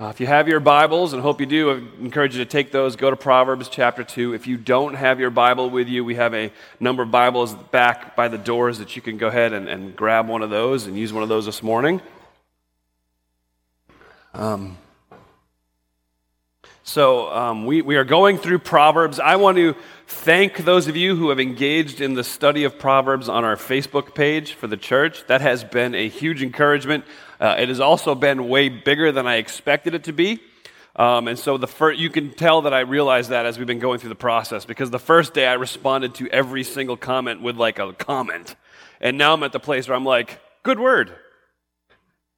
Uh, 0.00 0.10
if 0.10 0.20
you 0.20 0.28
have 0.28 0.46
your 0.46 0.60
Bibles, 0.60 1.12
and 1.12 1.20
hope 1.20 1.40
you 1.40 1.46
do, 1.46 1.72
I 1.72 1.74
encourage 2.00 2.36
you 2.36 2.44
to 2.44 2.48
take 2.48 2.70
those. 2.70 2.94
Go 2.94 3.10
to 3.10 3.16
Proverbs 3.16 3.68
chapter 3.68 4.04
2. 4.04 4.32
If 4.32 4.46
you 4.46 4.56
don't 4.56 4.94
have 4.94 5.18
your 5.18 5.30
Bible 5.30 5.70
with 5.70 5.88
you, 5.88 6.04
we 6.04 6.14
have 6.14 6.34
a 6.34 6.52
number 6.78 7.02
of 7.02 7.10
Bibles 7.10 7.52
back 7.52 8.14
by 8.14 8.28
the 8.28 8.38
doors 8.38 8.78
that 8.78 8.94
you 8.94 9.02
can 9.02 9.18
go 9.18 9.26
ahead 9.26 9.52
and, 9.52 9.68
and 9.68 9.96
grab 9.96 10.28
one 10.28 10.42
of 10.42 10.50
those 10.50 10.86
and 10.86 10.96
use 10.96 11.12
one 11.12 11.24
of 11.24 11.28
those 11.28 11.46
this 11.46 11.64
morning. 11.64 12.00
Um, 14.34 14.78
so 16.88 17.30
um, 17.30 17.66
we, 17.66 17.82
we 17.82 17.96
are 17.96 18.04
going 18.04 18.38
through 18.38 18.60
Proverbs. 18.60 19.20
I 19.20 19.36
want 19.36 19.58
to 19.58 19.76
thank 20.06 20.64
those 20.64 20.88
of 20.88 20.96
you 20.96 21.16
who 21.16 21.28
have 21.28 21.38
engaged 21.38 22.00
in 22.00 22.14
the 22.14 22.24
study 22.24 22.64
of 22.64 22.78
Proverbs 22.78 23.28
on 23.28 23.44
our 23.44 23.56
Facebook 23.56 24.14
page 24.14 24.54
for 24.54 24.68
the 24.68 24.78
church. 24.78 25.26
That 25.26 25.42
has 25.42 25.64
been 25.64 25.94
a 25.94 26.08
huge 26.08 26.42
encouragement. 26.42 27.04
Uh, 27.38 27.56
it 27.58 27.68
has 27.68 27.78
also 27.78 28.14
been 28.14 28.48
way 28.48 28.70
bigger 28.70 29.12
than 29.12 29.26
I 29.26 29.34
expected 29.34 29.92
it 29.92 30.04
to 30.04 30.14
be. 30.14 30.40
Um, 30.96 31.28
and 31.28 31.38
so 31.38 31.58
the 31.58 31.94
you 31.94 32.08
can 32.08 32.32
tell 32.32 32.62
that 32.62 32.72
I 32.72 32.80
realized 32.80 33.28
that 33.28 33.44
as 33.44 33.58
we've 33.58 33.66
been 33.66 33.80
going 33.80 33.98
through 33.98 34.08
the 34.08 34.14
process 34.14 34.64
because 34.64 34.88
the 34.88 34.98
first 34.98 35.34
day 35.34 35.46
I 35.46 35.54
responded 35.54 36.14
to 36.14 36.28
every 36.28 36.64
single 36.64 36.96
comment 36.96 37.42
with 37.42 37.58
like 37.58 37.78
a 37.78 37.92
comment. 37.92 38.56
And 38.98 39.18
now 39.18 39.34
I'm 39.34 39.42
at 39.42 39.52
the 39.52 39.60
place 39.60 39.88
where 39.88 39.94
I'm 39.94 40.06
like, 40.06 40.40
good 40.62 40.80
word. 40.80 41.14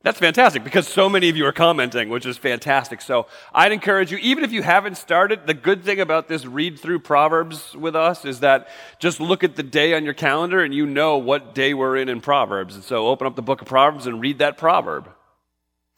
That's 0.03 0.19
fantastic 0.19 0.65
because 0.65 0.89
so 0.89 1.11
many 1.11 1.29
of 1.29 1.37
you 1.37 1.45
are 1.45 1.53
commenting, 1.53 2.09
which 2.09 2.25
is 2.25 2.39
fantastic. 2.39 3.03
So 3.03 3.27
I'd 3.53 3.71
encourage 3.71 4.11
you, 4.11 4.17
even 4.19 4.45
if 4.45 4.53
you 4.53 4.63
haven't 4.63 4.97
started, 4.97 5.47
the 5.47 5.53
good 5.53 5.85
thing 5.85 6.01
about 6.01 6.27
this 6.27 6.47
read 6.47 6.79
through 6.79 7.01
Proverbs 7.01 7.77
with 7.77 7.95
us 7.95 8.25
is 8.25 8.41
that 8.41 8.69
just 8.99 9.21
look 9.21 9.45
at 9.45 9.57
the 9.57 9.63
day 9.63 9.93
on 9.93 10.07
your 10.07 10.15
calendar 10.15 10.65
and 10.65 10.73
you 10.73 10.87
know 10.87 11.19
what 11.19 11.55
day 11.55 11.75
we're 11.75 11.99
in 11.99 12.09
in 12.09 12.23
Proverbs. 12.23 12.77
And 12.77 12.83
so 12.83 13.09
open 13.09 13.27
up 13.27 13.37
the 13.37 13.43
book 13.43 13.61
of 13.61 13.69
Proverbs 13.69 14.07
and 14.07 14.23
read 14.23 14.39
that 14.39 14.57
proverb. 14.57 15.11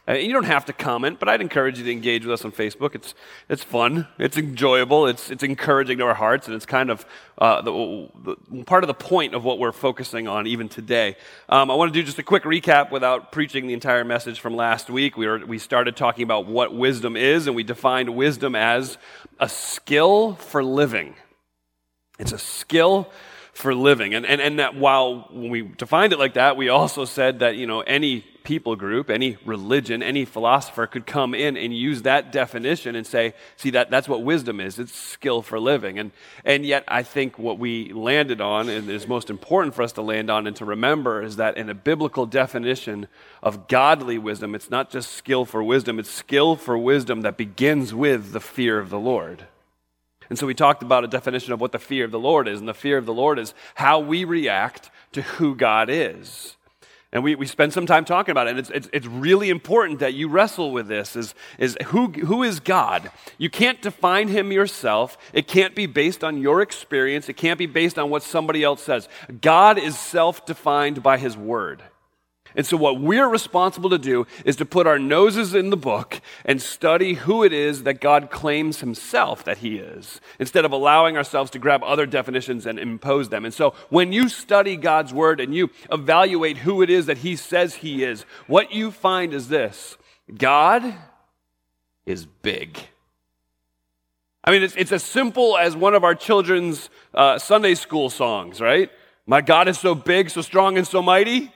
Uh, 0.09 0.15
you 0.15 0.33
don't 0.33 0.45
have 0.45 0.65
to 0.65 0.73
comment, 0.73 1.21
but 1.21 1.29
I'd 1.29 1.41
encourage 1.41 1.79
you 1.79 1.85
to 1.85 1.93
engage 1.93 2.27
with 2.27 2.33
us 2.33 2.45
on 2.45 2.51
Facebook. 2.51 2.97
It's, 2.97 3.15
it's 3.49 3.63
fun, 3.63 4.09
it's 4.19 4.37
enjoyable, 4.37 5.07
it's, 5.07 5.31
it's 5.31 5.45
encouraging 5.45 5.99
to 5.99 6.05
our 6.05 6.15
hearts, 6.15 6.49
and 6.49 6.57
it's 6.57 6.67
kind 6.67 6.91
of 6.91 7.07
uh, 7.39 7.63
the, 7.63 8.09
the, 8.51 8.65
part 8.65 8.83
of 8.83 8.89
the 8.89 8.95
point 8.95 9.33
of 9.33 9.45
what 9.45 9.61
we're 9.61 9.71
focusing 9.71 10.27
on 10.27 10.49
even 10.49 10.69
today. 10.69 11.17
Um, 11.49 11.71
I 11.71 11.77
want 11.77 11.93
to 11.93 12.01
do 12.01 12.05
just 12.05 12.19
a 12.19 12.25
quick 12.25 12.43
recap 12.43 12.91
without 12.91 13.31
preaching 13.31 13.69
the 13.69 13.75
entire 13.75 14.03
message 14.03 14.41
from 14.41 14.57
last 14.57 14.91
week. 14.91 15.17
We, 15.17 15.29
were, 15.29 15.47
we 15.47 15.59
started 15.59 15.97
talking 15.97 16.25
about 16.25 16.47
what 16.47 16.75
wisdom 16.75 17.17
is, 17.17 17.47
and 17.47 17.55
we 17.55 17.63
defined 17.63 18.11
wisdom 18.11 18.57
as 18.57 18.99
a 19.39 19.49
skill 19.49 20.35
for 20.35 20.65
living. 20.65 21.15
It's 22.19 22.33
a 22.33 22.39
skill 22.39 23.09
for 23.53 23.75
living. 23.75 24.15
And, 24.15 24.25
and, 24.25 24.41
and 24.41 24.59
that 24.59 24.75
while 24.75 25.29
when 25.31 25.51
we 25.51 25.63
defined 25.63 26.13
it 26.13 26.19
like 26.19 26.35
that, 26.35 26.57
we 26.57 26.71
also 26.71 27.05
said 27.05 27.41
that, 27.41 27.57
you 27.57 27.67
know, 27.67 27.81
any 27.83 28.25
people 28.45 28.75
group, 28.77 29.11
any 29.11 29.37
religion, 29.45 30.03
any 30.03 30.25
philosopher 30.25 30.87
could 30.87 31.07
come 31.07 31.35
in 31.35 31.57
and 31.57 31.77
use 31.77 32.03
that 32.03 32.33
definition 32.33 32.97
and 32.97 33.07
say, 33.07 33.35
see, 33.57 33.71
that, 33.71 33.91
that's 33.91 34.09
what 34.09 34.23
wisdom 34.23 34.59
is. 34.59 34.79
It's 34.79 34.95
skill 34.95 35.43
for 35.43 35.61
living. 35.61 35.99
And, 35.99 36.13
and 36.45 36.65
yet, 36.65 36.83
I 36.89 37.03
think 37.03 37.39
what 37.39 37.59
we 37.59 37.93
landed 37.93 38.41
on, 38.41 38.69
and 38.69 38.89
is 38.91 39.07
most 39.07 39.31
important 39.31 39.75
for 39.75 39.83
us 39.83 39.93
to 39.93 40.03
land 40.03 40.31
on 40.31 40.47
and 40.47 40.57
to 40.57 40.65
remember, 40.65 41.23
is 41.23 41.37
that 41.37 41.57
in 41.57 41.69
a 41.69 41.75
biblical 41.75 42.27
definition 42.27 43.07
of 43.43 43.69
godly 43.69 44.19
wisdom, 44.19 44.55
it's 44.55 44.71
not 44.71 44.91
just 44.91 45.13
skill 45.13 45.45
for 45.45 45.63
wisdom, 45.63 45.99
it's 45.99 46.11
skill 46.11 46.57
for 46.57 46.77
wisdom 46.77 47.21
that 47.21 47.37
begins 47.37 47.95
with 47.95 48.33
the 48.33 48.41
fear 48.41 48.79
of 48.79 48.91
the 48.91 48.99
Lord. 48.99 49.47
And 50.33 50.39
so 50.39 50.47
we 50.47 50.55
talked 50.55 50.83
about 50.83 51.05
a 51.05 51.09
definition 51.09 51.53
of 51.53 51.61
what 51.61 51.73
the 51.73 51.79
fear 51.79 52.07
of 52.07 52.11
the 52.11 52.19
Lord 52.19 52.49
is. 52.49 52.59
And 52.59 52.67
the 52.67 52.73
fear 52.73 52.97
of 52.97 53.05
the 53.05 53.13
Lord 53.13 53.39
is 53.39 53.53
how 53.75 54.01
we 54.01 54.25
react 54.25 54.91
to 55.13 55.21
who 55.21 55.55
God 55.55 55.91
is. 55.91 56.57
And 57.13 57.23
we, 57.23 57.35
we 57.35 57.45
spend 57.45 57.75
some 57.75 57.85
time 57.85 58.07
talking 58.07 58.33
about 58.33 58.47
it. 58.47 58.53
And 58.53 58.59
it's, 58.59 58.71
it's, 58.71 58.89
it's 58.95 59.07
really 59.07 59.51
important 59.51 59.99
that 59.99 60.15
you 60.15 60.29
wrestle 60.29 60.73
with 60.73 60.89
this 60.89 61.17
is, 61.17 61.35
is 61.59 61.77
who, 61.89 62.07
who 62.09 62.43
is 62.43 62.61
God? 62.61 63.11
You 63.37 63.51
can't 63.51 63.83
define 63.83 64.29
him 64.29 64.53
yourself. 64.53 65.19
It 65.35 65.47
can't 65.49 65.75
be 65.75 65.85
based 65.85 66.25
on 66.25 66.41
your 66.41 66.63
experience. 66.63 67.29
It 67.29 67.37
can't 67.37 67.59
be 67.59 67.67
based 67.67 67.99
on 67.99 68.09
what 68.09 68.23
somebody 68.23 68.65
else 68.65 68.83
says. 68.83 69.11
God 69.43 69.77
is 69.77 69.99
self 69.99 70.47
defined 70.47 71.03
by 71.03 71.19
his 71.19 71.37
word. 71.37 71.83
And 72.55 72.67
so, 72.67 72.77
what 72.77 73.01
we're 73.01 73.29
responsible 73.29 73.91
to 73.91 73.99
do 73.99 74.27
is 74.45 74.57
to 74.57 74.65
put 74.65 74.87
our 74.87 74.99
noses 74.99 75.55
in 75.55 75.71
the 75.71 75.77
book 75.77 76.21
and 76.45 76.61
study 76.61 77.15
who 77.15 77.45
it 77.45 77.53
is 77.53 77.85
that 77.85 78.01
God 78.01 78.31
claims 78.31 78.81
himself 78.81 79.45
that 79.45 79.59
he 79.59 79.77
is, 79.77 80.21
instead 80.39 80.65
of 80.65 80.73
allowing 80.73 81.17
ourselves 81.17 81.51
to 81.53 81.59
grab 81.59 81.83
other 81.83 82.07
definitions 82.07 82.67
and 82.67 82.79
impose 82.79 83.29
them. 83.29 83.45
And 83.45 83.55
so, 83.55 83.75
when 83.89 84.13
you 84.13 84.29
study 84.29 84.77
God's 84.77 85.15
word 85.15 85.41
and 85.41 85.55
you 85.55 85.71
evaluate 85.91 86.59
who 86.59 86.83
it 86.83 86.91
is 86.91 87.07
that 87.07 87.19
he 87.19 87.37
says 87.37 87.77
he 87.77 88.05
is, 88.05 88.23
what 88.47 88.73
you 88.73 88.91
find 88.91 89.33
is 89.33 89.49
this 89.49 89.97
God 90.37 90.95
is 92.07 92.27
big. 92.27 92.79
I 94.45 94.51
mean, 94.51 94.63
it's, 94.63 94.75
it's 94.77 94.93
as 94.93 95.05
simple 95.05 95.57
as 95.57 95.77
one 95.77 95.95
of 95.95 96.03
our 96.03 96.17
children's 96.17 96.91
uh, 97.15 97.39
Sunday 97.39 97.75
school 97.75 98.11
songs, 98.11 98.61
right? 98.61 98.91
My 99.25 99.41
God 99.41 99.69
is 99.69 99.79
so 99.79 99.95
big, 99.95 100.31
so 100.31 100.43
strong, 100.43 100.77
and 100.77 100.87
so 100.87 101.01
mighty. 101.01 101.53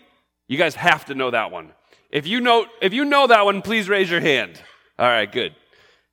You 0.49 0.59
guys 0.59 0.75
have 0.75 1.07
to 1.07 1.15
know 1.15 1.31
that 1.31 1.51
one. 1.51 1.73
If 2.11 2.27
you 2.27 2.41
know, 2.41 2.67
if 2.81 2.93
you 2.93 3.05
know 3.05 3.27
that 3.27 3.45
one, 3.45 3.63
please 3.63 3.89
raise 3.89 4.11
your 4.11 4.21
hand. 4.21 4.61
All 4.99 5.07
right, 5.07 5.31
good. 5.31 5.55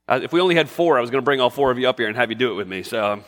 Uh, 0.07 0.19
if 0.21 0.33
we 0.33 0.41
only 0.41 0.55
had 0.55 0.69
four, 0.69 0.97
I 0.97 1.01
was 1.01 1.09
going 1.09 1.21
to 1.21 1.25
bring 1.25 1.39
all 1.39 1.49
four 1.49 1.71
of 1.71 1.79
you 1.79 1.87
up 1.87 1.97
here 1.97 2.07
and 2.07 2.15
have 2.15 2.29
you 2.29 2.35
do 2.35 2.51
it 2.51 2.55
with 2.55 2.67
me. 2.67 2.83
So 2.83 3.13
um, 3.13 3.23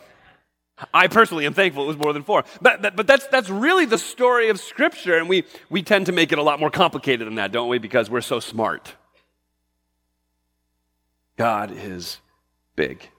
I 0.94 1.08
personally 1.08 1.46
am 1.46 1.54
thankful 1.54 1.84
it 1.84 1.88
was 1.88 1.98
more 1.98 2.12
than 2.12 2.24
four. 2.24 2.44
But, 2.62 2.82
but, 2.82 2.96
but 2.96 3.08
that's, 3.08 3.28
that's 3.28 3.50
really 3.50 3.86
the 3.86 3.98
story 3.98 4.50
of 4.50 4.60
Scripture, 4.60 5.18
and 5.18 5.30
we, 5.30 5.46
we 5.70 5.84
tend 5.84 6.08
to 6.08 6.12
make 6.12 6.32
it 6.32 6.38
a 6.38 6.44
lot 6.44 6.60
more 6.60 6.70
complicated 6.70 7.26
than 7.28 7.36
that, 7.36 7.52
don't 7.52 7.70
we? 7.70 7.78
Because 7.78 8.10
we're 8.10 8.22
so 8.22 8.40
smart. 8.40 8.96
God 11.38 11.72
is 11.72 12.20
big. 12.76 13.10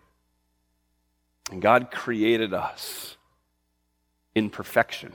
And 1.51 1.63
God 1.63 1.91
created 1.91 2.53
us 2.53 3.17
in 4.35 4.51
perfection. 4.51 5.13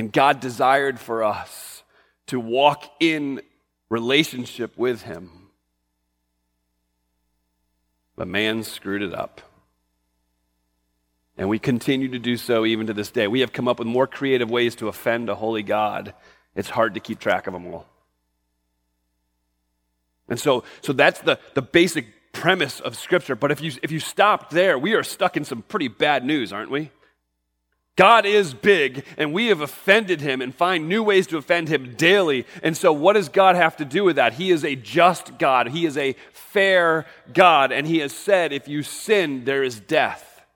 And 0.00 0.10
God 0.10 0.40
desired 0.40 0.98
for 0.98 1.22
us 1.22 1.82
to 2.28 2.40
walk 2.40 2.90
in 3.00 3.42
relationship 3.90 4.78
with 4.78 5.02
Him. 5.02 5.50
But 8.16 8.26
man 8.26 8.62
screwed 8.62 9.02
it 9.02 9.12
up. 9.12 9.42
And 11.36 11.50
we 11.50 11.58
continue 11.58 12.08
to 12.12 12.18
do 12.18 12.38
so 12.38 12.64
even 12.64 12.86
to 12.86 12.94
this 12.94 13.10
day. 13.10 13.26
We 13.28 13.40
have 13.40 13.52
come 13.52 13.68
up 13.68 13.78
with 13.78 13.88
more 13.88 14.06
creative 14.06 14.50
ways 14.50 14.74
to 14.76 14.88
offend 14.88 15.28
a 15.28 15.34
holy 15.34 15.62
God. 15.62 16.14
It's 16.56 16.70
hard 16.70 16.94
to 16.94 17.00
keep 17.00 17.18
track 17.18 17.46
of 17.46 17.52
them 17.52 17.66
all. 17.66 17.84
And 20.30 20.40
so, 20.40 20.64
so 20.80 20.94
that's 20.94 21.20
the, 21.20 21.38
the 21.52 21.60
basic 21.60 22.32
premise 22.32 22.80
of 22.80 22.96
Scripture. 22.96 23.36
But 23.36 23.50
if 23.50 23.60
you, 23.60 23.72
if 23.82 23.92
you 23.92 24.00
stop 24.00 24.48
there, 24.48 24.78
we 24.78 24.94
are 24.94 25.02
stuck 25.02 25.36
in 25.36 25.44
some 25.44 25.60
pretty 25.60 25.88
bad 25.88 26.24
news, 26.24 26.54
aren't 26.54 26.70
we? 26.70 26.90
God 28.00 28.24
is 28.24 28.54
big, 28.54 29.04
and 29.18 29.30
we 29.30 29.48
have 29.48 29.60
offended 29.60 30.22
him 30.22 30.40
and 30.40 30.54
find 30.54 30.88
new 30.88 31.02
ways 31.02 31.26
to 31.26 31.36
offend 31.36 31.68
him 31.68 31.96
daily. 31.96 32.46
And 32.62 32.74
so, 32.74 32.94
what 32.94 33.12
does 33.12 33.28
God 33.28 33.56
have 33.56 33.76
to 33.76 33.84
do 33.84 34.04
with 34.04 34.16
that? 34.16 34.32
He 34.32 34.50
is 34.50 34.64
a 34.64 34.74
just 34.74 35.38
God, 35.38 35.68
He 35.68 35.84
is 35.84 35.98
a 35.98 36.14
fair 36.32 37.04
God, 37.34 37.72
and 37.72 37.86
He 37.86 37.98
has 37.98 38.14
said, 38.14 38.54
if 38.54 38.66
you 38.68 38.82
sin, 38.82 39.44
there 39.44 39.62
is 39.62 39.80
death. 39.80 40.46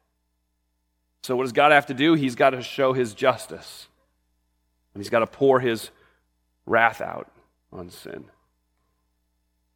So, 1.22 1.36
what 1.36 1.42
does 1.42 1.52
God 1.52 1.70
have 1.70 1.84
to 1.88 1.92
do? 1.92 2.14
He's 2.14 2.34
got 2.34 2.50
to 2.50 2.62
show 2.62 2.94
His 2.94 3.12
justice, 3.12 3.88
and 4.94 5.02
He's 5.02 5.10
got 5.10 5.18
to 5.18 5.26
pour 5.26 5.60
His 5.60 5.90
wrath 6.64 7.02
out 7.02 7.30
on 7.70 7.90
sin. 7.90 8.24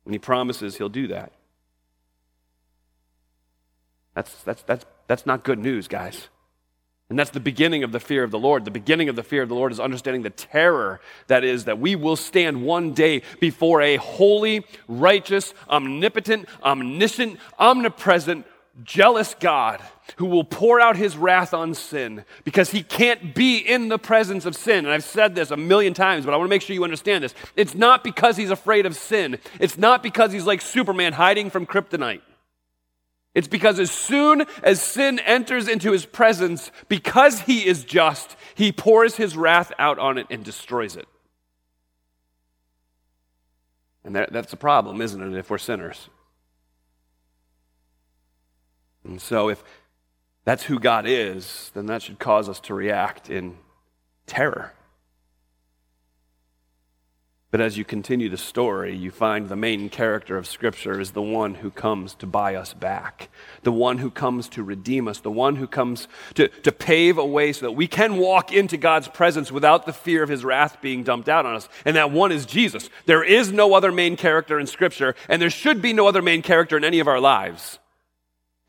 And 0.06 0.14
He 0.14 0.18
promises 0.18 0.78
He'll 0.78 0.88
do 0.88 1.08
that. 1.08 1.32
That's, 4.14 4.42
that's, 4.42 4.62
that's, 4.62 4.86
that's 5.06 5.26
not 5.26 5.44
good 5.44 5.58
news, 5.58 5.86
guys. 5.86 6.28
And 7.10 7.18
that's 7.18 7.30
the 7.30 7.40
beginning 7.40 7.84
of 7.84 7.92
the 7.92 8.00
fear 8.00 8.22
of 8.22 8.30
the 8.30 8.38
Lord. 8.38 8.66
The 8.66 8.70
beginning 8.70 9.08
of 9.08 9.16
the 9.16 9.22
fear 9.22 9.42
of 9.42 9.48
the 9.48 9.54
Lord 9.54 9.72
is 9.72 9.80
understanding 9.80 10.22
the 10.22 10.30
terror 10.30 11.00
that 11.28 11.42
is 11.42 11.64
that 11.64 11.78
we 11.78 11.96
will 11.96 12.16
stand 12.16 12.62
one 12.62 12.92
day 12.92 13.22
before 13.40 13.80
a 13.80 13.96
holy, 13.96 14.66
righteous, 14.88 15.54
omnipotent, 15.70 16.48
omniscient, 16.62 17.38
omnipresent, 17.58 18.46
jealous 18.84 19.34
God 19.40 19.80
who 20.16 20.26
will 20.26 20.44
pour 20.44 20.80
out 20.80 20.96
his 20.96 21.16
wrath 21.16 21.54
on 21.54 21.74
sin 21.74 22.24
because 22.44 22.70
he 22.70 22.82
can't 22.82 23.34
be 23.34 23.58
in 23.58 23.88
the 23.88 23.98
presence 23.98 24.44
of 24.44 24.54
sin. 24.54 24.84
And 24.84 24.88
I've 24.88 25.04
said 25.04 25.34
this 25.34 25.50
a 25.50 25.56
million 25.56 25.94
times, 25.94 26.24
but 26.24 26.34
I 26.34 26.36
want 26.36 26.48
to 26.48 26.50
make 26.50 26.62
sure 26.62 26.74
you 26.74 26.84
understand 26.84 27.24
this. 27.24 27.34
It's 27.56 27.74
not 27.74 28.04
because 28.04 28.36
he's 28.36 28.50
afraid 28.50 28.86
of 28.86 28.94
sin, 28.96 29.38
it's 29.58 29.78
not 29.78 30.02
because 30.02 30.32
he's 30.32 30.46
like 30.46 30.60
Superman 30.60 31.14
hiding 31.14 31.50
from 31.50 31.66
kryptonite. 31.66 32.20
It's 33.38 33.46
because 33.46 33.78
as 33.78 33.92
soon 33.92 34.44
as 34.64 34.82
sin 34.82 35.20
enters 35.20 35.68
into 35.68 35.92
his 35.92 36.04
presence, 36.04 36.72
because 36.88 37.42
he 37.42 37.64
is 37.64 37.84
just, 37.84 38.34
he 38.56 38.72
pours 38.72 39.14
his 39.14 39.36
wrath 39.36 39.70
out 39.78 40.00
on 40.00 40.18
it 40.18 40.26
and 40.28 40.44
destroys 40.44 40.96
it. 40.96 41.06
And 44.02 44.16
that, 44.16 44.32
that's 44.32 44.52
a 44.52 44.56
problem, 44.56 45.00
isn't 45.00 45.22
it, 45.22 45.38
if 45.38 45.50
we're 45.50 45.58
sinners? 45.58 46.08
And 49.04 49.22
so, 49.22 49.48
if 49.48 49.62
that's 50.44 50.64
who 50.64 50.80
God 50.80 51.06
is, 51.06 51.70
then 51.74 51.86
that 51.86 52.02
should 52.02 52.18
cause 52.18 52.48
us 52.48 52.58
to 52.62 52.74
react 52.74 53.30
in 53.30 53.56
terror. 54.26 54.72
But 57.50 57.62
as 57.62 57.78
you 57.78 57.84
continue 57.84 58.28
the 58.28 58.36
story, 58.36 58.94
you 58.94 59.10
find 59.10 59.48
the 59.48 59.56
main 59.56 59.88
character 59.88 60.36
of 60.36 60.46
Scripture 60.46 61.00
is 61.00 61.12
the 61.12 61.22
one 61.22 61.54
who 61.54 61.70
comes 61.70 62.14
to 62.16 62.26
buy 62.26 62.54
us 62.54 62.74
back, 62.74 63.30
the 63.62 63.72
one 63.72 63.96
who 63.96 64.10
comes 64.10 64.50
to 64.50 64.62
redeem 64.62 65.08
us, 65.08 65.20
the 65.20 65.30
one 65.30 65.56
who 65.56 65.66
comes 65.66 66.08
to, 66.34 66.48
to 66.48 66.70
pave 66.70 67.16
a 67.16 67.24
way 67.24 67.54
so 67.54 67.64
that 67.64 67.72
we 67.72 67.86
can 67.86 68.18
walk 68.18 68.52
into 68.52 68.76
God's 68.76 69.08
presence 69.08 69.50
without 69.50 69.86
the 69.86 69.94
fear 69.94 70.22
of 70.22 70.28
his 70.28 70.44
wrath 70.44 70.82
being 70.82 71.04
dumped 71.04 71.30
out 71.30 71.46
on 71.46 71.54
us. 71.54 71.70
And 71.86 71.96
that 71.96 72.10
one 72.10 72.32
is 72.32 72.44
Jesus. 72.44 72.90
There 73.06 73.24
is 73.24 73.50
no 73.50 73.72
other 73.72 73.92
main 73.92 74.16
character 74.16 74.60
in 74.60 74.66
Scripture, 74.66 75.14
and 75.26 75.40
there 75.40 75.48
should 75.48 75.80
be 75.80 75.94
no 75.94 76.06
other 76.06 76.20
main 76.20 76.42
character 76.42 76.76
in 76.76 76.84
any 76.84 77.00
of 77.00 77.08
our 77.08 77.20
lives. 77.20 77.78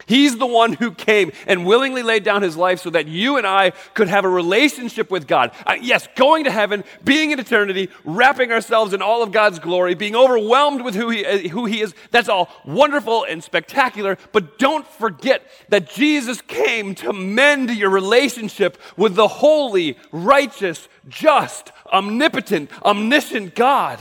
He's 0.09 0.37
the 0.37 0.47
one 0.47 0.73
who 0.73 0.89
came 0.89 1.31
and 1.45 1.67
willingly 1.67 2.01
laid 2.01 2.23
down 2.23 2.41
his 2.41 2.57
life 2.57 2.79
so 2.79 2.89
that 2.89 3.07
you 3.07 3.37
and 3.37 3.45
I 3.45 3.73
could 3.93 4.07
have 4.07 4.25
a 4.25 4.29
relationship 4.29 5.11
with 5.11 5.27
God. 5.27 5.51
Uh, 5.67 5.75
yes, 5.79 6.07
going 6.15 6.45
to 6.45 6.51
heaven, 6.51 6.83
being 7.03 7.29
in 7.29 7.39
eternity, 7.39 7.91
wrapping 8.03 8.51
ourselves 8.51 8.93
in 8.93 9.03
all 9.03 9.21
of 9.21 9.31
God's 9.31 9.59
glory, 9.59 9.93
being 9.93 10.15
overwhelmed 10.15 10.81
with 10.81 10.95
who 10.95 11.11
he, 11.11 11.23
uh, 11.23 11.37
who 11.49 11.65
he 11.65 11.81
is. 11.81 11.93
That's 12.09 12.27
all 12.27 12.49
wonderful 12.65 13.23
and 13.23 13.43
spectacular. 13.43 14.17
But 14.31 14.57
don't 14.57 14.87
forget 14.87 15.43
that 15.69 15.91
Jesus 15.91 16.41
came 16.41 16.95
to 16.95 17.13
mend 17.13 17.69
your 17.69 17.91
relationship 17.91 18.79
with 18.97 19.13
the 19.13 19.27
holy, 19.27 19.95
righteous, 20.11 20.89
just, 21.07 21.71
omnipotent, 21.93 22.71
omniscient 22.83 23.53
God. 23.53 23.99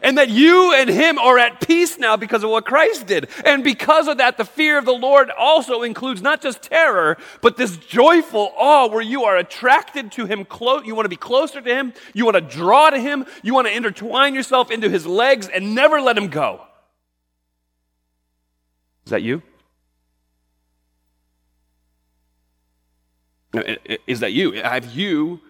And 0.00 0.16
that 0.16 0.30
you 0.30 0.72
and 0.72 0.88
him 0.88 1.18
are 1.18 1.38
at 1.38 1.60
peace 1.60 1.98
now 1.98 2.16
because 2.16 2.42
of 2.42 2.50
what 2.50 2.64
Christ 2.64 3.06
did. 3.06 3.28
And 3.44 3.62
because 3.62 4.08
of 4.08 4.18
that, 4.18 4.38
the 4.38 4.44
fear 4.44 4.78
of 4.78 4.86
the 4.86 4.92
Lord 4.92 5.30
also 5.30 5.82
includes 5.82 6.22
not 6.22 6.40
just 6.40 6.62
terror, 6.62 7.18
but 7.42 7.58
this 7.58 7.76
joyful 7.76 8.52
awe 8.56 8.88
where 8.88 9.02
you 9.02 9.24
are 9.24 9.36
attracted 9.36 10.10
to 10.12 10.24
him 10.24 10.46
close. 10.46 10.86
You 10.86 10.94
want 10.94 11.04
to 11.04 11.10
be 11.10 11.16
closer 11.16 11.60
to 11.60 11.74
him. 11.74 11.92
You 12.14 12.24
want 12.24 12.36
to 12.36 12.40
draw 12.40 12.88
to 12.88 12.98
him. 12.98 13.26
You 13.42 13.52
want 13.52 13.66
to 13.66 13.76
intertwine 13.76 14.34
yourself 14.34 14.70
into 14.70 14.88
his 14.88 15.06
legs 15.06 15.48
and 15.48 15.74
never 15.74 16.00
let 16.00 16.16
him 16.16 16.28
go. 16.28 16.62
Is 19.04 19.10
that 19.10 19.22
you? 19.22 19.42
Is 24.06 24.20
that 24.20 24.32
you? 24.32 24.52
Have 24.52 24.94
you 24.94 25.40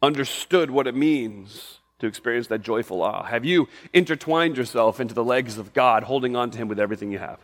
understood 0.00 0.70
what 0.70 0.86
it 0.86 0.94
means? 0.94 1.77
To 1.98 2.06
experience 2.06 2.46
that 2.48 2.62
joyful 2.62 3.02
awe? 3.02 3.24
Have 3.24 3.44
you 3.44 3.68
intertwined 3.92 4.56
yourself 4.56 5.00
into 5.00 5.14
the 5.14 5.24
legs 5.24 5.58
of 5.58 5.72
God, 5.72 6.04
holding 6.04 6.36
on 6.36 6.50
to 6.50 6.58
Him 6.58 6.68
with 6.68 6.80
everything 6.80 7.10
you 7.10 7.18
have? 7.18 7.40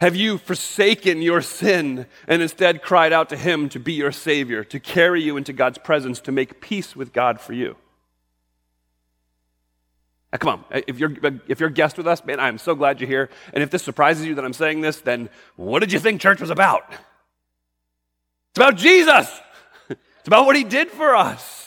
Have 0.00 0.14
you 0.14 0.38
forsaken 0.38 1.22
your 1.22 1.42
sin 1.42 2.06
and 2.28 2.40
instead 2.40 2.82
cried 2.82 3.12
out 3.12 3.28
to 3.30 3.36
Him 3.36 3.68
to 3.70 3.80
be 3.80 3.94
your 3.94 4.12
Savior, 4.12 4.62
to 4.64 4.78
carry 4.78 5.22
you 5.22 5.36
into 5.36 5.52
God's 5.52 5.78
presence, 5.78 6.20
to 6.20 6.32
make 6.32 6.60
peace 6.60 6.94
with 6.94 7.12
God 7.12 7.40
for 7.40 7.52
you? 7.52 7.76
Now, 10.32 10.38
come 10.38 10.50
on, 10.50 10.82
if 10.86 10.98
you're, 10.98 11.12
if 11.48 11.58
you're 11.58 11.70
a 11.70 11.72
guest 11.72 11.96
with 11.96 12.06
us, 12.06 12.24
man, 12.24 12.38
I'm 12.38 12.58
so 12.58 12.74
glad 12.74 13.00
you're 13.00 13.08
here. 13.08 13.30
And 13.52 13.62
if 13.62 13.70
this 13.70 13.82
surprises 13.82 14.26
you 14.26 14.34
that 14.34 14.44
I'm 14.44 14.52
saying 14.52 14.82
this, 14.82 15.00
then 15.00 15.30
what 15.56 15.80
did 15.80 15.90
you 15.90 15.98
think 15.98 16.20
church 16.20 16.40
was 16.40 16.50
about? 16.50 16.84
It's 16.90 18.58
about 18.58 18.76
Jesus, 18.76 19.40
it's 19.88 20.26
about 20.26 20.46
what 20.46 20.54
He 20.54 20.64
did 20.64 20.90
for 20.90 21.16
us. 21.16 21.57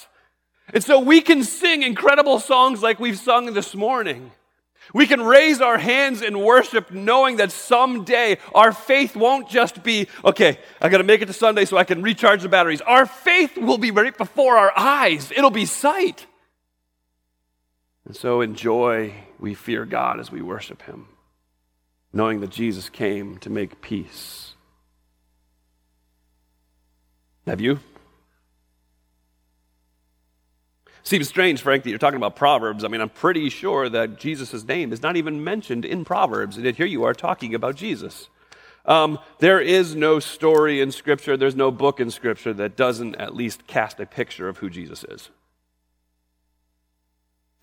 And 0.74 0.84
so 0.84 1.00
we 1.00 1.22
can 1.22 1.44
sing 1.44 1.84
incredible 1.84 2.40
songs 2.40 2.82
like 2.82 3.00
we've 3.00 3.18
sung 3.18 3.54
this 3.54 3.76
morning. 3.76 4.32
We 4.94 5.08
can 5.08 5.22
raise 5.22 5.62
our 5.62 5.78
hands 5.78 6.22
in 6.22 6.40
worship 6.40 6.92
knowing 6.92 7.38
that 7.38 7.52
someday 7.52 8.38
our 8.54 8.72
faith 8.72 9.16
won't 9.16 9.48
just 9.48 9.84
be, 9.84 10.08
okay, 10.26 10.58
I 10.82 10.90
got 10.90 10.98
to 10.98 11.04
make 11.04 11.22
it 11.22 11.28
to 11.28 11.34
Sunday 11.34 11.66
so 11.66 11.78
I 11.78 11.84
can 11.84 12.02
recharge 12.02 12.42
the 12.42 12.50
batteries. 12.50 12.82
Our 12.82 13.06
faith 13.06 13.58
will 13.58 13.78
be 13.78 13.92
right 13.92 14.18
before 14.18 14.58
our 14.58 14.74
eyes, 14.76 15.32
it'll 15.32 15.52
be 15.52 15.66
sight. 15.66 16.26
And 18.06 18.16
so 18.16 18.42
in 18.42 18.56
joy, 18.56 19.14
we 19.40 19.54
fear 19.54 19.86
God 19.86 20.20
as 20.20 20.32
we 20.32 20.42
worship 20.42 20.82
Him, 20.82 21.08
knowing 22.12 22.42
that 22.42 22.50
Jesus 22.50 22.90
came 22.90 23.38
to 23.38 23.50
make 23.50 23.82
peace. 23.82 24.56
Have 27.46 27.62
you? 27.62 27.80
Seems 31.12 31.28
strange, 31.28 31.62
Frank, 31.62 31.84
that 31.84 31.90
you're 31.90 32.00
talking 32.00 32.16
about 32.16 32.38
Proverbs. 32.38 32.86
I 32.86 32.88
mean, 32.88 33.02
I'm 33.02 33.10
pretty 33.10 33.50
sure 33.50 33.90
that 33.90 34.18
Jesus' 34.18 34.64
name 34.64 34.94
is 34.94 35.02
not 35.02 35.18
even 35.18 35.44
mentioned 35.44 35.84
in 35.84 36.06
Proverbs, 36.06 36.56
and 36.56 36.66
yet 36.66 36.78
here 36.78 36.86
you 36.86 37.04
are 37.04 37.14
talking 37.14 37.54
about 37.54 37.76
Jesus. 37.76 38.30
Um, 38.86 39.20
there 39.40 39.60
is 39.60 39.94
no 39.94 40.22
story 40.22 40.80
in 40.80 40.90
Scripture, 40.90 41.36
there's 41.36 41.54
no 41.54 41.70
book 41.70 42.00
in 42.00 42.12
Scripture 42.12 42.54
that 42.54 42.78
doesn't 42.78 43.16
at 43.18 43.36
least 43.36 43.68
cast 43.68 44.00
a 44.00 44.06
picture 44.06 44.48
of 44.48 44.60
who 44.60 44.70
Jesus 44.70 45.04
is. 45.04 45.30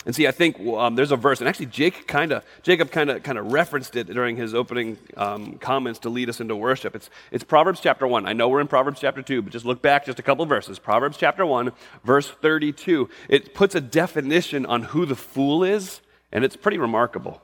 And 0.08 0.16
see, 0.16 0.26
I 0.26 0.30
think 0.30 0.58
um, 0.60 0.94
there's 0.94 1.10
a 1.10 1.16
verse, 1.16 1.40
and 1.40 1.48
actually 1.50 1.66
Jake 1.66 2.08
kinda, 2.08 2.42
Jacob 2.62 2.90
kind 2.90 3.10
of 3.10 3.22
kind 3.22 3.36
of 3.36 3.52
referenced 3.52 3.94
it 3.94 4.06
during 4.06 4.36
his 4.36 4.54
opening 4.54 4.96
um, 5.18 5.58
comments 5.58 5.98
to 5.98 6.08
lead 6.08 6.30
us 6.30 6.40
into 6.40 6.56
worship. 6.56 6.96
It's, 6.96 7.10
it's 7.30 7.44
Proverbs 7.44 7.80
chapter 7.80 8.06
1. 8.06 8.24
I 8.24 8.32
know 8.32 8.48
we're 8.48 8.62
in 8.62 8.68
Proverbs 8.68 9.00
chapter 9.00 9.20
2, 9.20 9.42
but 9.42 9.52
just 9.52 9.66
look 9.66 9.82
back 9.82 10.06
just 10.06 10.18
a 10.18 10.22
couple 10.22 10.46
verses. 10.46 10.78
Proverbs 10.78 11.18
chapter 11.18 11.44
1, 11.44 11.72
verse 12.04 12.26
32. 12.26 13.06
It 13.28 13.52
puts 13.52 13.74
a 13.74 13.82
definition 13.82 14.64
on 14.64 14.84
who 14.84 15.04
the 15.04 15.14
fool 15.14 15.62
is, 15.62 16.00
and 16.32 16.42
it's 16.42 16.56
pretty 16.56 16.78
remarkable. 16.78 17.42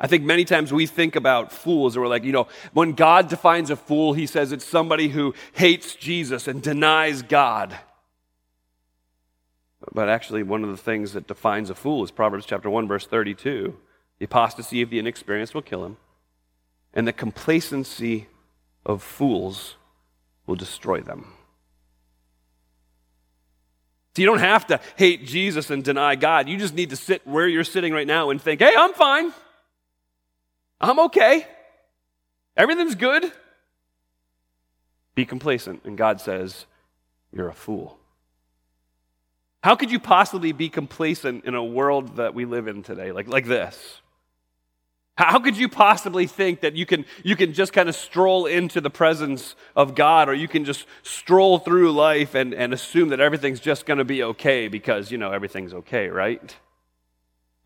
I 0.00 0.08
think 0.08 0.24
many 0.24 0.44
times 0.44 0.72
we 0.72 0.86
think 0.86 1.14
about 1.14 1.52
fools, 1.52 1.94
and 1.94 2.02
we're 2.02 2.08
like, 2.08 2.24
you 2.24 2.32
know, 2.32 2.48
when 2.72 2.94
God 2.94 3.28
defines 3.28 3.70
a 3.70 3.76
fool, 3.76 4.14
he 4.14 4.26
says 4.26 4.50
it's 4.50 4.64
somebody 4.64 5.06
who 5.06 5.34
hates 5.52 5.94
Jesus 5.94 6.48
and 6.48 6.60
denies 6.60 7.22
God. 7.22 7.78
But 9.92 10.08
actually, 10.08 10.42
one 10.42 10.62
of 10.62 10.70
the 10.70 10.76
things 10.76 11.14
that 11.14 11.26
defines 11.26 11.70
a 11.70 11.74
fool 11.74 12.04
is 12.04 12.10
Proverbs 12.10 12.46
chapter 12.46 12.68
1, 12.68 12.86
verse 12.86 13.06
32. 13.06 13.76
The 14.18 14.24
apostasy 14.24 14.82
of 14.82 14.90
the 14.90 14.98
inexperienced 14.98 15.54
will 15.54 15.62
kill 15.62 15.84
him, 15.84 15.96
and 16.92 17.08
the 17.08 17.12
complacency 17.12 18.28
of 18.84 19.02
fools 19.02 19.76
will 20.46 20.56
destroy 20.56 21.00
them. 21.00 21.32
So 24.14 24.22
you 24.22 24.26
don't 24.26 24.40
have 24.40 24.66
to 24.66 24.80
hate 24.96 25.24
Jesus 25.24 25.70
and 25.70 25.84
deny 25.84 26.16
God. 26.16 26.48
You 26.48 26.58
just 26.58 26.74
need 26.74 26.90
to 26.90 26.96
sit 26.96 27.26
where 27.26 27.46
you're 27.46 27.64
sitting 27.64 27.92
right 27.92 28.06
now 28.06 28.30
and 28.30 28.42
think, 28.42 28.60
hey, 28.60 28.74
I'm 28.76 28.92
fine. 28.92 29.32
I'm 30.80 30.98
okay. 30.98 31.46
Everything's 32.56 32.96
good. 32.96 33.32
Be 35.14 35.24
complacent. 35.24 35.84
And 35.84 35.96
God 35.96 36.20
says, 36.20 36.66
you're 37.32 37.48
a 37.48 37.54
fool. 37.54 37.99
How 39.62 39.76
could 39.76 39.90
you 39.90 40.00
possibly 40.00 40.52
be 40.52 40.68
complacent 40.68 41.44
in 41.44 41.54
a 41.54 41.64
world 41.64 42.16
that 42.16 42.34
we 42.34 42.44
live 42.44 42.66
in 42.66 42.82
today, 42.82 43.12
like, 43.12 43.28
like 43.28 43.46
this? 43.46 44.00
How 45.16 45.38
could 45.38 45.58
you 45.58 45.68
possibly 45.68 46.26
think 46.26 46.60
that 46.60 46.76
you 46.76 46.86
can, 46.86 47.04
you 47.22 47.36
can 47.36 47.52
just 47.52 47.74
kind 47.74 47.90
of 47.90 47.94
stroll 47.94 48.46
into 48.46 48.80
the 48.80 48.88
presence 48.88 49.54
of 49.76 49.94
God 49.94 50.30
or 50.30 50.34
you 50.34 50.48
can 50.48 50.64
just 50.64 50.86
stroll 51.02 51.58
through 51.58 51.92
life 51.92 52.34
and, 52.34 52.54
and 52.54 52.72
assume 52.72 53.10
that 53.10 53.20
everything's 53.20 53.60
just 53.60 53.84
going 53.84 53.98
to 53.98 54.04
be 54.04 54.22
okay 54.22 54.68
because, 54.68 55.10
you 55.10 55.18
know, 55.18 55.30
everything's 55.30 55.74
okay, 55.74 56.08
right? 56.08 56.56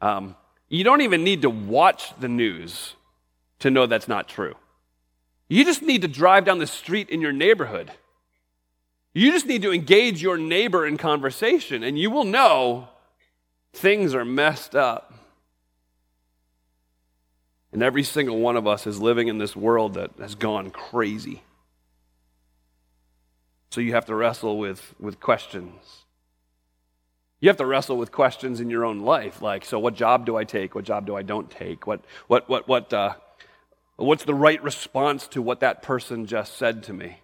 Um, 0.00 0.34
you 0.68 0.82
don't 0.82 1.02
even 1.02 1.22
need 1.22 1.42
to 1.42 1.50
watch 1.50 2.12
the 2.18 2.28
news 2.28 2.94
to 3.60 3.70
know 3.70 3.86
that's 3.86 4.08
not 4.08 4.28
true. 4.28 4.56
You 5.48 5.64
just 5.64 5.82
need 5.82 6.02
to 6.02 6.08
drive 6.08 6.44
down 6.44 6.58
the 6.58 6.66
street 6.66 7.08
in 7.08 7.20
your 7.20 7.32
neighborhood 7.32 7.92
you 9.14 9.30
just 9.30 9.46
need 9.46 9.62
to 9.62 9.72
engage 9.72 10.20
your 10.20 10.36
neighbor 10.36 10.84
in 10.84 10.96
conversation, 10.96 11.84
and 11.84 11.96
you 11.96 12.10
will 12.10 12.24
know 12.24 12.88
things 13.72 14.14
are 14.14 14.24
messed 14.24 14.74
up. 14.74 15.14
And 17.72 17.82
every 17.82 18.02
single 18.02 18.38
one 18.38 18.56
of 18.56 18.66
us 18.66 18.86
is 18.86 19.00
living 19.00 19.28
in 19.28 19.38
this 19.38 19.56
world 19.56 19.94
that 19.94 20.10
has 20.18 20.34
gone 20.34 20.70
crazy. 20.70 21.42
So 23.70 23.80
you 23.80 23.94
have 23.94 24.06
to 24.06 24.14
wrestle 24.14 24.58
with, 24.58 24.94
with 25.00 25.18
questions. 25.18 26.04
You 27.40 27.48
have 27.48 27.56
to 27.56 27.66
wrestle 27.66 27.96
with 27.96 28.12
questions 28.12 28.60
in 28.60 28.70
your 28.70 28.84
own 28.84 29.00
life, 29.00 29.42
like, 29.42 29.64
so 29.64 29.78
what 29.78 29.94
job 29.94 30.24
do 30.24 30.36
I 30.36 30.44
take? 30.44 30.74
What 30.74 30.84
job 30.84 31.06
do 31.06 31.16
I 31.16 31.22
don't 31.22 31.50
take? 31.50 31.86
What, 31.86 32.00
what, 32.28 32.48
what, 32.48 32.68
what, 32.68 32.92
uh, 32.92 33.14
what's 33.96 34.24
the 34.24 34.34
right 34.34 34.62
response 34.62 35.26
to 35.28 35.42
what 35.42 35.60
that 35.60 35.82
person 35.82 36.26
just 36.26 36.56
said 36.56 36.84
to 36.84 36.92
me? 36.92 37.18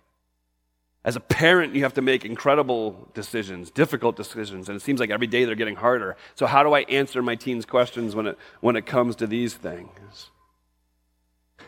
As 1.03 1.17
a 1.17 1.21
parent, 1.21 1.75
you 1.75 1.83
have 1.85 1.95
to 1.95 2.03
make 2.03 2.27
incredible 2.27 3.09
decisions, 3.15 3.71
difficult 3.71 4.17
decisions, 4.17 4.69
and 4.69 4.77
it 4.77 4.83
seems 4.83 5.01
like 5.01 5.09
every 5.11 5.27
day 5.27 5.45
they're 5.47 5.55
getting 5.55 5.77
harder. 5.77 6.17
So, 6.35 6.47
how 6.47 6.63
do 6.63 6.75
I 6.75 6.81
answer 6.81 7.23
my 7.23 7.37
teens' 7.37 7.65
questions 7.65 8.15
when 8.15 8.27
it, 8.27 8.39
when 8.61 8.77
it 8.77 8.85
comes 8.85 9.17
to 9.17 9.27
these 9.27 9.55
things? 9.55 10.31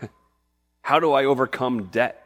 how 0.82 1.00
do 1.00 1.12
I 1.12 1.24
overcome 1.24 1.84
debt? 1.84 2.18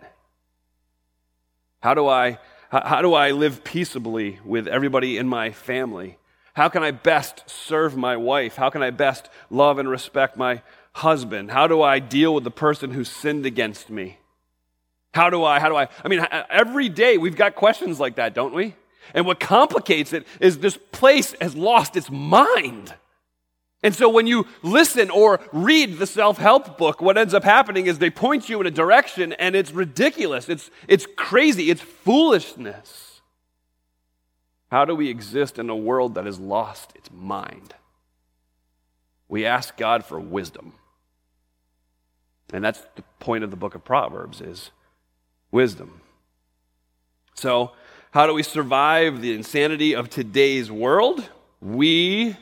How 1.80 1.94
do 1.94 2.08
I, 2.08 2.40
how 2.70 3.02
do 3.02 3.14
I 3.14 3.30
live 3.30 3.62
peaceably 3.62 4.40
with 4.44 4.66
everybody 4.66 5.16
in 5.16 5.28
my 5.28 5.52
family? 5.52 6.18
How 6.54 6.68
can 6.68 6.82
I 6.82 6.90
best 6.90 7.48
serve 7.48 7.96
my 7.96 8.16
wife? 8.16 8.56
How 8.56 8.70
can 8.70 8.82
I 8.82 8.90
best 8.90 9.28
love 9.50 9.78
and 9.78 9.88
respect 9.88 10.36
my 10.36 10.62
husband? 10.94 11.52
How 11.52 11.68
do 11.68 11.82
I 11.82 12.00
deal 12.00 12.34
with 12.34 12.42
the 12.42 12.50
person 12.50 12.90
who 12.90 13.04
sinned 13.04 13.46
against 13.46 13.90
me? 13.90 14.18
How 15.14 15.30
do 15.30 15.44
I, 15.44 15.60
how 15.60 15.68
do 15.68 15.76
I, 15.76 15.88
I 16.04 16.08
mean, 16.08 16.20
uh, 16.20 16.44
every 16.50 16.88
day 16.88 17.16
we've 17.16 17.36
got 17.36 17.54
questions 17.54 17.98
like 17.98 18.16
that, 18.16 18.34
don't 18.34 18.54
we? 18.54 18.74
And 19.14 19.24
what 19.24 19.40
complicates 19.40 20.12
it 20.12 20.26
is 20.40 20.58
this 20.58 20.78
place 20.92 21.34
has 21.40 21.54
lost 21.54 21.96
its 21.96 22.10
mind. 22.10 22.94
And 23.82 23.94
so 23.94 24.08
when 24.08 24.26
you 24.26 24.46
listen 24.62 25.10
or 25.10 25.40
read 25.52 25.98
the 25.98 26.06
self 26.06 26.38
help 26.38 26.76
book, 26.76 27.00
what 27.00 27.16
ends 27.16 27.34
up 27.34 27.44
happening 27.44 27.86
is 27.86 27.98
they 27.98 28.10
point 28.10 28.48
you 28.48 28.60
in 28.60 28.66
a 28.66 28.70
direction 28.70 29.32
and 29.34 29.54
it's 29.54 29.70
ridiculous. 29.70 30.48
It's, 30.48 30.70
it's 30.88 31.06
crazy. 31.16 31.70
It's 31.70 31.80
foolishness. 31.80 33.20
How 34.70 34.84
do 34.84 34.94
we 34.94 35.08
exist 35.08 35.58
in 35.58 35.70
a 35.70 35.76
world 35.76 36.14
that 36.14 36.26
has 36.26 36.40
lost 36.40 36.92
its 36.96 37.10
mind? 37.12 37.74
We 39.28 39.46
ask 39.46 39.76
God 39.76 40.04
for 40.04 40.18
wisdom. 40.18 40.72
And 42.52 42.64
that's 42.64 42.80
the 42.94 43.02
point 43.20 43.44
of 43.44 43.50
the 43.50 43.56
book 43.56 43.74
of 43.74 43.84
Proverbs 43.84 44.40
is 44.40 44.70
wisdom. 45.50 46.00
So, 47.34 47.72
how 48.12 48.26
do 48.26 48.32
we 48.32 48.42
survive 48.42 49.20
the 49.20 49.34
insanity 49.34 49.94
of 49.94 50.08
today's 50.08 50.70
world? 50.70 51.28
We 51.60 52.36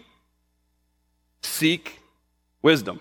seek 1.43 2.01
wisdom. 2.63 3.01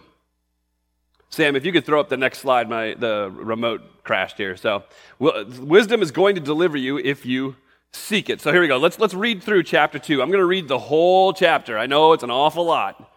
Sam, 1.29 1.55
if 1.55 1.65
you 1.65 1.71
could 1.71 1.85
throw 1.85 1.99
up 1.99 2.09
the 2.09 2.17
next 2.17 2.39
slide, 2.39 2.69
my 2.69 2.93
the 2.93 3.31
remote 3.33 4.03
crashed 4.03 4.37
here. 4.37 4.55
So, 4.55 4.83
wisdom 5.19 6.01
is 6.01 6.11
going 6.11 6.35
to 6.35 6.41
deliver 6.41 6.77
you 6.77 6.97
if 6.97 7.25
you 7.25 7.55
seek 7.93 8.29
it. 8.29 8.41
So 8.41 8.51
here 8.51 8.61
we 8.61 8.67
go. 8.67 8.77
Let's 8.77 8.99
let's 8.99 9.13
read 9.13 9.43
through 9.43 9.63
chapter 9.63 9.99
2. 9.99 10.21
I'm 10.21 10.29
going 10.29 10.39
to 10.39 10.45
read 10.45 10.67
the 10.67 10.79
whole 10.79 11.33
chapter. 11.33 11.77
I 11.77 11.85
know 11.85 12.13
it's 12.13 12.23
an 12.23 12.31
awful 12.31 12.65
lot. 12.65 13.11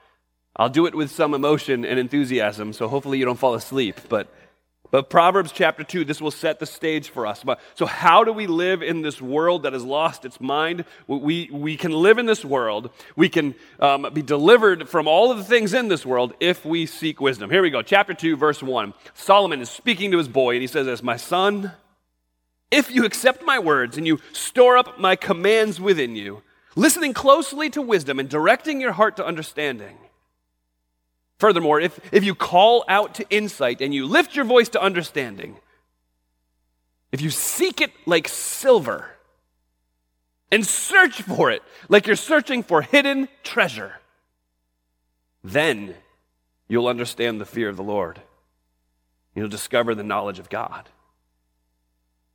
I'll 0.55 0.71
do 0.71 0.87
it 0.87 0.95
with 0.95 1.11
some 1.11 1.35
emotion 1.35 1.85
and 1.85 1.99
enthusiasm, 1.99 2.73
so 2.73 2.89
hopefully 2.89 3.19
you 3.19 3.27
don't 3.27 3.39
fall 3.39 3.55
asleep, 3.55 4.01
but 4.09 4.33
but 4.91 5.11
Proverbs 5.11 5.53
chapter 5.53 5.83
2, 5.83 6.05
this 6.05 6.21
will 6.21 6.31
set 6.31 6.59
the 6.59 6.67
stage 6.67 7.09
for 7.09 7.27
us. 7.27 7.45
So, 7.75 7.87
how 7.87 8.25
do 8.25 8.33
we 8.33 8.47
live 8.47 8.83
in 8.83 9.03
this 9.03 9.21
world 9.21 9.65
that 9.65 9.73
has 9.73 9.85
lost 9.85 10.25
its 10.25 10.41
mind? 10.41 10.85
We, 11.07 11.51
we 11.53 11.77
can 11.77 11.93
live 11.93 12.19
in 12.19 12.27
this 12.27 12.45
world. 12.45 12.91
We 13.17 13.29
can 13.29 13.55
um, 13.81 14.09
be 14.13 14.23
delivered 14.23 14.89
from 14.89 15.09
all 15.09 15.31
of 15.31 15.39
the 15.39 15.45
things 15.45 15.75
in 15.75 15.89
this 15.89 16.07
world 16.07 16.35
if 16.41 16.65
we 16.65 16.87
seek 16.87 17.21
wisdom. 17.21 17.51
Here 17.51 17.63
we 17.63 17.71
go. 17.71 17.83
Chapter 17.83 18.15
2, 18.15 18.37
verse 18.37 18.63
1. 18.63 18.95
Solomon 19.15 19.61
is 19.61 19.71
speaking 19.71 20.13
to 20.13 20.19
his 20.19 20.29
boy, 20.29 20.55
and 20.55 20.63
he 20.63 20.69
says 20.69 20.87
this 20.87 21.03
My 21.03 21.17
son, 21.17 21.73
if 22.71 22.91
you 22.91 23.05
accept 23.05 23.43
my 23.43 23.59
words 23.59 23.97
and 23.97 24.07
you 24.07 24.21
store 24.33 24.77
up 24.77 24.99
my 24.99 25.17
commands 25.17 25.81
within 25.81 26.17
you, 26.17 26.43
listening 26.75 27.13
closely 27.13 27.71
to 27.71 27.83
wisdom 27.83 28.19
and 28.19 28.29
directing 28.29 28.81
your 28.81 28.93
heart 28.93 29.17
to 29.17 29.27
understanding, 29.27 29.97
Furthermore, 31.39 31.81
if, 31.81 32.01
if 32.13 32.25
you 32.25 32.35
call 32.35 32.85
out 32.89 33.15
to 33.17 33.29
insight 33.29 33.81
and 33.81 33.93
you 33.93 34.07
lift 34.07 34.35
your 34.35 34.45
voice 34.45 34.69
to 34.71 34.83
understanding, 34.83 35.57
if 37.13 37.21
you 37.21 37.31
seek 37.31 37.81
it 37.81 37.93
like 38.07 38.29
silver 38.29 39.11
and 40.51 40.67
search 40.67 41.23
for 41.23 41.51
it 41.51 41.63
like 41.89 42.07
you're 42.07 42.17
searching 42.17 42.63
for 42.63 42.83
hidden 42.83 43.29
treasure, 43.43 44.01
then 45.45 45.95
you'll 46.69 46.89
understand 46.89 47.41
the 47.41 47.47
fear 47.47 47.69
of 47.69 47.77
the 47.77 47.83
Lord. 47.83 48.23
You'll 49.35 49.49
discover 49.49 49.95
the 49.95 50.03
knowledge 50.03 50.39
of 50.39 50.49
God. 50.49 50.89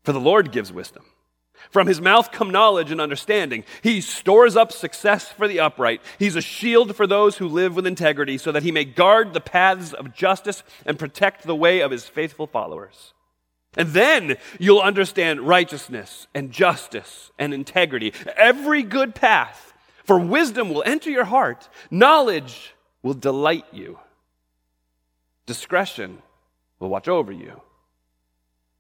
For 0.04 0.14
the 0.14 0.20
Lord 0.20 0.52
gives 0.52 0.72
wisdom. 0.72 1.06
From 1.70 1.88
his 1.88 2.02
mouth 2.02 2.32
come 2.32 2.52
knowledge 2.52 2.92
and 2.92 3.00
understanding. 3.00 3.64
He 3.82 4.02
stores 4.02 4.56
up 4.56 4.72
success 4.72 5.30
for 5.30 5.48
the 5.48 5.60
upright. 5.60 6.02
He's 6.20 6.36
a 6.36 6.42
shield 6.42 6.96
for 6.96 7.08
those 7.08 7.38
who 7.38 7.48
live 7.48 7.76
with 7.76 7.88
integrity, 7.88 8.38
so 8.38 8.52
that 8.52 8.64
he 8.64 8.72
may 8.72 8.86
guard 8.86 9.34
the 9.34 9.42
paths 9.42 9.94
of 9.94 10.14
justice 10.14 10.64
and 10.86 11.00
protect 11.00 11.44
the 11.44 11.56
way 11.56 11.82
of 11.82 11.92
his 11.92 12.06
faithful 12.06 12.48
followers. 12.48 13.14
And 13.78 13.90
then 13.90 14.36
you'll 14.60 14.82
understand 14.82 15.42
righteousness 15.42 16.28
and 16.36 16.52
justice 16.52 17.32
and 17.40 17.54
integrity, 17.54 18.14
every 18.36 18.84
good 18.84 19.16
path. 19.16 19.74
For 20.04 20.20
wisdom 20.20 20.74
will 20.74 20.84
enter 20.86 21.10
your 21.10 21.26
heart, 21.26 21.70
knowledge 21.90 22.74
will 23.02 23.14
delight 23.14 23.66
you, 23.72 24.00
discretion 25.46 26.22
will 26.80 26.90
watch 26.90 27.08
over 27.08 27.32
you, 27.32 27.62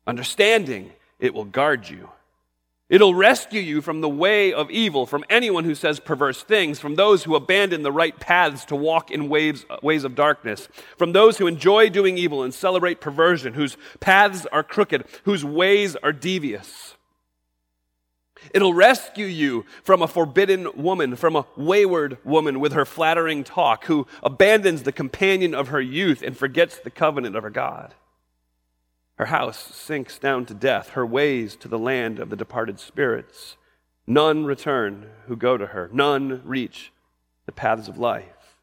understanding, 0.06 0.92
it 1.20 1.34
will 1.34 1.46
guard 1.46 1.88
you. 1.88 2.10
It'll 2.91 3.15
rescue 3.15 3.62
you 3.62 3.81
from 3.81 4.01
the 4.01 4.10
way 4.10 4.51
of 4.51 4.69
evil, 4.69 5.05
from 5.05 5.24
anyone 5.29 5.63
who 5.63 5.75
says 5.75 6.01
perverse 6.01 6.43
things, 6.43 6.77
from 6.77 6.95
those 6.95 7.24
who 7.24 7.38
abandon 7.38 7.83
the 7.83 7.91
right 7.91 8.19
paths 8.19 8.65
to 8.65 8.75
walk 8.75 9.10
in 9.10 9.29
waves, 9.29 9.65
ways 9.81 10.03
of 10.03 10.13
darkness, 10.13 10.67
from 10.98 11.13
those 11.13 11.38
who 11.38 11.48
enjoy 11.48 11.89
doing 11.89 12.17
evil 12.17 12.43
and 12.43 12.53
celebrate 12.53 13.00
perversion, 13.00 13.53
whose 13.53 13.77
paths 14.01 14.45
are 14.48 14.62
crooked, 14.62 15.05
whose 15.24 15.45
ways 15.45 15.95
are 16.03 16.12
devious. 16.12 16.95
It'll 18.53 18.74
rescue 18.74 19.25
you 19.25 19.65
from 19.83 20.01
a 20.01 20.07
forbidden 20.07 20.67
woman, 20.75 21.15
from 21.15 21.38
a 21.38 21.45
wayward 21.55 22.17
woman 22.25 22.60
with 22.60 22.74
her 22.74 22.83
flattering 22.83 23.45
talk, 23.45 23.86
who 23.86 24.05
abandons 24.21 24.83
the 24.83 24.91
companion 24.91 25.55
of 25.55 25.69
her 25.69 25.79
youth 25.79 26.21
and 26.21 26.36
forgets 26.36 26.77
the 26.77 26.89
covenant 26.89 27.38
of 27.38 27.43
her 27.43 27.50
God. 27.50 27.93
Her 29.22 29.28
house 29.28 29.75
sinks 29.75 30.18
down 30.18 30.48
to 30.48 30.56
death, 30.56 30.90
her 30.90 31.06
ways 31.06 31.56
to 31.58 31.68
the 31.68 31.78
land 31.78 32.18
of 32.18 32.32
the 32.32 32.36
departed 32.36 32.80
spirits. 32.80 33.56
None 34.08 34.46
return 34.46 35.12
who 35.28 35.36
go 35.36 35.58
to 35.58 35.68
her, 35.68 35.92
none 35.94 36.42
reach 36.44 36.92
the 37.46 37.51
paths 37.51 37.88
of 37.88 38.00
life. 38.00 38.56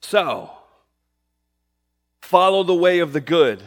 So, 0.00 0.52
follow 2.22 2.62
the 2.62 2.72
way 2.72 3.00
of 3.00 3.12
the 3.12 3.20
good, 3.20 3.64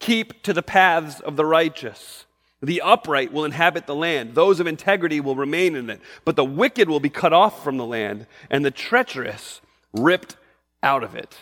keep 0.00 0.42
to 0.42 0.52
the 0.52 0.62
paths 0.62 1.20
of 1.20 1.36
the 1.36 1.46
righteous. 1.46 2.26
The 2.60 2.82
upright 2.82 3.32
will 3.32 3.46
inhabit 3.46 3.86
the 3.86 3.94
land, 3.94 4.34
those 4.34 4.60
of 4.60 4.66
integrity 4.66 5.20
will 5.20 5.34
remain 5.34 5.76
in 5.76 5.88
it, 5.88 6.02
but 6.26 6.36
the 6.36 6.44
wicked 6.44 6.90
will 6.90 7.00
be 7.00 7.08
cut 7.08 7.32
off 7.32 7.64
from 7.64 7.78
the 7.78 7.86
land, 7.86 8.26
and 8.50 8.66
the 8.66 8.70
treacherous 8.70 9.62
ripped 9.94 10.36
out 10.82 11.02
of 11.02 11.14
it. 11.14 11.38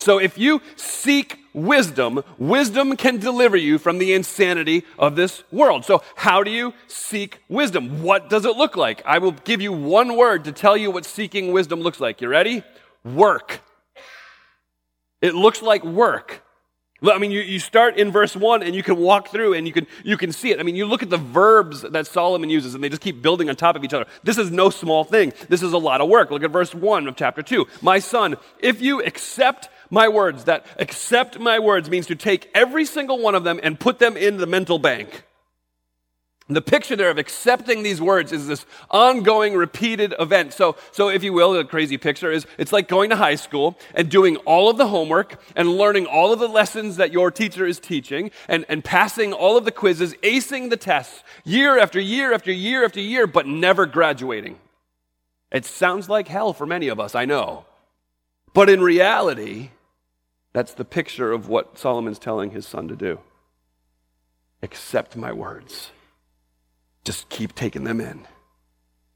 So 0.00 0.18
if 0.18 0.36
you 0.36 0.60
seek 0.76 1.38
wisdom, 1.54 2.22
wisdom 2.36 2.96
can 2.96 3.18
deliver 3.18 3.56
you 3.56 3.78
from 3.78 3.98
the 3.98 4.12
insanity 4.12 4.84
of 4.98 5.16
this 5.16 5.44
world. 5.50 5.84
So 5.84 6.02
how 6.16 6.42
do 6.42 6.50
you 6.50 6.74
seek 6.88 7.38
wisdom? 7.48 8.02
What 8.02 8.28
does 8.28 8.44
it 8.44 8.56
look 8.56 8.76
like? 8.76 9.02
I 9.06 9.18
will 9.18 9.32
give 9.32 9.62
you 9.62 9.72
one 9.72 10.16
word 10.16 10.44
to 10.44 10.52
tell 10.52 10.76
you 10.76 10.90
what 10.90 11.04
seeking 11.04 11.52
wisdom 11.52 11.80
looks 11.80 12.00
like. 12.00 12.20
You 12.20 12.28
ready? 12.28 12.62
Work. 13.04 13.60
It 15.22 15.34
looks 15.34 15.62
like 15.62 15.84
work. 15.84 16.42
I 17.02 17.18
mean, 17.18 17.30
you, 17.30 17.40
you 17.40 17.58
start 17.58 17.98
in 17.98 18.10
verse 18.10 18.34
1 18.34 18.62
and 18.62 18.74
you 18.74 18.82
can 18.82 18.96
walk 18.96 19.28
through 19.28 19.54
and 19.54 19.66
you 19.66 19.72
can, 19.72 19.86
you 20.04 20.16
can 20.16 20.32
see 20.32 20.50
it. 20.50 20.60
I 20.60 20.62
mean, 20.62 20.76
you 20.76 20.86
look 20.86 21.02
at 21.02 21.10
the 21.10 21.18
verbs 21.18 21.82
that 21.82 22.06
Solomon 22.06 22.48
uses 22.48 22.74
and 22.74 22.82
they 22.82 22.88
just 22.88 23.02
keep 23.02 23.20
building 23.20 23.48
on 23.48 23.56
top 23.56 23.76
of 23.76 23.84
each 23.84 23.92
other. 23.92 24.06
This 24.22 24.38
is 24.38 24.50
no 24.50 24.70
small 24.70 25.04
thing. 25.04 25.32
This 25.48 25.62
is 25.62 25.72
a 25.72 25.78
lot 25.78 26.00
of 26.00 26.08
work. 26.08 26.30
Look 26.30 26.42
at 26.42 26.50
verse 26.50 26.74
1 26.74 27.06
of 27.06 27.16
chapter 27.16 27.42
2. 27.42 27.66
My 27.82 27.98
son, 27.98 28.36
if 28.58 28.80
you 28.80 29.02
accept 29.02 29.68
my 29.94 30.08
words. 30.08 30.44
That 30.44 30.66
accept 30.78 31.38
my 31.38 31.58
words 31.58 31.88
means 31.88 32.06
to 32.08 32.16
take 32.16 32.50
every 32.54 32.84
single 32.84 33.18
one 33.18 33.34
of 33.34 33.44
them 33.44 33.58
and 33.62 33.80
put 33.80 33.98
them 33.98 34.18
in 34.18 34.36
the 34.36 34.46
mental 34.46 34.78
bank. 34.78 35.24
The 36.46 36.60
picture 36.60 36.94
there 36.94 37.08
of 37.08 37.16
accepting 37.16 37.82
these 37.82 38.02
words 38.02 38.30
is 38.30 38.46
this 38.46 38.66
ongoing, 38.90 39.54
repeated 39.54 40.14
event. 40.18 40.52
So, 40.52 40.76
so 40.92 41.08
if 41.08 41.24
you 41.24 41.32
will, 41.32 41.56
a 41.56 41.64
crazy 41.64 41.96
picture 41.96 42.30
is 42.30 42.46
it's 42.58 42.70
like 42.70 42.86
going 42.86 43.08
to 43.08 43.16
high 43.16 43.36
school 43.36 43.78
and 43.94 44.10
doing 44.10 44.36
all 44.38 44.68
of 44.68 44.76
the 44.76 44.88
homework 44.88 45.40
and 45.56 45.78
learning 45.78 46.04
all 46.04 46.34
of 46.34 46.40
the 46.40 46.48
lessons 46.48 46.96
that 46.96 47.12
your 47.12 47.30
teacher 47.30 47.64
is 47.64 47.80
teaching 47.80 48.30
and, 48.46 48.66
and 48.68 48.84
passing 48.84 49.32
all 49.32 49.56
of 49.56 49.64
the 49.64 49.70
quizzes, 49.70 50.12
acing 50.22 50.68
the 50.68 50.76
tests 50.76 51.22
year 51.44 51.78
after 51.78 51.98
year 51.98 52.34
after 52.34 52.52
year 52.52 52.84
after 52.84 53.00
year, 53.00 53.26
but 53.26 53.46
never 53.46 53.86
graduating. 53.86 54.58
It 55.50 55.64
sounds 55.64 56.10
like 56.10 56.28
hell 56.28 56.52
for 56.52 56.66
many 56.66 56.88
of 56.88 57.00
us, 57.00 57.14
I 57.14 57.24
know. 57.24 57.64
But 58.52 58.68
in 58.68 58.82
reality, 58.82 59.70
that's 60.54 60.72
the 60.72 60.84
picture 60.84 61.32
of 61.32 61.48
what 61.48 61.76
Solomon's 61.76 62.18
telling 62.18 62.52
his 62.52 62.66
son 62.66 62.88
to 62.88 62.96
do. 62.96 63.18
Accept 64.62 65.16
my 65.16 65.32
words. 65.32 65.90
Just 67.04 67.28
keep 67.28 67.54
taking 67.54 67.84
them 67.84 68.00
in. 68.00 68.26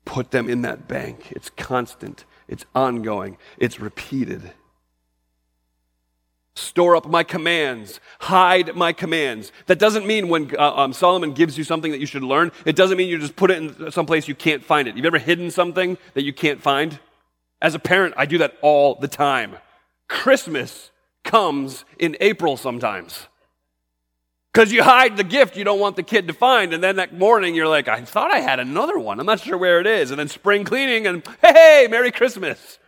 Put 0.05 0.33
them 0.33 0.51
in 0.51 0.63
that 0.63 0.89
bank. 0.89 1.31
It's 1.31 1.49
constant, 1.51 2.25
it's 2.49 2.67
ongoing, 2.75 3.39
it's 3.57 3.79
repeated. 3.79 4.53
Store 6.57 6.97
up 6.97 7.07
my 7.07 7.23
commands, 7.23 8.01
hide 8.19 8.75
my 8.75 8.93
commands. 8.93 9.53
That 9.67 9.79
doesn't 9.79 10.07
mean 10.07 10.29
when 10.29 10.51
uh, 10.59 10.75
um, 10.75 10.93
Solomon 10.93 11.35
gives 11.35 11.57
you 11.57 11.63
something 11.63 11.93
that 11.93 12.01
you 12.01 12.07
should 12.07 12.25
learn, 12.25 12.51
it 12.65 12.75
doesn't 12.75 12.99
mean 12.99 13.09
you 13.09 13.17
just 13.17 13.37
put 13.37 13.53
it 13.53 13.59
in 13.59 13.93
some 13.93 14.07
place 14.07 14.27
you 14.27 14.35
can't 14.35 14.65
find 14.65 14.89
it. 14.89 14.97
You've 14.97 15.07
ever 15.07 15.19
hidden 15.19 15.53
something 15.53 15.99
that 16.15 16.25
you 16.25 16.33
can't 16.33 16.61
find? 16.61 16.99
As 17.63 17.77
a 17.77 17.79
parent, 17.79 18.15
I 18.17 18.27
do 18.27 18.39
that 18.39 18.57
all 18.61 18.97
the 18.97 19.09
time. 19.09 19.57
Christmas 20.09 20.91
comes 21.25 21.85
in 21.99 22.17
April 22.21 22.57
sometimes. 22.57 23.27
Because 24.53 24.73
you 24.73 24.83
hide 24.83 25.17
the 25.17 25.25
gift 25.25 25.57
you 25.57 25.65
don't 25.65 25.79
want 25.79 25.97
the 25.97 26.03
kid 26.03 26.27
to 26.29 26.33
find, 26.33 26.73
and 26.73 26.83
then 26.83 26.97
that 26.97 27.17
morning 27.17 27.55
you're 27.55 27.69
like, 27.69 27.87
I 27.87 28.01
thought 28.03 28.33
I 28.33 28.41
had 28.41 28.59
another 28.59 28.99
one. 28.99 29.21
I'm 29.21 29.27
not 29.27 29.41
sure 29.41 29.59
where 29.59 29.81
it 29.81 29.87
is. 29.87 30.11
And 30.11 30.19
then 30.19 30.29
spring 30.29 30.65
cleaning, 30.65 31.07
and 31.07 31.23
hey, 31.43 31.87
Merry 31.91 32.11
Christmas. 32.11 32.79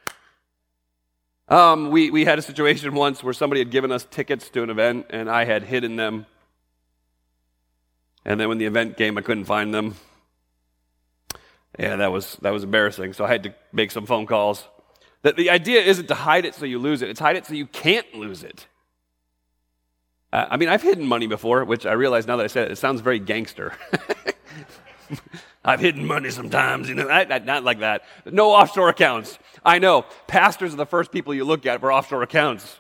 Um, 1.48 1.90
we, 1.90 2.10
we 2.10 2.24
had 2.24 2.38
a 2.38 2.42
situation 2.42 2.94
once 2.94 3.22
where 3.22 3.34
somebody 3.34 3.60
had 3.60 3.70
given 3.70 3.92
us 3.92 4.06
tickets 4.10 4.48
to 4.50 4.62
an 4.62 4.70
event, 4.70 5.06
and 5.10 5.28
I 5.28 5.44
had 5.44 5.64
hidden 5.64 5.96
them. 5.96 6.26
And 8.24 8.40
then 8.40 8.48
when 8.48 8.58
the 8.58 8.66
event 8.66 8.96
came, 8.96 9.18
I 9.18 9.20
couldn't 9.20 9.46
find 9.46 9.74
them. 9.74 9.96
Yeah, 11.78 11.96
that 11.96 12.12
was, 12.12 12.36
that 12.42 12.52
was 12.52 12.64
embarrassing. 12.64 13.12
So 13.12 13.24
I 13.24 13.28
had 13.28 13.42
to 13.44 13.54
make 13.72 13.90
some 13.90 14.06
phone 14.06 14.26
calls. 14.26 14.64
The, 15.22 15.32
the 15.32 15.50
idea 15.50 15.82
isn't 15.82 16.06
to 16.06 16.14
hide 16.14 16.44
it 16.44 16.54
so 16.54 16.64
you 16.64 16.78
lose 16.78 17.02
it, 17.02 17.10
it's 17.10 17.20
hide 17.20 17.36
it 17.36 17.46
so 17.46 17.54
you 17.54 17.66
can't 17.66 18.14
lose 18.14 18.42
it. 18.42 18.66
Uh, 20.32 20.46
I 20.50 20.56
mean, 20.56 20.68
I've 20.68 20.82
hidden 20.82 21.06
money 21.06 21.26
before, 21.26 21.64
which 21.64 21.86
I 21.86 21.92
realize 21.92 22.26
now 22.26 22.36
that 22.36 22.44
I 22.44 22.48
said 22.48 22.68
it, 22.68 22.72
it 22.72 22.76
sounds 22.76 23.00
very 23.00 23.18
gangster. 23.18 23.74
I've 25.64 25.80
hidden 25.80 26.06
money 26.06 26.30
sometimes, 26.30 26.88
you 26.88 26.94
know, 26.94 27.06
not 27.06 27.64
like 27.64 27.80
that. 27.80 28.04
No 28.24 28.50
offshore 28.50 28.88
accounts. 28.88 29.38
I 29.64 29.78
know. 29.78 30.06
Pastors 30.26 30.72
are 30.72 30.76
the 30.76 30.86
first 30.86 31.12
people 31.12 31.34
you 31.34 31.44
look 31.44 31.66
at 31.66 31.80
for 31.80 31.92
offshore 31.92 32.22
accounts. 32.22 32.78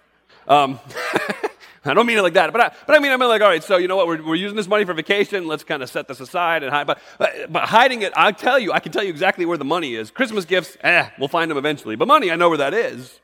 Um, 0.48 0.80
I 1.84 1.94
don't 1.94 2.06
mean 2.06 2.18
it 2.18 2.22
like 2.22 2.34
that, 2.34 2.52
but 2.52 2.60
I, 2.60 2.72
but 2.86 2.96
I 2.96 2.98
mean, 2.98 3.10
I 3.10 3.16
mean 3.16 3.28
like, 3.28 3.40
all 3.40 3.48
right, 3.48 3.64
so 3.64 3.78
you 3.78 3.88
know 3.88 3.96
what, 3.96 4.06
we're, 4.06 4.22
we're 4.22 4.34
using 4.34 4.56
this 4.56 4.68
money 4.68 4.84
for 4.84 4.92
vacation, 4.92 5.46
let's 5.46 5.64
kind 5.64 5.82
of 5.82 5.88
set 5.88 6.08
this 6.08 6.20
aside 6.20 6.62
and 6.62 6.70
hide, 6.70 6.86
but, 6.86 6.98
but, 7.18 7.50
but 7.50 7.62
hiding 7.68 8.02
it, 8.02 8.12
I'll 8.16 8.34
tell 8.34 8.58
you, 8.58 8.72
I 8.72 8.80
can 8.80 8.92
tell 8.92 9.02
you 9.02 9.10
exactly 9.10 9.46
where 9.46 9.56
the 9.56 9.64
money 9.64 9.94
is. 9.94 10.10
Christmas 10.10 10.44
gifts, 10.44 10.76
eh, 10.82 11.08
we'll 11.18 11.28
find 11.28 11.50
them 11.50 11.56
eventually, 11.56 11.96
but 11.96 12.06
money, 12.06 12.30
I 12.30 12.36
know 12.36 12.50
where 12.50 12.58
that 12.58 12.74
is. 12.74 13.20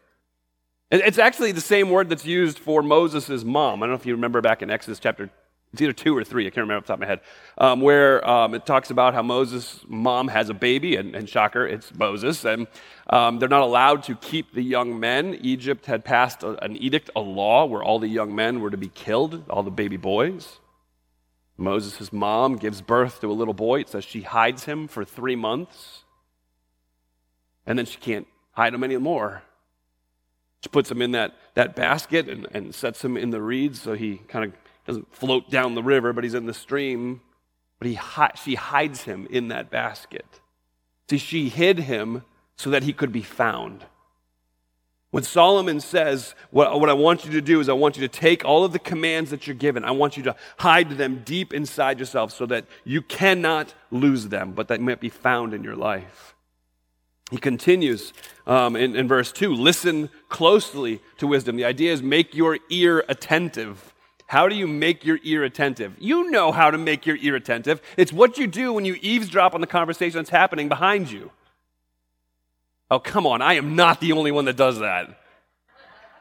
It's 0.90 1.18
actually 1.18 1.52
the 1.52 1.60
same 1.60 1.90
word 1.90 2.08
that's 2.08 2.24
used 2.24 2.58
for 2.58 2.80
Moses' 2.80 3.44
mom. 3.44 3.82
I 3.82 3.86
don't 3.86 3.90
know 3.90 3.98
if 3.98 4.06
you 4.06 4.14
remember 4.14 4.40
back 4.40 4.62
in 4.62 4.70
Exodus 4.70 5.00
chapter 5.00 5.30
it's 5.76 5.82
either 5.82 5.92
two 5.92 6.16
or 6.16 6.24
three, 6.24 6.46
I 6.46 6.50
can't 6.50 6.62
remember 6.62 6.78
off 6.78 6.84
the 6.84 6.88
top 6.88 6.96
of 6.96 7.00
my 7.00 7.06
head, 7.06 7.20
um, 7.58 7.82
where 7.82 8.26
um, 8.26 8.54
it 8.54 8.64
talks 8.64 8.88
about 8.90 9.12
how 9.12 9.22
Moses' 9.22 9.84
mom 9.86 10.28
has 10.28 10.48
a 10.48 10.54
baby, 10.54 10.96
and, 10.96 11.14
and 11.14 11.28
shocker, 11.28 11.66
it's 11.66 11.94
Moses, 11.94 12.46
and 12.46 12.66
um, 13.10 13.38
they're 13.38 13.50
not 13.50 13.60
allowed 13.60 14.02
to 14.04 14.14
keep 14.14 14.54
the 14.54 14.62
young 14.62 14.98
men. 14.98 15.38
Egypt 15.42 15.84
had 15.84 16.02
passed 16.02 16.42
a, 16.42 16.64
an 16.64 16.78
edict, 16.78 17.10
a 17.14 17.20
law, 17.20 17.66
where 17.66 17.82
all 17.82 17.98
the 17.98 18.08
young 18.08 18.34
men 18.34 18.60
were 18.60 18.70
to 18.70 18.78
be 18.78 18.88
killed, 18.88 19.44
all 19.50 19.62
the 19.62 19.70
baby 19.70 19.98
boys. 19.98 20.60
Moses' 21.58 22.10
mom 22.10 22.56
gives 22.56 22.80
birth 22.80 23.20
to 23.20 23.30
a 23.30 23.34
little 23.34 23.54
boy. 23.54 23.80
It 23.80 23.90
says 23.90 24.02
she 24.02 24.22
hides 24.22 24.64
him 24.64 24.88
for 24.88 25.04
three 25.04 25.36
months, 25.36 26.04
and 27.66 27.78
then 27.78 27.84
she 27.84 27.98
can't 27.98 28.26
hide 28.52 28.72
him 28.72 28.82
anymore. 28.82 29.42
She 30.62 30.70
puts 30.70 30.90
him 30.90 31.02
in 31.02 31.12
that, 31.12 31.34
that 31.52 31.76
basket 31.76 32.28
and, 32.28 32.48
and 32.52 32.74
sets 32.74 33.04
him 33.04 33.16
in 33.18 33.28
the 33.28 33.42
reeds 33.42 33.82
so 33.82 33.92
he 33.92 34.16
kind 34.28 34.46
of 34.46 34.52
doesn't 34.86 35.14
float 35.14 35.50
down 35.50 35.74
the 35.74 35.82
river, 35.82 36.12
but 36.12 36.24
he's 36.24 36.34
in 36.34 36.46
the 36.46 36.54
stream. 36.54 37.20
But 37.78 37.88
he, 37.88 37.98
she 38.42 38.54
hides 38.54 39.02
him 39.02 39.26
in 39.30 39.48
that 39.48 39.70
basket. 39.70 40.40
See, 41.10 41.18
she 41.18 41.48
hid 41.48 41.80
him 41.80 42.24
so 42.56 42.70
that 42.70 42.82
he 42.82 42.92
could 42.92 43.12
be 43.12 43.22
found. 43.22 43.84
When 45.10 45.22
Solomon 45.22 45.80
says, 45.80 46.34
what, 46.50 46.78
what 46.78 46.90
I 46.90 46.94
want 46.94 47.24
you 47.24 47.32
to 47.32 47.40
do 47.40 47.60
is 47.60 47.68
I 47.68 47.74
want 47.74 47.96
you 47.96 48.06
to 48.06 48.20
take 48.20 48.44
all 48.44 48.64
of 48.64 48.72
the 48.72 48.78
commands 48.78 49.30
that 49.30 49.46
you're 49.46 49.54
given, 49.54 49.84
I 49.84 49.92
want 49.92 50.16
you 50.16 50.22
to 50.24 50.36
hide 50.58 50.90
them 50.90 51.22
deep 51.24 51.54
inside 51.54 51.98
yourself 51.98 52.32
so 52.32 52.44
that 52.46 52.66
you 52.84 53.02
cannot 53.02 53.72
lose 53.90 54.28
them, 54.28 54.52
but 54.52 54.68
that 54.68 54.80
might 54.80 55.00
be 55.00 55.08
found 55.08 55.54
in 55.54 55.62
your 55.62 55.76
life. 55.76 56.34
He 57.30 57.38
continues 57.38 58.12
um, 58.46 58.76
in, 58.76 58.94
in 58.94 59.08
verse 59.08 59.32
2 59.32 59.54
listen 59.54 60.10
closely 60.28 61.00
to 61.18 61.26
wisdom. 61.26 61.56
The 61.56 61.64
idea 61.64 61.92
is 61.92 62.02
make 62.02 62.34
your 62.34 62.58
ear 62.70 63.04
attentive. 63.08 63.92
How 64.26 64.48
do 64.48 64.56
you 64.56 64.66
make 64.66 65.04
your 65.04 65.20
ear 65.22 65.44
attentive? 65.44 65.94
You 65.98 66.30
know 66.30 66.50
how 66.50 66.70
to 66.70 66.78
make 66.78 67.06
your 67.06 67.16
ear 67.16 67.36
attentive. 67.36 67.80
It's 67.96 68.12
what 68.12 68.38
you 68.38 68.46
do 68.46 68.72
when 68.72 68.84
you 68.84 68.96
eavesdrop 69.00 69.54
on 69.54 69.60
the 69.60 69.66
conversation 69.66 70.18
that's 70.18 70.30
happening 70.30 70.68
behind 70.68 71.10
you. 71.10 71.30
Oh, 72.90 72.98
come 72.98 73.26
on, 73.26 73.40
I 73.40 73.54
am 73.54 73.76
not 73.76 74.00
the 74.00 74.12
only 74.12 74.32
one 74.32 74.44
that 74.44 74.56
does 74.56 74.80
that. 74.80 75.20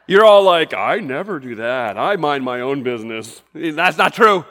You're 0.08 0.24
all 0.24 0.44
like, 0.44 0.72
I 0.72 0.98
never 0.98 1.40
do 1.40 1.56
that. 1.56 1.98
I 1.98 2.14
mind 2.16 2.44
my 2.44 2.60
own 2.60 2.84
business. 2.84 3.42
That's 3.52 3.98
not 3.98 4.14
true. 4.14 4.44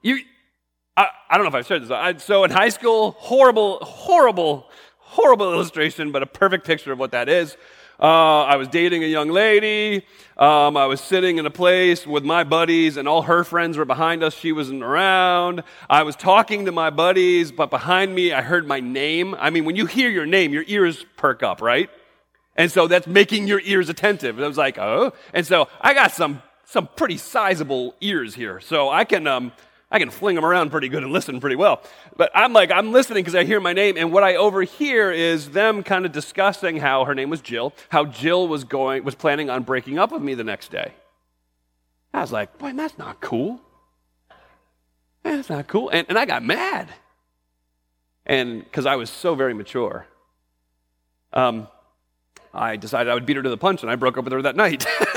You, 0.00 0.20
I, 0.96 1.08
I 1.28 1.36
don't 1.36 1.44
know 1.44 1.48
if 1.48 1.54
I've 1.54 1.66
shared 1.66 1.82
this. 1.82 1.90
I, 1.90 2.16
so 2.16 2.44
in 2.44 2.50
high 2.50 2.70
school, 2.70 3.12
horrible, 3.18 3.78
horrible, 3.80 4.70
horrible 4.96 5.52
illustration, 5.54 6.12
but 6.12 6.22
a 6.22 6.26
perfect 6.26 6.66
picture 6.66 6.92
of 6.92 6.98
what 6.98 7.10
that 7.10 7.28
is. 7.28 7.58
Uh, 8.00 8.42
I 8.44 8.56
was 8.56 8.68
dating 8.68 9.02
a 9.02 9.08
young 9.08 9.28
lady. 9.28 10.06
Um, 10.36 10.76
I 10.76 10.86
was 10.86 11.00
sitting 11.00 11.38
in 11.38 11.46
a 11.46 11.50
place 11.50 12.06
with 12.06 12.24
my 12.24 12.44
buddies, 12.44 12.96
and 12.96 13.08
all 13.08 13.22
her 13.22 13.42
friends 13.42 13.76
were 13.76 13.84
behind 13.84 14.22
us. 14.22 14.34
She 14.34 14.52
wasn't 14.52 14.84
around. 14.84 15.64
I 15.90 16.04
was 16.04 16.14
talking 16.14 16.66
to 16.66 16.72
my 16.72 16.90
buddies, 16.90 17.50
but 17.50 17.70
behind 17.70 18.14
me, 18.14 18.32
I 18.32 18.42
heard 18.42 18.68
my 18.68 18.78
name. 18.78 19.34
I 19.34 19.50
mean, 19.50 19.64
when 19.64 19.74
you 19.74 19.86
hear 19.86 20.08
your 20.10 20.26
name, 20.26 20.52
your 20.52 20.62
ears 20.68 21.04
perk 21.16 21.42
up, 21.42 21.60
right? 21.60 21.90
And 22.54 22.70
so 22.70 22.86
that's 22.86 23.08
making 23.08 23.48
your 23.48 23.60
ears 23.64 23.88
attentive. 23.88 24.36
And 24.36 24.44
I 24.44 24.48
was 24.48 24.56
like, 24.56 24.78
oh. 24.78 25.12
And 25.34 25.44
so 25.44 25.68
I 25.80 25.92
got 25.92 26.12
some 26.12 26.42
some 26.64 26.86
pretty 26.96 27.16
sizable 27.16 27.96
ears 28.02 28.34
here, 28.34 28.60
so 28.60 28.90
I 28.90 29.04
can 29.04 29.26
um, 29.26 29.52
I 29.90 29.98
can 29.98 30.10
fling 30.10 30.34
them 30.34 30.44
around 30.44 30.70
pretty 30.70 30.88
good 30.88 31.02
and 31.02 31.12
listen 31.12 31.40
pretty 31.40 31.56
well. 31.56 31.82
But 32.16 32.30
I'm 32.34 32.52
like, 32.52 32.70
I'm 32.70 32.92
listening 32.92 33.22
because 33.24 33.34
I 33.34 33.44
hear 33.44 33.58
my 33.58 33.72
name, 33.72 33.96
and 33.96 34.12
what 34.12 34.22
I 34.22 34.36
overhear 34.36 35.10
is 35.10 35.50
them 35.50 35.82
kind 35.82 36.04
of 36.04 36.12
discussing 36.12 36.76
how 36.76 37.06
her 37.06 37.14
name 37.14 37.30
was 37.30 37.40
Jill, 37.40 37.72
how 37.88 38.04
Jill 38.04 38.48
was 38.48 38.64
going, 38.64 39.04
was 39.04 39.14
planning 39.14 39.48
on 39.48 39.62
breaking 39.62 39.98
up 39.98 40.12
with 40.12 40.20
me 40.20 40.34
the 40.34 40.44
next 40.44 40.70
day. 40.70 40.92
I 42.12 42.20
was 42.20 42.32
like, 42.32 42.58
boy, 42.58 42.72
that's 42.72 42.98
not 42.98 43.20
cool. 43.20 43.60
That's 45.22 45.48
not 45.48 45.66
cool. 45.68 45.88
And, 45.88 46.06
and 46.08 46.18
I 46.18 46.26
got 46.26 46.42
mad. 46.42 46.88
And 48.26 48.62
because 48.62 48.84
I 48.84 48.96
was 48.96 49.08
so 49.08 49.34
very 49.34 49.54
mature, 49.54 50.06
um, 51.32 51.66
I 52.52 52.76
decided 52.76 53.10
I 53.10 53.14
would 53.14 53.26
beat 53.26 53.36
her 53.36 53.42
to 53.42 53.48
the 53.48 53.56
punch, 53.56 53.82
and 53.82 53.90
I 53.90 53.96
broke 53.96 54.18
up 54.18 54.24
with 54.24 54.32
her 54.32 54.42
that 54.42 54.56
night. 54.56 54.86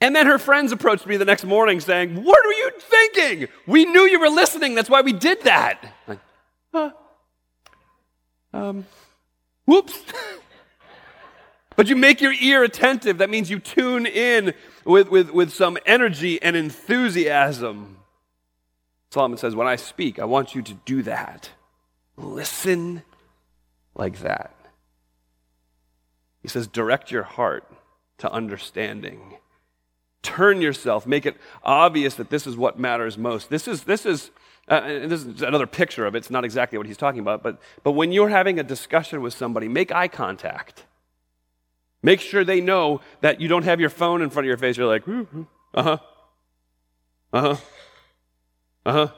And 0.00 0.14
then 0.14 0.26
her 0.26 0.38
friends 0.38 0.70
approached 0.70 1.06
me 1.06 1.16
the 1.16 1.24
next 1.24 1.44
morning 1.44 1.80
saying, 1.80 2.14
What 2.14 2.44
were 2.44 2.52
you 2.52 2.70
thinking? 2.78 3.48
We 3.66 3.84
knew 3.84 4.02
you 4.02 4.20
were 4.20 4.28
listening. 4.28 4.74
That's 4.74 4.90
why 4.90 5.00
we 5.00 5.12
did 5.12 5.42
that. 5.42 5.92
Like? 6.06 6.20
Um, 8.52 8.86
whoops. 9.64 10.00
but 11.76 11.88
you 11.88 11.96
make 11.96 12.20
your 12.20 12.32
ear 12.32 12.62
attentive. 12.62 13.18
That 13.18 13.30
means 13.30 13.50
you 13.50 13.58
tune 13.58 14.06
in 14.06 14.54
with, 14.84 15.10
with, 15.10 15.30
with 15.30 15.52
some 15.52 15.78
energy 15.84 16.40
and 16.40 16.56
enthusiasm. 16.56 17.98
Solomon 19.10 19.38
says, 19.38 19.56
When 19.56 19.66
I 19.66 19.76
speak, 19.76 20.18
I 20.18 20.24
want 20.24 20.54
you 20.54 20.62
to 20.62 20.74
do 20.74 21.02
that. 21.02 21.50
Listen 22.16 23.02
like 23.94 24.20
that. 24.20 24.54
He 26.40 26.48
says, 26.48 26.68
Direct 26.68 27.10
your 27.10 27.24
heart 27.24 27.64
to 28.18 28.30
understanding 28.30 29.38
turn 30.22 30.60
yourself, 30.60 31.06
make 31.06 31.26
it 31.26 31.36
obvious 31.62 32.14
that 32.16 32.30
this 32.30 32.46
is 32.46 32.56
what 32.56 32.78
matters 32.78 33.16
most. 33.16 33.50
This 33.50 33.68
is, 33.68 33.84
this 33.84 34.04
is, 34.04 34.30
uh, 34.68 34.80
this 34.80 35.24
is 35.24 35.42
another 35.42 35.66
picture 35.66 36.06
of 36.06 36.14
it. 36.14 36.18
It's 36.18 36.30
not 36.30 36.44
exactly 36.44 36.78
what 36.78 36.86
he's 36.86 36.96
talking 36.96 37.20
about, 37.20 37.42
but, 37.42 37.60
but 37.82 37.92
when 37.92 38.12
you're 38.12 38.28
having 38.28 38.58
a 38.58 38.62
discussion 38.62 39.22
with 39.22 39.34
somebody, 39.34 39.68
make 39.68 39.92
eye 39.92 40.08
contact. 40.08 40.84
Make 42.02 42.20
sure 42.20 42.44
they 42.44 42.60
know 42.60 43.00
that 43.20 43.40
you 43.40 43.48
don't 43.48 43.64
have 43.64 43.80
your 43.80 43.90
phone 43.90 44.22
in 44.22 44.30
front 44.30 44.44
of 44.44 44.48
your 44.48 44.56
face. 44.56 44.76
You're 44.76 44.86
like, 44.86 45.06
uh 45.74 45.82
huh, 45.82 45.98
uh 47.32 47.40
huh, 47.40 47.56
uh 48.86 48.92
huh. 48.92 49.08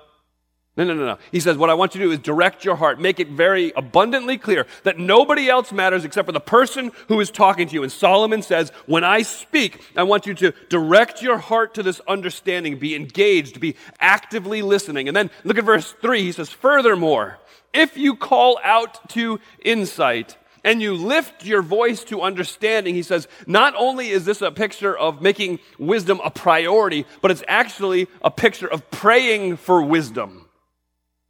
No, 0.77 0.85
no, 0.85 0.95
no, 0.95 1.05
no. 1.05 1.19
He 1.33 1.41
says, 1.41 1.57
What 1.57 1.69
I 1.69 1.75
want 1.75 1.95
you 1.95 2.01
to 2.01 2.07
do 2.07 2.13
is 2.13 2.21
direct 2.21 2.65
your 2.65 2.77
heart, 2.77 3.01
make 3.01 3.19
it 3.19 3.29
very 3.29 3.73
abundantly 3.75 4.39
clear 4.39 4.67
that 4.85 4.99
nobody 4.99 5.49
else 5.49 5.73
matters 5.73 6.05
except 6.05 6.27
for 6.27 6.33
the 6.33 6.41
person 6.41 6.93
who 7.09 7.21
is 7.21 7.31
talking 7.31 7.67
to 7.69 7.75
you. 7.75 7.83
And 7.83 7.91
Solomon 7.91 8.41
says, 8.41 8.71
When 8.87 9.03
I 9.03 9.23
speak, 9.23 9.83
I 9.97 10.05
want 10.05 10.27
you 10.27 10.35
to 10.35 10.53
direct 10.69 11.23
your 11.23 11.39
heart 11.39 11.75
to 11.75 11.83
this 11.83 12.01
understanding, 12.07 12.79
be 12.79 12.95
engaged, 12.95 13.61
be 13.61 13.75
actively 13.99 14.63
listening. 14.63 15.09
And 15.09 15.17
then 15.17 15.31
look 15.43 15.59
at 15.59 15.65
verse 15.65 15.93
3. 16.01 16.23
He 16.23 16.33
says, 16.33 16.51
Furthermore, 16.51 17.39
if 17.75 17.97
you 17.97 18.15
call 18.15 18.59
out 18.63 19.11
to 19.11 19.41
insight, 19.65 20.37
and 20.63 20.83
you 20.83 20.95
lift 20.95 21.47
your 21.47 21.63
voice 21.63 22.05
to 22.05 22.21
understanding, 22.21 22.95
he 22.95 23.03
says, 23.03 23.27
not 23.47 23.75
only 23.79 24.11
is 24.11 24.27
this 24.27 24.43
a 24.43 24.51
picture 24.51 24.95
of 24.97 25.23
making 25.23 25.59
wisdom 25.79 26.21
a 26.23 26.31
priority, 26.31 27.07
but 27.23 27.31
it's 27.31 27.43
actually 27.49 28.09
a 28.21 28.31
picture 28.31 28.71
of 28.71 28.91
praying 28.91 29.57
for 29.57 29.83
wisdom. 29.83 30.40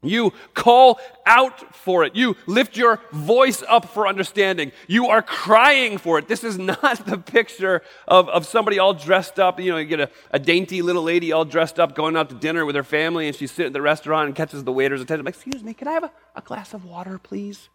You 0.03 0.33
call 0.55 0.99
out 1.27 1.75
for 1.75 2.05
it. 2.05 2.17
You 2.17 2.35
lift 2.47 2.77
your 2.77 3.01
voice 3.13 3.63
up 3.69 3.91
for 3.91 4.07
understanding. 4.07 4.73
You 4.87 5.09
are 5.09 5.21
crying 5.21 5.99
for 5.99 6.19
it. 6.19 6.27
This 6.27 6.43
is 6.43 6.59
not 6.83 7.05
the 7.05 7.19
picture 7.19 7.83
of, 8.09 8.29
of 8.31 8.47
somebody 8.47 8.79
all 8.79 8.95
dressed 8.95 9.39
up. 9.39 9.61
You 9.61 9.73
know, 9.73 9.77
you 9.77 9.85
get 9.85 10.01
a, 10.01 10.11
a 10.31 10.39
dainty 10.39 10.81
little 10.81 11.03
lady 11.03 11.33
all 11.33 11.45
dressed 11.45 11.79
up 11.79 11.95
going 11.95 12.17
out 12.17 12.31
to 12.31 12.35
dinner 12.35 12.65
with 12.65 12.77
her 12.77 12.85
family, 12.85 13.27
and 13.27 13.37
she's 13.37 13.51
sitting 13.51 13.69
at 13.69 13.73
the 13.75 13.83
restaurant 13.83 14.29
and 14.29 14.35
catches 14.35 14.65
the 14.65 14.73
waiter's 14.73 15.03
attention. 15.03 15.27
Like, 15.27 15.35
Excuse 15.35 15.63
me, 15.63 15.75
can 15.75 15.87
I 15.87 15.93
have 15.93 16.05
a, 16.05 16.13
a 16.35 16.41
glass 16.41 16.73
of 16.73 16.87
water, 16.87 17.19
please? 17.19 17.69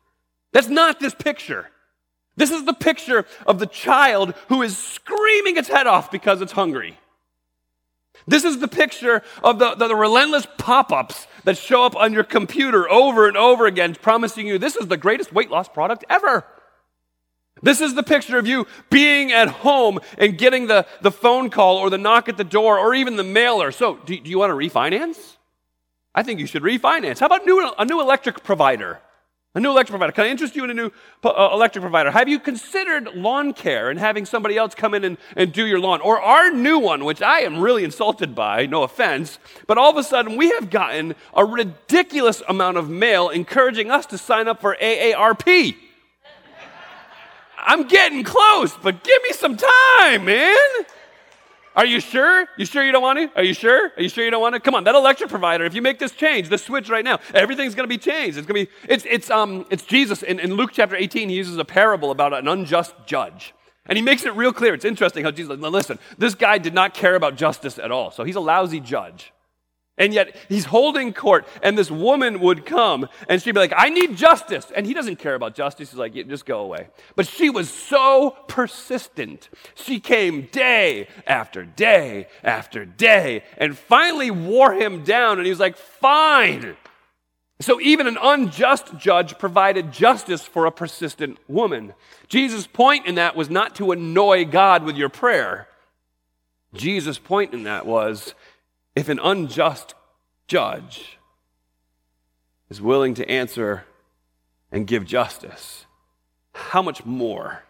That's 0.51 0.67
not 0.67 0.99
this 0.99 1.13
picture. 1.13 1.69
This 2.37 2.49
is 2.49 2.65
the 2.65 2.73
picture 2.73 3.25
of 3.45 3.59
the 3.59 3.67
child 3.67 4.33
who 4.49 4.61
is 4.61 4.77
screaming 4.77 5.57
its 5.57 5.69
head 5.69 5.85
off 5.85 6.11
because 6.11 6.41
it's 6.41 6.51
hungry. 6.51 6.97
This 8.27 8.43
is 8.43 8.59
the 8.59 8.67
picture 8.67 9.21
of 9.43 9.59
the, 9.59 9.75
the, 9.75 9.89
the 9.89 9.95
relentless 9.95 10.47
pop 10.57 10.91
ups 10.91 11.27
that 11.45 11.57
show 11.57 11.83
up 11.83 11.95
on 11.95 12.13
your 12.13 12.23
computer 12.23 12.89
over 12.89 13.27
and 13.27 13.37
over 13.37 13.65
again, 13.65 13.95
promising 13.95 14.45
you 14.45 14.57
this 14.57 14.75
is 14.75 14.87
the 14.87 14.97
greatest 14.97 15.31
weight 15.31 15.49
loss 15.49 15.69
product 15.69 16.03
ever. 16.09 16.45
This 17.61 17.79
is 17.79 17.95
the 17.95 18.03
picture 18.03 18.37
of 18.37 18.45
you 18.45 18.67
being 18.89 19.31
at 19.31 19.47
home 19.47 19.99
and 20.17 20.37
getting 20.37 20.67
the, 20.67 20.85
the 21.01 21.11
phone 21.11 21.49
call 21.49 21.77
or 21.77 21.89
the 21.89 21.97
knock 21.97 22.27
at 22.27 22.35
the 22.35 22.43
door 22.43 22.77
or 22.77 22.93
even 22.93 23.15
the 23.15 23.23
mailer. 23.23 23.71
So, 23.71 23.95
do, 24.05 24.19
do 24.19 24.29
you 24.29 24.37
want 24.37 24.51
to 24.51 24.55
refinance? 24.55 25.37
I 26.13 26.23
think 26.23 26.39
you 26.39 26.47
should 26.47 26.63
refinance. 26.63 27.19
How 27.19 27.27
about 27.27 27.45
new, 27.45 27.71
a 27.77 27.85
new 27.85 28.01
electric 28.01 28.43
provider? 28.43 28.99
A 29.55 29.59
new 29.61 29.71
electric 29.71 29.91
provider. 29.91 30.11
Can 30.11 30.25
I 30.25 30.27
interest 30.27 30.53
you 30.57 30.65
in 30.65 30.69
a 30.69 30.73
new 30.73 30.91
uh, 31.23 31.49
electric 31.53 31.81
provider? 31.81 32.11
Have 32.11 32.27
you 32.27 32.39
considered 32.39 33.15
lawn 33.15 33.53
care 33.53 33.89
and 33.89 33.97
having 33.97 34.25
somebody 34.25 34.57
else 34.57 34.75
come 34.75 34.93
in 34.93 35.05
and, 35.05 35.17
and 35.37 35.53
do 35.53 35.65
your 35.65 35.79
lawn? 35.79 36.01
Or 36.01 36.21
our 36.21 36.51
new 36.51 36.77
one, 36.77 37.05
which 37.05 37.21
I 37.21 37.39
am 37.39 37.61
really 37.61 37.85
insulted 37.85 38.35
by, 38.35 38.65
no 38.65 38.83
offense, 38.83 39.39
but 39.65 39.77
all 39.77 39.89
of 39.89 39.95
a 39.95 40.03
sudden 40.03 40.35
we 40.35 40.49
have 40.49 40.69
gotten 40.69 41.15
a 41.33 41.45
ridiculous 41.45 42.43
amount 42.49 42.75
of 42.75 42.89
mail 42.89 43.29
encouraging 43.29 43.89
us 43.89 44.05
to 44.07 44.17
sign 44.17 44.49
up 44.49 44.59
for 44.59 44.75
AARP. 44.81 45.77
I'm 47.57 47.87
getting 47.87 48.25
close, 48.25 48.75
but 48.75 49.05
give 49.05 49.23
me 49.23 49.31
some 49.31 49.55
time, 49.55 50.25
man. 50.25 50.57
Are 51.75 51.85
you 51.85 51.99
sure? 51.99 52.47
You 52.57 52.65
sure 52.65 52.83
you 52.83 52.91
don't 52.91 53.01
want 53.01 53.19
to? 53.19 53.29
Are 53.35 53.43
you 53.43 53.53
sure? 53.53 53.91
Are 53.97 54.01
you 54.01 54.07
sure 54.07 54.23
you 54.23 54.31
don't 54.31 54.41
want 54.41 54.55
to? 54.55 54.61
Come 54.61 54.75
on, 54.75 54.85
that 54.85 54.95
electric 54.95 55.29
provider, 55.29 55.65
if 55.65 55.73
you 55.73 55.81
make 55.81 55.99
this 55.99 56.13
change, 56.13 56.47
the 56.47 56.57
switch 56.57 56.89
right 56.89 57.03
now, 57.03 57.19
everything's 57.33 57.75
going 57.75 57.87
to 57.87 57.93
be 57.93 57.97
changed. 57.97 58.37
It's 58.37 58.47
going 58.47 58.65
to 58.65 58.71
be, 58.71 58.91
it's, 58.91 59.05
it's, 59.09 59.29
um, 59.29 59.65
it's 59.69 59.83
Jesus. 59.83 60.23
In, 60.23 60.39
in 60.39 60.53
Luke 60.53 60.71
chapter 60.73 60.95
18, 60.95 61.29
he 61.29 61.35
uses 61.35 61.57
a 61.57 61.65
parable 61.65 62.11
about 62.11 62.33
an 62.33 62.47
unjust 62.47 62.95
judge. 63.05 63.53
And 63.87 63.97
he 63.97 64.01
makes 64.01 64.25
it 64.25 64.33
real 64.35 64.53
clear. 64.53 64.73
It's 64.73 64.85
interesting 64.85 65.23
how 65.23 65.31
Jesus, 65.31 65.59
listen, 65.59 65.99
this 66.17 66.33
guy 66.33 66.57
did 66.57 66.73
not 66.73 66.93
care 66.93 67.15
about 67.15 67.35
justice 67.35 67.77
at 67.77 67.91
all. 67.91 68.09
So 68.09 68.23
he's 68.23 68.35
a 68.35 68.39
lousy 68.41 68.79
judge. 68.79 69.31
And 69.97 70.13
yet 70.13 70.35
he's 70.49 70.65
holding 70.65 71.13
court, 71.13 71.47
and 71.63 71.77
this 71.77 71.89
woman 71.89 72.41
would 72.41 72.65
come 72.65 73.07
and 73.29 73.41
she'd 73.41 73.53
be 73.53 73.61
like, 73.61 73.73
I 73.75 73.89
need 73.89 74.17
justice. 74.17 74.69
And 74.75 74.85
he 74.85 74.93
doesn't 74.93 75.17
care 75.17 75.35
about 75.35 75.55
justice. 75.55 75.91
He's 75.91 75.97
like, 75.97 76.15
yeah, 76.15 76.23
just 76.23 76.45
go 76.45 76.59
away. 76.59 76.89
But 77.15 77.27
she 77.27 77.49
was 77.49 77.69
so 77.69 78.35
persistent. 78.47 79.49
She 79.73 80.01
came 80.01 80.47
day 80.51 81.07
after 81.25 81.63
day 81.63 82.27
after 82.43 82.83
day 82.83 83.43
and 83.57 83.77
finally 83.77 84.31
wore 84.31 84.73
him 84.73 85.03
down. 85.03 85.37
And 85.37 85.45
he 85.45 85.51
was 85.51 85.59
like, 85.59 85.77
Fine. 85.77 86.75
So 87.61 87.79
even 87.79 88.05
an 88.05 88.17
unjust 88.21 88.97
judge 88.97 89.39
provided 89.39 89.93
justice 89.93 90.41
for 90.41 90.65
a 90.65 90.71
persistent 90.71 91.37
woman. 91.47 91.93
Jesus' 92.27 92.67
point 92.67 93.05
in 93.05 93.15
that 93.15 93.35
was 93.35 93.49
not 93.49 93.75
to 93.75 93.93
annoy 93.93 94.43
God 94.43 94.83
with 94.83 94.97
your 94.97 95.07
prayer. 95.07 95.67
Jesus' 96.73 97.17
point 97.17 97.53
in 97.53 97.63
that 97.63 97.85
was 97.85 98.35
if 98.95 99.09
an 99.09 99.19
unjust 99.19 99.93
judge 100.47 101.17
is 102.69 102.81
willing 102.81 103.13
to 103.15 103.29
answer 103.29 103.85
and 104.71 104.87
give 104.87 105.05
justice, 105.05 105.85
how 106.53 106.81
much 106.81 107.05
more 107.05 107.63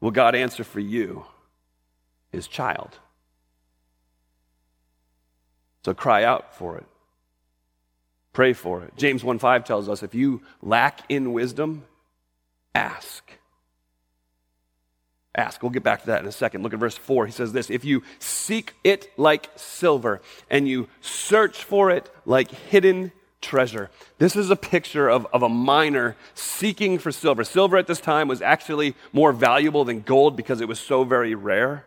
will 0.00 0.10
God 0.10 0.34
answer 0.34 0.64
for 0.64 0.80
you, 0.80 1.26
his 2.30 2.46
child? 2.46 2.98
So 5.84 5.94
cry 5.94 6.22
out 6.24 6.54
for 6.54 6.78
it. 6.78 6.86
Pray 8.32 8.52
for 8.52 8.82
it. 8.84 8.96
James 8.96 9.22
1 9.22 9.38
5 9.38 9.64
tells 9.64 9.88
us 9.88 10.02
if 10.02 10.14
you 10.14 10.42
lack 10.62 11.00
in 11.10 11.32
wisdom, 11.32 11.84
ask. 12.74 13.30
Ask. 15.34 15.62
We'll 15.62 15.70
get 15.70 15.82
back 15.82 16.00
to 16.02 16.06
that 16.08 16.20
in 16.20 16.26
a 16.26 16.32
second. 16.32 16.62
Look 16.62 16.74
at 16.74 16.78
verse 16.78 16.96
4. 16.96 17.26
He 17.26 17.32
says 17.32 17.52
this 17.52 17.70
If 17.70 17.84
you 17.84 18.02
seek 18.18 18.74
it 18.84 19.10
like 19.16 19.50
silver 19.56 20.20
and 20.50 20.68
you 20.68 20.88
search 21.00 21.64
for 21.64 21.90
it 21.90 22.10
like 22.26 22.50
hidden 22.50 23.12
treasure. 23.40 23.90
This 24.18 24.36
is 24.36 24.50
a 24.50 24.56
picture 24.56 25.08
of, 25.08 25.26
of 25.32 25.42
a 25.42 25.48
miner 25.48 26.16
seeking 26.34 26.98
for 26.98 27.10
silver. 27.10 27.44
Silver 27.44 27.76
at 27.76 27.86
this 27.86 28.00
time 28.00 28.28
was 28.28 28.40
actually 28.40 28.94
more 29.12 29.32
valuable 29.32 29.84
than 29.84 30.00
gold 30.00 30.36
because 30.36 30.60
it 30.60 30.68
was 30.68 30.78
so 30.78 31.02
very 31.04 31.34
rare. 31.34 31.84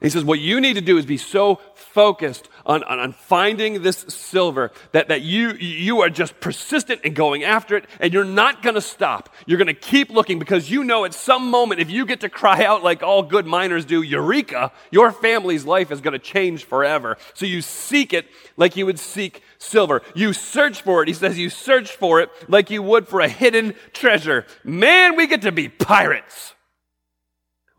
He 0.00 0.08
says, 0.08 0.24
What 0.24 0.40
you 0.40 0.60
need 0.60 0.74
to 0.74 0.80
do 0.80 0.96
is 0.96 1.04
be 1.04 1.18
so 1.18 1.60
focused 1.74 2.48
on, 2.64 2.82
on, 2.84 2.98
on, 2.98 3.12
finding 3.12 3.82
this 3.82 3.98
silver 4.08 4.70
that, 4.92 5.08
that 5.08 5.20
you, 5.22 5.50
you 5.52 6.00
are 6.00 6.08
just 6.08 6.40
persistent 6.40 7.02
in 7.02 7.12
going 7.12 7.44
after 7.44 7.76
it, 7.76 7.84
and 7.98 8.12
you're 8.12 8.24
not 8.24 8.62
going 8.62 8.76
to 8.76 8.80
stop. 8.80 9.28
You're 9.44 9.58
going 9.58 9.66
to 9.66 9.74
keep 9.74 10.10
looking 10.10 10.38
because 10.38 10.70
you 10.70 10.84
know 10.84 11.04
at 11.04 11.12
some 11.12 11.50
moment, 11.50 11.80
if 11.80 11.90
you 11.90 12.06
get 12.06 12.20
to 12.20 12.30
cry 12.30 12.64
out 12.64 12.82
like 12.82 13.02
all 13.02 13.22
good 13.22 13.46
miners 13.46 13.84
do, 13.84 14.00
Eureka, 14.00 14.72
your 14.90 15.12
family's 15.12 15.64
life 15.64 15.90
is 15.90 16.00
going 16.00 16.12
to 16.12 16.18
change 16.18 16.64
forever. 16.64 17.18
So 17.34 17.44
you 17.44 17.60
seek 17.60 18.14
it 18.14 18.26
like 18.56 18.76
you 18.76 18.86
would 18.86 18.98
seek 18.98 19.42
silver. 19.58 20.00
You 20.14 20.32
search 20.32 20.80
for 20.80 21.02
it. 21.02 21.08
He 21.08 21.14
says, 21.14 21.38
You 21.38 21.50
search 21.50 21.90
for 21.90 22.20
it 22.20 22.30
like 22.48 22.70
you 22.70 22.82
would 22.82 23.06
for 23.06 23.20
a 23.20 23.28
hidden 23.28 23.74
treasure. 23.92 24.46
Man, 24.64 25.16
we 25.16 25.26
get 25.26 25.42
to 25.42 25.52
be 25.52 25.68
pirates 25.68 26.54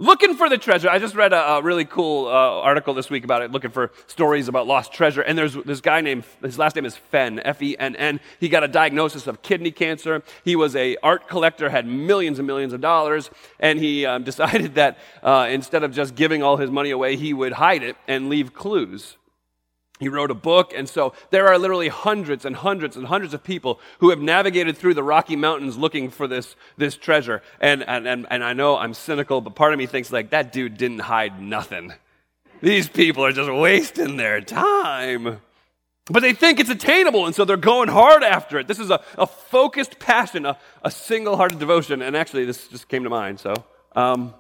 looking 0.02 0.36
for 0.36 0.50
the 0.50 0.58
treasure. 0.58 0.90
I 0.90 0.98
just 0.98 1.14
read 1.14 1.32
a, 1.32 1.54
a 1.54 1.62
really 1.62 1.86
cool 1.86 2.28
uh, 2.28 2.32
article 2.32 2.94
this 2.94 3.10
week 3.10 3.24
about 3.24 3.44
it, 3.44 3.52
looking 3.52 3.70
for 3.70 3.92
stories 4.08 4.48
about 4.48 4.66
lost 4.66 4.92
treasure. 4.92 5.22
And 5.22 5.38
there's 5.38 5.54
this 5.54 5.80
guy 5.80 6.02
named, 6.02 6.26
his 6.42 6.58
last 6.58 6.76
name 6.76 6.86
is 6.86 6.98
Fenn, 6.98 7.40
F-E-N-N. 7.40 8.20
He 8.40 8.50
got 8.50 8.64
a 8.64 8.68
diagnosis 8.68 9.28
of 9.28 9.44
kidney 9.44 9.72
cancer. 9.72 10.24
He 10.44 10.56
was 10.56 10.76
a 10.76 10.98
art 11.04 11.28
collector, 11.28 11.70
had 11.70 11.86
millions 11.86 12.40
and 12.40 12.48
millions 12.48 12.74
of 12.74 12.82
dollars, 12.82 13.30
and 13.60 13.80
he 13.80 14.06
um, 14.06 14.24
decided 14.32 14.76
that 14.76 14.98
uh, 15.22 15.48
instead 15.50 15.84
of 15.84 15.94
just 15.94 16.16
giving 16.16 16.42
all 16.42 16.58
his 16.58 16.72
money 16.72 16.90
away, 16.90 17.16
he 17.16 17.34
would 17.34 17.54
hide 17.54 17.84
it 17.84 17.96
and 18.08 18.28
leave 18.28 18.54
clues. 18.54 19.18
He 20.02 20.10
wrote 20.10 20.32
a 20.32 20.34
book, 20.34 20.74
and 20.76 20.90
so 20.90 21.14
there 21.30 21.48
are 21.48 21.60
literally 21.60 21.88
hundreds 21.88 22.44
and 22.44 22.56
hundreds 22.56 22.98
and 22.98 23.06
hundreds 23.06 23.36
of 23.36 23.44
people 23.44 23.80
who 24.00 24.10
have 24.10 24.20
navigated 24.20 24.76
through 24.76 24.96
the 24.96 25.04
Rocky 25.04 25.36
Mountains 25.36 25.78
looking 25.78 26.10
for 26.10 26.28
this, 26.28 26.56
this 26.76 26.98
treasure. 26.98 27.44
And, 27.60 27.84
and, 27.84 28.08
and, 28.08 28.26
and 28.32 28.44
I 28.44 28.54
know 28.54 28.78
I'm 28.78 28.96
cynical, 28.96 29.42
but 29.42 29.54
part 29.54 29.74
of 29.74 29.78
me 29.78 29.86
thinks, 29.86 30.12
like, 30.12 30.32
that 30.32 30.52
dude 30.52 30.76
didn't 30.76 31.02
hide 31.02 31.40
nothing. 31.40 31.94
These 32.64 32.90
people 32.90 33.24
are 33.24 33.32
just 33.32 33.52
wasting 33.52 34.18
their 34.18 34.42
time. 34.42 35.40
But 36.08 36.22
they 36.22 36.34
think 36.34 36.60
it's 36.60 36.72
attainable, 36.72 37.28
and 37.28 37.36
so 37.36 37.46
they're 37.46 37.56
going 37.56 37.90
hard 37.90 38.24
after 38.24 38.58
it. 38.58 38.68
This 38.68 38.80
is 38.80 38.90
a, 38.90 39.02
a 39.20 39.28
focused 39.28 40.00
passion, 40.00 40.48
a, 40.48 40.58
a 40.82 40.90
single 40.90 41.38
hearted 41.38 41.60
devotion. 41.60 42.02
And 42.02 42.18
actually, 42.18 42.46
this 42.46 42.68
just 42.70 42.88
came 42.88 43.04
to 43.04 43.12
mind. 43.12 43.40
So, 43.40 43.54
um, 43.96 44.34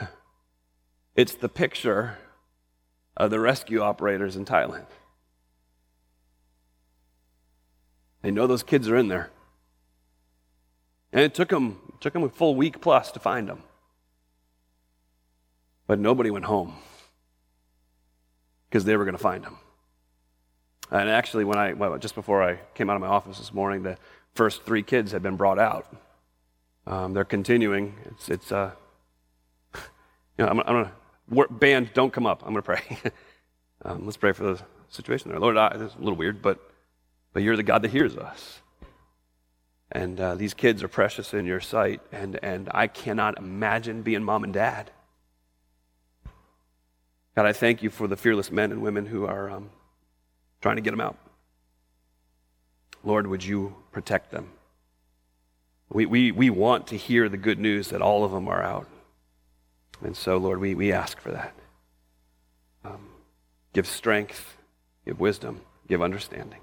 it's 1.14 1.34
the 1.34 1.50
picture 1.50 2.16
of 3.20 3.30
the 3.30 3.38
rescue 3.38 3.80
operators 3.80 4.34
in 4.34 4.46
Thailand. 4.46 4.86
They 8.22 8.30
know 8.30 8.46
those 8.46 8.62
kids 8.62 8.88
are 8.88 8.96
in 8.96 9.08
there. 9.08 9.30
And 11.12 11.22
it 11.22 11.34
took 11.34 11.50
them, 11.50 11.78
it 11.88 12.00
took 12.00 12.14
them 12.14 12.22
a 12.22 12.30
full 12.30 12.54
week 12.54 12.80
plus 12.80 13.12
to 13.12 13.20
find 13.20 13.46
them. 13.46 13.62
But 15.86 15.98
nobody 15.98 16.30
went 16.30 16.46
home 16.46 16.76
because 18.68 18.84
they 18.84 18.96
were 18.96 19.04
going 19.04 19.16
to 19.16 19.22
find 19.22 19.44
them. 19.44 19.58
And 20.90 21.10
actually, 21.10 21.44
when 21.44 21.58
I, 21.58 21.74
well, 21.74 21.98
just 21.98 22.14
before 22.14 22.42
I 22.42 22.58
came 22.74 22.88
out 22.88 22.96
of 22.96 23.02
my 23.02 23.08
office 23.08 23.38
this 23.38 23.52
morning, 23.52 23.82
the 23.82 23.98
first 24.34 24.64
three 24.64 24.82
kids 24.82 25.12
had 25.12 25.22
been 25.22 25.36
brought 25.36 25.58
out. 25.58 25.94
Um, 26.86 27.12
they're 27.12 27.24
continuing. 27.24 27.96
It's, 28.06 28.28
it's 28.30 28.50
uh, 28.50 28.70
you 29.74 29.80
know, 30.38 30.46
I'm, 30.46 30.60
I'm 30.60 30.84
to 30.84 30.92
band, 31.50 31.90
don't 31.94 32.12
come 32.12 32.26
up. 32.26 32.42
I'm 32.42 32.52
going 32.52 32.56
to 32.56 32.62
pray. 32.62 32.98
um, 33.84 34.04
let's 34.04 34.16
pray 34.16 34.32
for 34.32 34.44
the 34.44 34.62
situation 34.88 35.30
there. 35.30 35.40
Lord, 35.40 35.56
I, 35.56 35.76
this 35.76 35.92
is 35.92 35.96
a 35.96 36.00
little 36.00 36.16
weird, 36.16 36.42
but, 36.42 36.58
but 37.32 37.42
you're 37.42 37.56
the 37.56 37.62
God 37.62 37.82
that 37.82 37.90
hears 37.90 38.16
us. 38.16 38.60
And 39.92 40.20
uh, 40.20 40.34
these 40.36 40.54
kids 40.54 40.82
are 40.82 40.88
precious 40.88 41.34
in 41.34 41.46
your 41.46 41.60
sight, 41.60 42.00
and, 42.12 42.38
and 42.42 42.68
I 42.72 42.86
cannot 42.86 43.38
imagine 43.38 44.02
being 44.02 44.22
mom 44.22 44.44
and 44.44 44.52
dad. 44.52 44.90
God, 47.34 47.46
I 47.46 47.52
thank 47.52 47.82
you 47.82 47.90
for 47.90 48.06
the 48.06 48.16
fearless 48.16 48.50
men 48.52 48.70
and 48.70 48.82
women 48.82 49.06
who 49.06 49.24
are 49.26 49.50
um, 49.50 49.70
trying 50.60 50.76
to 50.76 50.82
get 50.82 50.90
them 50.90 51.00
out. 51.00 51.16
Lord, 53.02 53.26
would 53.26 53.44
you 53.44 53.74
protect 53.92 54.30
them? 54.30 54.50
We, 55.88 56.06
we, 56.06 56.30
we 56.30 56.50
want 56.50 56.88
to 56.88 56.96
hear 56.96 57.28
the 57.28 57.36
good 57.36 57.58
news 57.58 57.88
that 57.88 58.02
all 58.02 58.24
of 58.24 58.30
them 58.30 58.46
are 58.46 58.62
out. 58.62 58.86
And 60.02 60.16
so, 60.16 60.36
Lord, 60.38 60.60
we, 60.60 60.74
we 60.74 60.92
ask 60.92 61.20
for 61.20 61.30
that. 61.32 61.54
Um, 62.84 63.08
give 63.72 63.86
strength, 63.86 64.56
give 65.04 65.20
wisdom, 65.20 65.60
give 65.88 66.02
understanding. 66.02 66.60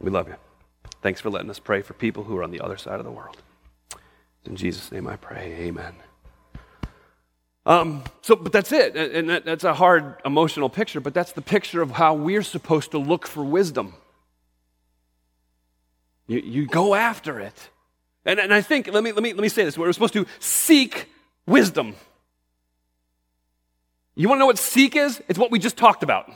We 0.00 0.10
love 0.10 0.28
you. 0.28 0.36
Thanks 1.02 1.20
for 1.20 1.30
letting 1.30 1.50
us 1.50 1.58
pray 1.58 1.82
for 1.82 1.94
people 1.94 2.24
who 2.24 2.36
are 2.36 2.42
on 2.42 2.50
the 2.50 2.60
other 2.60 2.76
side 2.76 2.98
of 2.98 3.04
the 3.04 3.12
world. 3.12 3.36
In 4.44 4.56
Jesus' 4.56 4.90
name 4.90 5.06
I 5.06 5.16
pray. 5.16 5.54
Amen. 5.60 5.94
Um, 7.66 8.04
so, 8.20 8.36
but 8.36 8.52
that's 8.52 8.72
it. 8.72 8.94
And 8.96 9.30
that, 9.30 9.44
that's 9.44 9.64
a 9.64 9.72
hard 9.72 10.16
emotional 10.24 10.68
picture, 10.68 11.00
but 11.00 11.14
that's 11.14 11.32
the 11.32 11.40
picture 11.40 11.80
of 11.80 11.92
how 11.92 12.14
we're 12.14 12.42
supposed 12.42 12.90
to 12.90 12.98
look 12.98 13.26
for 13.26 13.42
wisdom. 13.42 13.94
You, 16.26 16.40
you 16.40 16.66
go 16.66 16.94
after 16.94 17.40
it. 17.40 17.70
And, 18.26 18.38
and 18.38 18.52
I 18.52 18.60
think, 18.60 18.88
let 18.88 19.02
me, 19.02 19.12
let, 19.12 19.22
me, 19.22 19.32
let 19.32 19.42
me 19.42 19.48
say 19.48 19.64
this, 19.64 19.78
we're 19.78 19.92
supposed 19.92 20.14
to 20.14 20.26
seek 20.40 21.08
wisdom. 21.46 21.94
You 24.14 24.28
want 24.28 24.38
to 24.38 24.40
know 24.40 24.46
what 24.46 24.58
seek 24.58 24.96
is? 24.96 25.22
It's 25.28 25.38
what 25.38 25.50
we 25.50 25.58
just 25.58 25.76
talked 25.76 26.02
about. 26.02 26.30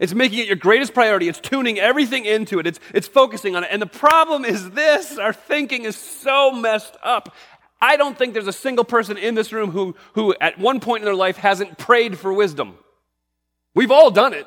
It's 0.00 0.14
making 0.14 0.40
it 0.40 0.46
your 0.46 0.56
greatest 0.56 0.94
priority. 0.94 1.28
It's 1.28 1.40
tuning 1.40 1.78
everything 1.78 2.24
into 2.24 2.58
it. 2.58 2.66
It's, 2.66 2.80
it's 2.92 3.08
focusing 3.08 3.56
on 3.56 3.64
it. 3.64 3.68
And 3.70 3.80
the 3.80 3.86
problem 3.86 4.44
is 4.44 4.70
this 4.70 5.18
our 5.18 5.32
thinking 5.32 5.84
is 5.84 5.96
so 5.96 6.52
messed 6.52 6.96
up. 7.02 7.34
I 7.80 7.96
don't 7.96 8.16
think 8.16 8.32
there's 8.32 8.46
a 8.46 8.52
single 8.52 8.84
person 8.84 9.16
in 9.16 9.34
this 9.34 9.52
room 9.52 9.70
who, 9.70 9.94
who 10.14 10.34
at 10.40 10.58
one 10.58 10.80
point 10.80 11.02
in 11.02 11.04
their 11.04 11.14
life 11.14 11.36
hasn't 11.36 11.78
prayed 11.78 12.18
for 12.18 12.32
wisdom. 12.32 12.76
We've 13.74 13.90
all 13.90 14.10
done 14.10 14.32
it. 14.32 14.46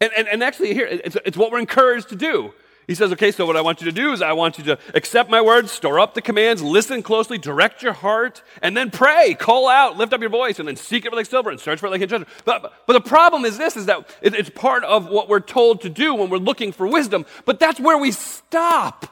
And, 0.00 0.12
and, 0.16 0.28
and 0.28 0.42
actually, 0.42 0.74
here, 0.74 0.86
it's, 0.86 1.16
it's 1.24 1.36
what 1.36 1.52
we're 1.52 1.60
encouraged 1.60 2.08
to 2.10 2.16
do. 2.16 2.52
He 2.86 2.94
says, 2.94 3.12
okay, 3.12 3.30
so 3.30 3.46
what 3.46 3.56
I 3.56 3.62
want 3.62 3.80
you 3.80 3.86
to 3.86 3.92
do 3.92 4.12
is 4.12 4.20
I 4.20 4.32
want 4.32 4.58
you 4.58 4.64
to 4.64 4.78
accept 4.94 5.30
my 5.30 5.40
words, 5.40 5.72
store 5.72 5.98
up 5.98 6.14
the 6.14 6.20
commands, 6.20 6.62
listen 6.62 7.02
closely, 7.02 7.38
direct 7.38 7.82
your 7.82 7.94
heart, 7.94 8.42
and 8.60 8.76
then 8.76 8.90
pray, 8.90 9.34
call 9.34 9.68
out, 9.68 9.96
lift 9.96 10.12
up 10.12 10.20
your 10.20 10.30
voice, 10.30 10.58
and 10.58 10.68
then 10.68 10.76
seek 10.76 11.06
it 11.06 11.12
like 11.12 11.26
silver 11.26 11.50
and 11.50 11.58
search 11.58 11.80
for 11.80 11.86
it 11.86 11.90
like 11.90 12.02
a 12.02 12.06
treasure. 12.06 12.26
But, 12.44 12.74
but 12.86 12.92
the 12.92 13.00
problem 13.00 13.44
is 13.44 13.56
this, 13.56 13.76
is 13.76 13.86
that 13.86 14.08
it, 14.20 14.34
it's 14.34 14.50
part 14.50 14.84
of 14.84 15.08
what 15.08 15.28
we're 15.28 15.40
told 15.40 15.80
to 15.82 15.88
do 15.88 16.14
when 16.14 16.28
we're 16.28 16.38
looking 16.38 16.72
for 16.72 16.86
wisdom, 16.86 17.24
but 17.46 17.58
that's 17.58 17.80
where 17.80 17.96
we 17.96 18.10
stop. 18.10 19.06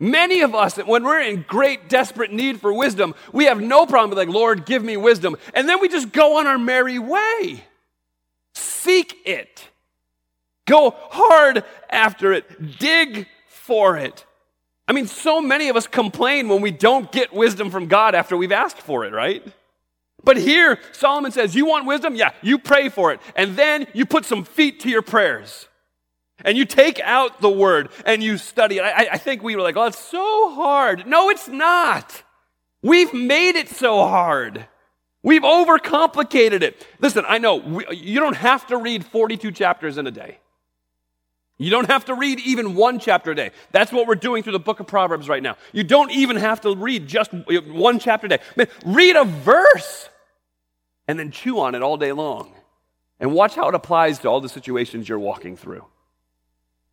Many 0.00 0.40
of 0.40 0.54
us, 0.54 0.78
when 0.78 1.04
we're 1.04 1.20
in 1.20 1.44
great, 1.46 1.90
desperate 1.90 2.32
need 2.32 2.58
for 2.58 2.72
wisdom, 2.72 3.14
we 3.32 3.44
have 3.44 3.60
no 3.60 3.84
problem 3.84 4.10
with 4.10 4.18
like, 4.18 4.34
Lord, 4.34 4.64
give 4.64 4.82
me 4.82 4.96
wisdom. 4.96 5.36
And 5.52 5.68
then 5.68 5.80
we 5.80 5.88
just 5.88 6.10
go 6.10 6.38
on 6.38 6.46
our 6.46 6.58
merry 6.58 6.98
way. 6.98 7.64
Seek 8.54 9.14
it. 9.26 9.69
Go 10.66 10.94
hard 11.10 11.64
after 11.88 12.32
it. 12.32 12.78
Dig 12.78 13.26
for 13.46 13.96
it. 13.96 14.24
I 14.86 14.92
mean, 14.92 15.06
so 15.06 15.40
many 15.40 15.68
of 15.68 15.76
us 15.76 15.86
complain 15.86 16.48
when 16.48 16.60
we 16.60 16.72
don't 16.72 17.12
get 17.12 17.32
wisdom 17.32 17.70
from 17.70 17.86
God 17.86 18.14
after 18.14 18.36
we've 18.36 18.50
asked 18.50 18.78
for 18.78 19.04
it, 19.04 19.12
right? 19.12 19.46
But 20.24 20.36
here, 20.36 20.78
Solomon 20.92 21.32
says, 21.32 21.54
You 21.54 21.66
want 21.66 21.86
wisdom? 21.86 22.14
Yeah, 22.14 22.32
you 22.42 22.58
pray 22.58 22.88
for 22.88 23.12
it. 23.12 23.20
And 23.36 23.56
then 23.56 23.86
you 23.92 24.04
put 24.04 24.24
some 24.24 24.44
feet 24.44 24.80
to 24.80 24.90
your 24.90 25.02
prayers. 25.02 25.68
And 26.44 26.56
you 26.56 26.64
take 26.64 26.98
out 27.00 27.40
the 27.40 27.50
word 27.50 27.90
and 28.06 28.22
you 28.22 28.38
study 28.38 28.78
it. 28.78 28.82
I, 28.82 29.10
I 29.12 29.18
think 29.18 29.42
we 29.42 29.56
were 29.56 29.62
like, 29.62 29.76
Oh, 29.76 29.84
it's 29.84 29.98
so 29.98 30.54
hard. 30.54 31.06
No, 31.06 31.30
it's 31.30 31.48
not. 31.48 32.22
We've 32.82 33.12
made 33.12 33.56
it 33.56 33.68
so 33.68 33.98
hard. 34.06 34.66
We've 35.22 35.42
overcomplicated 35.42 36.62
it. 36.62 36.86
Listen, 36.98 37.24
I 37.28 37.38
know 37.38 37.56
we, 37.56 37.84
you 37.94 38.20
don't 38.20 38.36
have 38.36 38.66
to 38.68 38.76
read 38.78 39.04
42 39.04 39.52
chapters 39.52 39.98
in 39.98 40.06
a 40.06 40.10
day. 40.10 40.38
You 41.60 41.68
don't 41.68 41.90
have 41.90 42.06
to 42.06 42.14
read 42.14 42.40
even 42.40 42.74
one 42.74 42.98
chapter 42.98 43.32
a 43.32 43.34
day. 43.34 43.50
That's 43.70 43.92
what 43.92 44.06
we're 44.06 44.14
doing 44.14 44.42
through 44.42 44.54
the 44.54 44.58
book 44.58 44.80
of 44.80 44.86
Proverbs 44.86 45.28
right 45.28 45.42
now. 45.42 45.58
You 45.72 45.84
don't 45.84 46.10
even 46.10 46.36
have 46.36 46.62
to 46.62 46.74
read 46.74 47.06
just 47.06 47.34
one 47.34 47.98
chapter 47.98 48.26
a 48.26 48.30
day. 48.30 48.38
Man, 48.56 48.66
read 48.86 49.14
a 49.14 49.24
verse 49.24 50.08
and 51.06 51.18
then 51.18 51.30
chew 51.30 51.60
on 51.60 51.74
it 51.74 51.82
all 51.82 51.98
day 51.98 52.12
long 52.12 52.54
and 53.20 53.34
watch 53.34 53.56
how 53.56 53.68
it 53.68 53.74
applies 53.74 54.20
to 54.20 54.28
all 54.28 54.40
the 54.40 54.48
situations 54.48 55.06
you're 55.06 55.18
walking 55.18 55.54
through. 55.54 55.84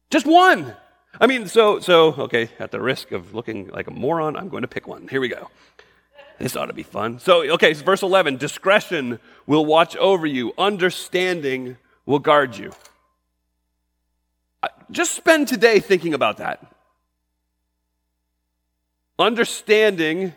Just 0.10 0.25
one. 0.25 0.75
I 1.21 1.27
mean, 1.27 1.47
so, 1.47 1.80
so, 1.80 2.08
okay, 2.15 2.49
at 2.60 2.71
the 2.71 2.82
risk 2.82 3.13
of 3.13 3.34
looking 3.34 3.69
like 3.69 3.88
a 3.88 3.91
moron, 3.91 4.36
I'm 4.36 4.49
going 4.49 4.63
to 4.63 4.67
pick 4.67 4.86
one. 4.86 5.08
Here 5.08 5.21
we 5.21 5.30
go. 5.30 5.49
This 6.39 6.58
ought 6.58 6.65
to 6.65 6.73
be 6.73 6.84
fun. 6.84 7.19
So, 7.19 7.49
okay, 7.51 7.73
so 7.73 7.86
verse 7.86 8.03
11 8.03 8.36
discretion 8.36 9.19
will 9.45 9.65
watch 9.65 9.95
over 9.95 10.27
you, 10.27 10.53
understanding 10.58 11.77
will 12.06 12.19
guard 12.19 12.58
you. 12.58 12.73
Just 14.91 15.13
spend 15.15 15.47
today 15.47 15.79
thinking 15.79 16.13
about 16.13 16.37
that. 16.37 16.65
Understanding, 19.19 20.33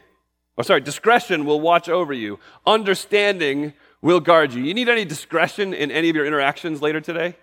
or 0.57 0.65
sorry, 0.65 0.81
discretion 0.81 1.45
will 1.45 1.61
watch 1.61 1.89
over 1.89 2.13
you. 2.13 2.39
Understanding 2.67 3.75
will 4.03 4.21
guard 4.21 4.53
you. 4.53 4.63
You 4.63 4.75
need 4.75 4.89
any 4.89 5.05
discretion 5.05 5.75
in 5.75 5.91
any 5.91 6.09
of 6.09 6.17
your 6.17 6.27
interactions 6.27 6.83
later 6.83 7.01
today? 7.01 7.37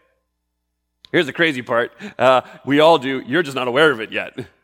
Here's 1.11 1.27
the 1.27 1.33
crazy 1.33 1.61
part. 1.61 1.93
Uh, 2.17 2.41
we 2.65 2.79
all 2.79 2.97
do. 2.97 3.21
You're 3.25 3.43
just 3.43 3.55
not 3.55 3.67
aware 3.67 3.91
of 3.91 4.01
it 4.01 4.11
yet. 4.11 4.37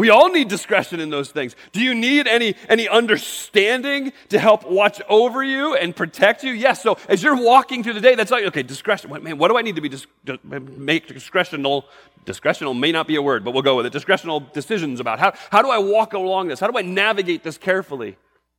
We 0.00 0.08
all 0.08 0.30
need 0.30 0.48
discretion 0.48 0.98
in 0.98 1.10
those 1.10 1.30
things. 1.30 1.54
Do 1.72 1.82
you 1.82 1.94
need 1.94 2.26
any, 2.26 2.54
any 2.70 2.88
understanding 2.88 4.14
to 4.30 4.38
help 4.38 4.66
watch 4.66 5.02
over 5.10 5.44
you 5.44 5.74
and 5.74 5.94
protect 5.94 6.42
you? 6.42 6.52
Yes. 6.52 6.82
So 6.82 6.96
as 7.06 7.22
you're 7.22 7.36
walking 7.36 7.82
through 7.82 7.92
the 7.92 8.00
day, 8.00 8.14
that's 8.14 8.30
like, 8.30 8.44
okay, 8.44 8.62
discretion. 8.62 9.10
What, 9.10 9.22
man, 9.22 9.36
what 9.36 9.48
do 9.48 9.58
I 9.58 9.60
need 9.60 9.76
to 9.76 9.82
be 9.82 9.90
dis- 9.90 10.06
make 10.24 11.06
discretional? 11.06 11.84
Discretional 12.24 12.78
may 12.78 12.92
not 12.92 13.08
be 13.08 13.16
a 13.16 13.20
word, 13.22 13.44
but 13.44 13.52
we'll 13.52 13.62
go 13.62 13.76
with 13.76 13.84
it. 13.84 13.92
Discretional 13.92 14.50
decisions 14.54 15.00
about 15.00 15.18
how, 15.18 15.34
how 15.50 15.60
do 15.60 15.68
I 15.68 15.76
walk 15.76 16.14
along 16.14 16.48
this? 16.48 16.60
How 16.60 16.68
do 16.68 16.78
I 16.78 16.82
navigate 16.82 17.42
this 17.42 17.58
carefully? 17.58 18.16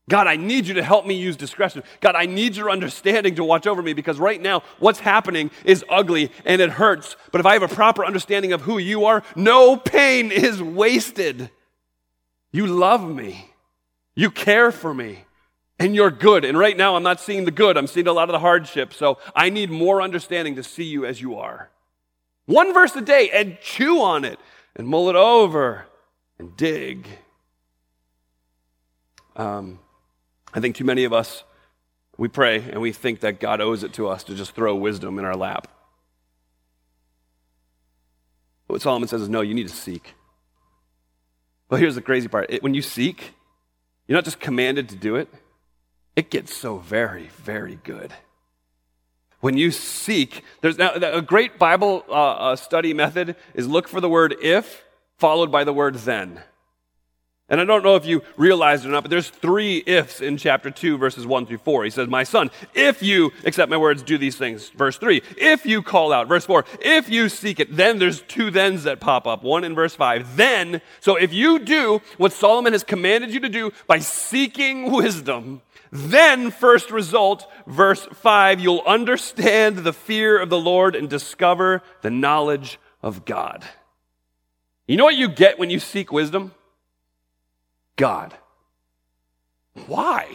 God, 0.09 0.27
I 0.27 0.35
need 0.35 0.67
you 0.67 0.73
to 0.75 0.83
help 0.83 1.05
me 1.05 1.13
use 1.13 1.37
discretion. 1.37 1.83
God, 2.01 2.15
I 2.15 2.25
need 2.25 2.55
your 2.55 2.69
understanding 2.69 3.35
to 3.35 3.43
watch 3.43 3.67
over 3.67 3.81
me 3.81 3.93
because 3.93 4.19
right 4.19 4.41
now 4.41 4.63
what's 4.79 4.99
happening 4.99 5.51
is 5.63 5.85
ugly 5.89 6.31
and 6.43 6.61
it 6.61 6.71
hurts. 6.71 7.15
But 7.31 7.39
if 7.39 7.45
I 7.45 7.53
have 7.53 7.63
a 7.63 7.67
proper 7.67 8.03
understanding 8.03 8.51
of 8.51 8.61
who 8.61 8.77
you 8.77 9.05
are, 9.05 9.23
no 9.35 9.77
pain 9.77 10.31
is 10.31 10.61
wasted. 10.61 11.49
You 12.51 12.67
love 12.67 13.07
me, 13.07 13.51
you 14.15 14.31
care 14.31 14.71
for 14.71 14.93
me, 14.93 15.25
and 15.79 15.95
you're 15.95 16.11
good. 16.11 16.43
And 16.43 16.57
right 16.57 16.75
now 16.75 16.95
I'm 16.95 17.03
not 17.03 17.21
seeing 17.21 17.45
the 17.45 17.51
good, 17.51 17.77
I'm 17.77 17.87
seeing 17.87 18.07
a 18.07 18.13
lot 18.13 18.27
of 18.27 18.33
the 18.33 18.39
hardship. 18.39 18.93
So 18.93 19.19
I 19.35 19.49
need 19.49 19.69
more 19.69 20.01
understanding 20.01 20.55
to 20.55 20.63
see 20.63 20.83
you 20.83 21.05
as 21.05 21.21
you 21.21 21.37
are. 21.37 21.69
One 22.47 22.73
verse 22.73 22.95
a 22.95 23.01
day 23.01 23.29
and 23.29 23.57
chew 23.61 24.01
on 24.01 24.25
it 24.25 24.39
and 24.75 24.87
mull 24.87 25.09
it 25.09 25.15
over 25.15 25.85
and 26.37 26.57
dig. 26.57 27.07
Um, 29.37 29.79
I 30.53 30.59
think 30.59 30.75
too 30.75 30.83
many 30.83 31.03
of 31.03 31.13
us, 31.13 31.43
we 32.17 32.27
pray 32.27 32.57
and 32.57 32.81
we 32.81 32.91
think 32.91 33.21
that 33.21 33.39
God 33.39 33.61
owes 33.61 33.83
it 33.83 33.93
to 33.93 34.07
us 34.07 34.23
to 34.25 34.35
just 34.35 34.51
throw 34.51 34.75
wisdom 34.75 35.17
in 35.17 35.25
our 35.25 35.35
lap. 35.35 35.67
What 38.67 38.81
Solomon 38.81 39.07
says 39.07 39.21
is 39.21 39.29
no, 39.29 39.41
you 39.41 39.53
need 39.53 39.67
to 39.67 39.75
seek. 39.75 40.13
But 41.67 41.79
here's 41.79 41.95
the 41.95 42.01
crazy 42.01 42.27
part 42.27 42.49
it, 42.49 42.63
when 42.63 42.73
you 42.73 42.81
seek, 42.81 43.33
you're 44.07 44.17
not 44.17 44.25
just 44.25 44.39
commanded 44.39 44.89
to 44.89 44.95
do 44.95 45.15
it, 45.15 45.29
it 46.15 46.29
gets 46.29 46.53
so 46.53 46.77
very, 46.77 47.29
very 47.43 47.79
good. 47.83 48.13
When 49.39 49.57
you 49.57 49.71
seek, 49.71 50.43
there's 50.61 50.77
now, 50.77 50.91
a 50.93 51.21
great 51.21 51.57
Bible 51.57 52.05
uh, 52.07 52.11
uh, 52.11 52.55
study 52.55 52.93
method 52.93 53.35
is 53.53 53.67
look 53.67 53.87
for 53.87 53.99
the 53.99 54.09
word 54.09 54.35
if 54.41 54.83
followed 55.17 55.51
by 55.51 55.63
the 55.63 55.73
word 55.73 55.95
then. 55.95 56.41
And 57.51 57.59
I 57.59 57.65
don't 57.65 57.83
know 57.83 57.97
if 57.97 58.05
you 58.05 58.23
realized 58.37 58.85
it 58.85 58.87
or 58.87 58.91
not, 58.91 59.03
but 59.03 59.09
there's 59.09 59.29
three 59.29 59.83
ifs 59.85 60.21
in 60.21 60.37
chapter 60.37 60.71
2, 60.71 60.97
verses 60.97 61.27
1 61.27 61.45
through 61.45 61.57
4. 61.57 61.83
He 61.83 61.89
says, 61.89 62.07
My 62.07 62.23
son, 62.23 62.49
if 62.73 63.03
you 63.03 63.31
accept 63.43 63.69
my 63.69 63.75
words, 63.75 64.03
do 64.03 64.17
these 64.17 64.37
things. 64.37 64.69
Verse 64.69 64.97
3, 64.97 65.21
if 65.35 65.65
you 65.65 65.83
call 65.83 66.13
out. 66.13 66.29
Verse 66.29 66.45
4, 66.45 66.63
if 66.79 67.09
you 67.09 67.27
seek 67.27 67.59
it. 67.59 67.75
Then 67.75 67.99
there's 67.99 68.21
two 68.21 68.51
thens 68.51 68.83
that 68.85 69.01
pop 69.01 69.27
up. 69.27 69.43
One 69.43 69.65
in 69.65 69.75
verse 69.75 69.93
5. 69.93 70.37
Then, 70.37 70.81
so 71.01 71.17
if 71.17 71.33
you 71.33 71.59
do 71.59 72.01
what 72.17 72.31
Solomon 72.31 72.71
has 72.71 72.85
commanded 72.85 73.33
you 73.33 73.41
to 73.41 73.49
do 73.49 73.71
by 73.85 73.99
seeking 73.99 74.89
wisdom, 74.89 75.61
then, 75.91 76.51
first 76.51 76.89
result, 76.89 77.51
verse 77.67 78.07
5, 78.13 78.61
you'll 78.61 78.83
understand 78.87 79.79
the 79.79 79.91
fear 79.91 80.39
of 80.39 80.49
the 80.49 80.57
Lord 80.57 80.95
and 80.95 81.09
discover 81.09 81.83
the 82.01 82.09
knowledge 82.09 82.79
of 83.03 83.25
God. 83.25 83.65
You 84.87 84.95
know 84.95 85.03
what 85.03 85.15
you 85.15 85.27
get 85.27 85.59
when 85.59 85.69
you 85.69 85.79
seek 85.79 86.13
wisdom? 86.13 86.53
God. 88.01 88.33
Why? 89.85 90.27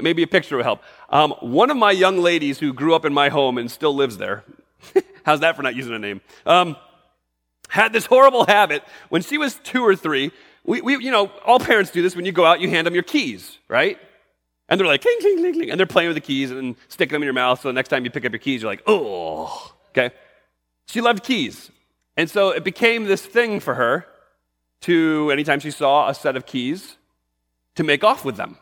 Maybe 0.00 0.22
a 0.22 0.26
picture 0.26 0.56
will 0.56 0.64
help. 0.64 0.82
Um, 1.10 1.32
one 1.40 1.70
of 1.70 1.76
my 1.76 1.90
young 1.90 2.16
ladies 2.16 2.58
who 2.58 2.72
grew 2.72 2.94
up 2.94 3.04
in 3.04 3.12
my 3.12 3.28
home 3.28 3.58
and 3.58 3.70
still 3.70 3.94
lives 3.94 4.16
there, 4.16 4.42
how's 5.22 5.40
that 5.40 5.54
for 5.54 5.62
not 5.62 5.76
using 5.76 5.92
a 5.92 5.98
name? 5.98 6.22
Um, 6.46 6.76
had 7.68 7.92
this 7.92 8.06
horrible 8.06 8.46
habit 8.46 8.82
when 9.10 9.20
she 9.20 9.36
was 9.36 9.56
two 9.56 9.82
or 9.82 9.94
three. 9.96 10.32
We, 10.64 10.80
we, 10.80 10.96
you 11.04 11.10
know, 11.10 11.30
all 11.44 11.60
parents 11.60 11.90
do 11.90 12.00
this. 12.00 12.16
When 12.16 12.24
you 12.24 12.32
go 12.32 12.46
out, 12.46 12.58
you 12.58 12.70
hand 12.70 12.86
them 12.86 12.94
your 12.94 13.02
keys, 13.02 13.58
right? 13.68 13.98
And 14.70 14.80
they're 14.80 14.86
like, 14.86 15.02
cling, 15.02 15.18
cling, 15.20 15.40
cling, 15.40 15.52
cling. 15.52 15.70
And 15.70 15.78
they're 15.78 15.86
playing 15.86 16.08
with 16.08 16.16
the 16.16 16.22
keys 16.22 16.50
and 16.50 16.74
sticking 16.88 17.12
them 17.12 17.22
in 17.22 17.26
your 17.26 17.34
mouth. 17.34 17.60
So 17.60 17.68
the 17.68 17.74
next 17.74 17.90
time 17.90 18.06
you 18.06 18.10
pick 18.10 18.24
up 18.24 18.32
your 18.32 18.38
keys, 18.38 18.62
you're 18.62 18.70
like, 18.70 18.82
oh, 18.86 19.74
okay. 19.90 20.14
She 20.86 21.02
loved 21.02 21.22
keys. 21.22 21.70
And 22.16 22.30
so 22.30 22.48
it 22.48 22.64
became 22.64 23.04
this 23.04 23.26
thing 23.26 23.60
for 23.60 23.74
her 23.74 24.06
to, 24.82 25.30
anytime 25.30 25.60
she 25.60 25.70
saw 25.70 26.08
a 26.08 26.14
set 26.14 26.36
of 26.36 26.46
keys, 26.46 26.96
to 27.74 27.84
make 27.84 28.02
off 28.02 28.24
with 28.24 28.36
them, 28.36 28.58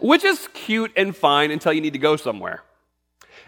which 0.00 0.24
is 0.24 0.48
cute 0.54 0.92
and 0.96 1.16
fine 1.16 1.50
until 1.50 1.72
you 1.72 1.80
need 1.80 1.92
to 1.92 1.98
go 1.98 2.16
somewhere. 2.16 2.62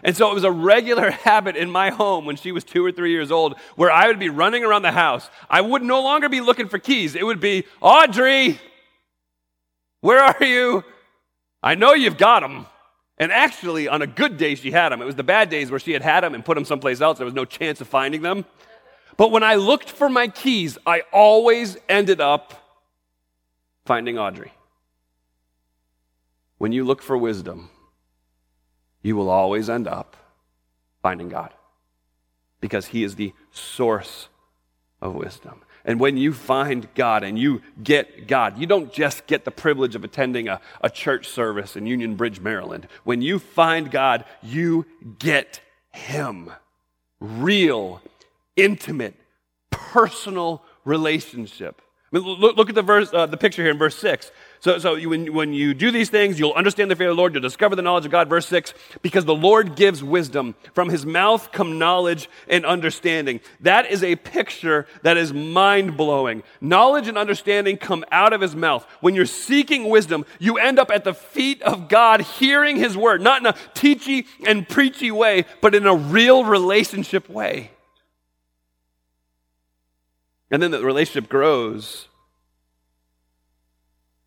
And 0.03 0.15
so 0.15 0.31
it 0.31 0.33
was 0.33 0.43
a 0.43 0.51
regular 0.51 1.11
habit 1.11 1.55
in 1.55 1.69
my 1.69 1.89
home 1.89 2.25
when 2.25 2.35
she 2.35 2.51
was 2.51 2.63
two 2.63 2.85
or 2.85 2.91
three 2.91 3.11
years 3.11 3.31
old 3.31 3.57
where 3.75 3.91
I 3.91 4.07
would 4.07 4.19
be 4.19 4.29
running 4.29 4.63
around 4.63 4.81
the 4.81 4.91
house. 4.91 5.29
I 5.49 5.61
would 5.61 5.83
no 5.83 6.01
longer 6.01 6.29
be 6.29 6.41
looking 6.41 6.67
for 6.67 6.79
keys. 6.79 7.15
It 7.15 7.25
would 7.25 7.39
be, 7.39 7.65
Audrey, 7.81 8.59
where 10.01 10.19
are 10.19 10.43
you? 10.43 10.83
I 11.61 11.75
know 11.75 11.93
you've 11.93 12.17
got 12.17 12.41
them. 12.41 12.65
And 13.17 13.31
actually, 13.31 13.87
on 13.87 14.01
a 14.01 14.07
good 14.07 14.37
day, 14.37 14.55
she 14.55 14.71
had 14.71 14.89
them. 14.89 15.01
It 15.01 15.05
was 15.05 15.15
the 15.15 15.23
bad 15.23 15.49
days 15.49 15.69
where 15.69 15.79
she 15.79 15.91
had 15.91 16.01
had 16.01 16.21
them 16.21 16.33
and 16.33 16.43
put 16.43 16.55
them 16.55 16.65
someplace 16.65 17.01
else. 17.01 17.19
There 17.19 17.25
was 17.25 17.35
no 17.35 17.45
chance 17.45 17.79
of 17.79 17.87
finding 17.87 18.23
them. 18.23 18.45
But 19.17 19.31
when 19.31 19.43
I 19.43 19.55
looked 19.55 19.89
for 19.89 20.09
my 20.09 20.27
keys, 20.27 20.77
I 20.85 21.03
always 21.11 21.77
ended 21.89 22.21
up 22.21 22.53
finding 23.85 24.17
Audrey. 24.17 24.51
When 26.57 26.71
you 26.71 26.83
look 26.83 27.01
for 27.01 27.17
wisdom, 27.17 27.69
you 29.01 29.15
will 29.15 29.29
always 29.29 29.69
end 29.69 29.87
up 29.87 30.15
finding 31.01 31.29
God 31.29 31.53
because 32.59 32.87
He 32.87 33.03
is 33.03 33.15
the 33.15 33.33
source 33.51 34.27
of 35.01 35.15
wisdom. 35.15 35.61
And 35.83 35.99
when 35.99 36.15
you 36.17 36.31
find 36.31 36.87
God 36.93 37.23
and 37.23 37.39
you 37.39 37.61
get 37.81 38.27
God, 38.27 38.59
you 38.59 38.67
don't 38.67 38.93
just 38.93 39.25
get 39.25 39.45
the 39.45 39.51
privilege 39.51 39.95
of 39.95 40.03
attending 40.03 40.47
a, 40.47 40.61
a 40.81 40.89
church 40.89 41.27
service 41.27 41.75
in 41.75 41.87
Union 41.87 42.15
Bridge, 42.15 42.39
Maryland. 42.39 42.87
When 43.03 43.21
you 43.21 43.39
find 43.39 43.89
God, 43.89 44.25
you 44.43 44.85
get 45.17 45.59
Him. 45.91 46.51
Real, 47.19 48.01
intimate, 48.55 49.15
personal 49.69 50.63
relationship. 50.85 51.81
I 52.13 52.17
mean, 52.17 52.27
look, 52.27 52.57
look, 52.57 52.67
at 52.67 52.75
the 52.75 52.81
verse, 52.81 53.09
uh, 53.13 53.25
the 53.25 53.37
picture 53.37 53.61
here 53.61 53.71
in 53.71 53.77
verse 53.77 53.95
six. 53.95 54.31
So, 54.59 54.79
so 54.79 54.95
you, 54.95 55.07
when, 55.07 55.33
when 55.33 55.53
you 55.53 55.73
do 55.73 55.91
these 55.91 56.09
things, 56.09 56.37
you'll 56.37 56.51
understand 56.51 56.91
the 56.91 56.95
fear 56.97 57.09
of 57.09 57.15
the 57.15 57.19
Lord. 57.19 57.33
You'll 57.33 57.41
discover 57.41 57.73
the 57.73 57.81
knowledge 57.81 58.03
of 58.03 58.11
God. 58.11 58.27
Verse 58.27 58.45
six, 58.45 58.73
because 59.01 59.23
the 59.23 59.33
Lord 59.33 59.77
gives 59.77 60.03
wisdom. 60.03 60.55
From 60.73 60.89
His 60.89 61.05
mouth 61.05 61.53
come 61.53 61.79
knowledge 61.79 62.29
and 62.49 62.65
understanding. 62.65 63.39
That 63.61 63.89
is 63.89 64.03
a 64.03 64.17
picture 64.17 64.87
that 65.03 65.15
is 65.15 65.31
mind 65.31 65.95
blowing. 65.95 66.43
Knowledge 66.59 67.07
and 67.07 67.17
understanding 67.17 67.77
come 67.77 68.03
out 68.11 68.33
of 68.33 68.41
His 68.41 68.57
mouth. 68.57 68.85
When 68.99 69.15
you're 69.15 69.25
seeking 69.25 69.87
wisdom, 69.87 70.25
you 70.37 70.57
end 70.57 70.79
up 70.79 70.91
at 70.91 71.05
the 71.05 71.13
feet 71.13 71.61
of 71.61 71.87
God, 71.87 72.19
hearing 72.19 72.75
His 72.75 72.97
word, 72.97 73.21
not 73.21 73.39
in 73.39 73.45
a 73.45 73.53
teachy 73.73 74.25
and 74.45 74.67
preachy 74.67 75.11
way, 75.11 75.45
but 75.61 75.73
in 75.73 75.87
a 75.87 75.95
real 75.95 76.43
relationship 76.43 77.29
way. 77.29 77.71
And 80.51 80.61
then 80.61 80.71
the 80.71 80.83
relationship 80.83 81.29
grows. 81.29 82.09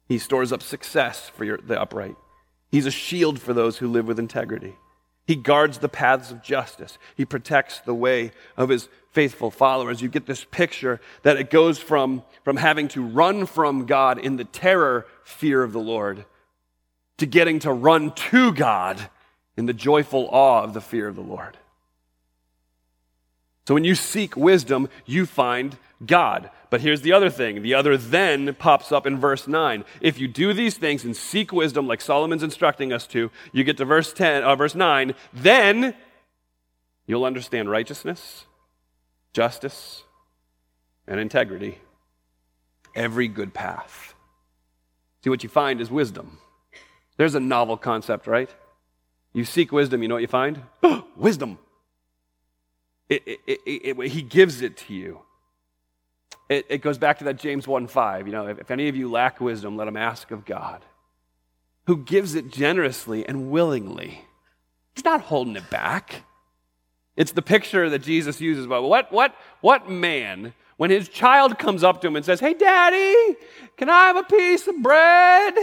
He 0.08 0.18
stores 0.18 0.52
up 0.52 0.62
success 0.62 1.28
for 1.28 1.44
your, 1.44 1.58
the 1.58 1.80
upright. 1.80 2.16
He's 2.70 2.86
a 2.86 2.90
shield 2.90 3.38
for 3.38 3.52
those 3.52 3.78
who 3.78 3.88
live 3.88 4.06
with 4.06 4.18
integrity. 4.18 4.74
He 5.26 5.36
guards 5.36 5.78
the 5.78 5.88
paths 5.88 6.30
of 6.30 6.42
justice. 6.42 6.98
He 7.16 7.24
protects 7.24 7.80
the 7.80 7.94
way 7.94 8.32
of 8.56 8.68
his 8.68 8.88
faithful 9.12 9.50
followers. 9.50 10.02
You 10.02 10.08
get 10.08 10.26
this 10.26 10.44
picture 10.44 11.00
that 11.22 11.36
it 11.36 11.50
goes 11.50 11.78
from, 11.78 12.22
from 12.42 12.56
having 12.56 12.88
to 12.88 13.02
run 13.02 13.46
from 13.46 13.86
God 13.86 14.18
in 14.18 14.36
the 14.36 14.44
terror 14.44 15.06
fear 15.22 15.62
of 15.62 15.72
the 15.72 15.80
Lord 15.80 16.24
to 17.18 17.26
getting 17.26 17.60
to 17.60 17.72
run 17.72 18.12
to 18.12 18.52
God 18.52 19.08
in 19.56 19.66
the 19.66 19.72
joyful 19.72 20.28
awe 20.30 20.62
of 20.62 20.74
the 20.74 20.80
fear 20.80 21.06
of 21.06 21.14
the 21.14 21.22
Lord. 21.22 21.56
So 23.66 23.74
when 23.74 23.84
you 23.84 23.94
seek 23.94 24.36
wisdom, 24.36 24.88
you 25.06 25.24
find 25.26 25.78
God. 26.04 26.50
But 26.70 26.80
here's 26.80 27.02
the 27.02 27.12
other 27.12 27.30
thing 27.30 27.62
the 27.62 27.74
other 27.74 27.96
then 27.96 28.54
pops 28.54 28.92
up 28.92 29.06
in 29.06 29.18
verse 29.18 29.48
9. 29.48 29.84
If 30.00 30.18
you 30.18 30.28
do 30.28 30.52
these 30.52 30.76
things 30.76 31.04
and 31.04 31.16
seek 31.16 31.52
wisdom, 31.52 31.86
like 31.86 32.00
Solomon's 32.00 32.42
instructing 32.42 32.92
us 32.92 33.06
to, 33.08 33.30
you 33.52 33.64
get 33.64 33.76
to 33.78 33.84
verse 33.84 34.12
10, 34.12 34.42
uh, 34.42 34.54
verse 34.56 34.74
9, 34.74 35.14
then 35.32 35.94
you'll 37.06 37.24
understand 37.24 37.70
righteousness, 37.70 38.44
justice, 39.32 40.02
and 41.06 41.20
integrity, 41.20 41.78
every 42.94 43.28
good 43.28 43.54
path. 43.54 44.14
See, 45.22 45.30
what 45.30 45.42
you 45.42 45.48
find 45.48 45.80
is 45.80 45.90
wisdom. 45.90 46.38
There's 47.16 47.34
a 47.34 47.40
novel 47.40 47.76
concept, 47.76 48.26
right? 48.26 48.50
You 49.32 49.44
seek 49.44 49.72
wisdom, 49.72 50.02
you 50.02 50.08
know 50.08 50.16
what 50.16 50.22
you 50.22 50.28
find? 50.28 50.60
wisdom. 51.16 51.58
It, 53.08 53.22
it, 53.46 53.60
it, 53.66 54.08
he 54.08 54.22
gives 54.22 54.62
it 54.62 54.76
to 54.78 54.94
you. 54.94 55.20
It, 56.48 56.82
goes 56.82 56.98
back 56.98 57.18
to 57.18 57.24
that 57.24 57.38
James 57.38 57.66
1 57.66 57.86
5. 57.86 58.26
You 58.26 58.32
know, 58.32 58.46
if, 58.48 58.58
if 58.58 58.70
any 58.70 58.88
of 58.88 58.96
you 58.96 59.10
lack 59.10 59.40
wisdom, 59.40 59.76
let 59.76 59.88
him 59.88 59.96
ask 59.96 60.30
of 60.30 60.44
God, 60.44 60.84
who 61.86 61.96
gives 61.96 62.34
it 62.34 62.50
generously 62.50 63.26
and 63.26 63.50
willingly. 63.50 64.24
He's 64.94 65.04
not 65.04 65.22
holding 65.22 65.56
it 65.56 65.68
back. 65.70 66.22
It's 67.16 67.32
the 67.32 67.42
picture 67.42 67.88
that 67.90 68.00
Jesus 68.00 68.40
uses 68.40 68.66
about 68.66 68.82
what, 68.84 69.12
what, 69.12 69.34
what 69.60 69.88
man, 69.88 70.52
when 70.76 70.90
his 70.90 71.08
child 71.08 71.58
comes 71.58 71.84
up 71.84 72.00
to 72.00 72.08
him 72.08 72.16
and 72.16 72.24
says, 72.24 72.40
Hey, 72.40 72.54
daddy, 72.54 73.36
can 73.76 73.88
I 73.88 74.06
have 74.06 74.16
a 74.16 74.24
piece 74.24 74.66
of 74.66 74.82
bread? 74.82 75.54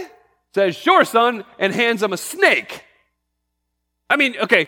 Says, 0.53 0.75
Sure, 0.75 1.05
son, 1.05 1.45
and 1.59 1.73
hands 1.73 2.01
him 2.01 2.13
a 2.13 2.17
snake. 2.17 2.83
I 4.09 4.17
mean, 4.17 4.35
okay, 4.41 4.67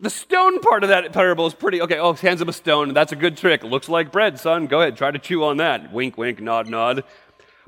the 0.00 0.10
stone 0.10 0.60
part 0.60 0.82
of 0.82 0.88
that 0.88 1.12
parable 1.12 1.46
is 1.46 1.54
pretty 1.54 1.80
okay. 1.82 1.98
Oh, 1.98 2.12
hands 2.14 2.40
him 2.40 2.48
a 2.48 2.52
stone. 2.52 2.94
That's 2.94 3.12
a 3.12 3.16
good 3.16 3.36
trick. 3.36 3.62
Looks 3.62 3.88
like 3.88 4.10
bread, 4.10 4.40
son. 4.40 4.66
Go 4.66 4.80
ahead, 4.80 4.96
try 4.96 5.10
to 5.10 5.18
chew 5.18 5.44
on 5.44 5.58
that. 5.58 5.92
Wink, 5.92 6.18
wink, 6.18 6.40
nod, 6.40 6.68
nod. 6.68 7.04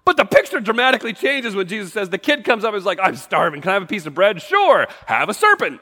But 0.05 0.17
the 0.17 0.25
picture 0.25 0.59
dramatically 0.59 1.13
changes 1.13 1.55
when 1.55 1.69
Jesus 1.69 1.93
says 1.93 2.11
the 2.11 2.19
kid 2.19 2.45
comes 2.45 2.65
up 2.65 2.75
and 2.75 2.79
is 2.79 2.85
like, 2.85 2.99
I'm 3.01 3.15
starving. 3.15 3.61
Can 3.61 3.71
I 3.71 3.75
have 3.75 3.85
a 3.85 3.87
piece 3.87 4.07
of 4.07 4.15
bread? 4.15 4.43
Sure. 4.43 4.89
Have 5.07 5.29
a 5.29 5.35
serpent. 5.35 5.81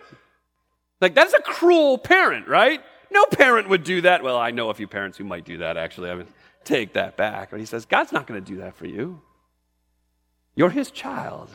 Like, 1.00 1.14
that's 1.14 1.32
a 1.32 1.40
cruel 1.40 1.96
parent, 1.96 2.46
right? 2.46 2.82
No 3.10 3.24
parent 3.32 3.70
would 3.70 3.82
do 3.82 4.02
that. 4.02 4.22
Well, 4.22 4.36
I 4.36 4.50
know 4.50 4.68
a 4.68 4.74
few 4.74 4.86
parents 4.86 5.16
who 5.16 5.24
might 5.24 5.46
do 5.46 5.58
that, 5.58 5.78
actually. 5.78 6.10
I 6.10 6.14
would 6.14 6.28
take 6.64 6.92
that 6.92 7.16
back. 7.16 7.50
But 7.50 7.60
he 7.60 7.66
says, 7.66 7.86
God's 7.86 8.12
not 8.12 8.26
going 8.26 8.42
to 8.42 8.46
do 8.46 8.58
that 8.60 8.76
for 8.76 8.86
you. 8.86 9.22
You're 10.54 10.70
his 10.70 10.90
child. 10.90 11.50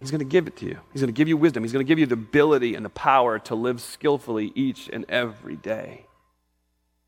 He's 0.00 0.10
going 0.10 0.20
to 0.20 0.24
give 0.24 0.46
it 0.46 0.56
to 0.56 0.66
you. 0.66 0.78
He's 0.92 1.02
going 1.02 1.12
to 1.12 1.16
give 1.16 1.28
you 1.28 1.36
wisdom. 1.36 1.62
He's 1.62 1.72
going 1.72 1.84
to 1.84 1.88
give 1.88 1.98
you 1.98 2.06
the 2.06 2.14
ability 2.14 2.74
and 2.74 2.84
the 2.84 2.90
power 2.90 3.38
to 3.40 3.54
live 3.54 3.82
skillfully 3.82 4.50
each 4.54 4.88
and 4.90 5.04
every 5.08 5.56
day. 5.56 6.06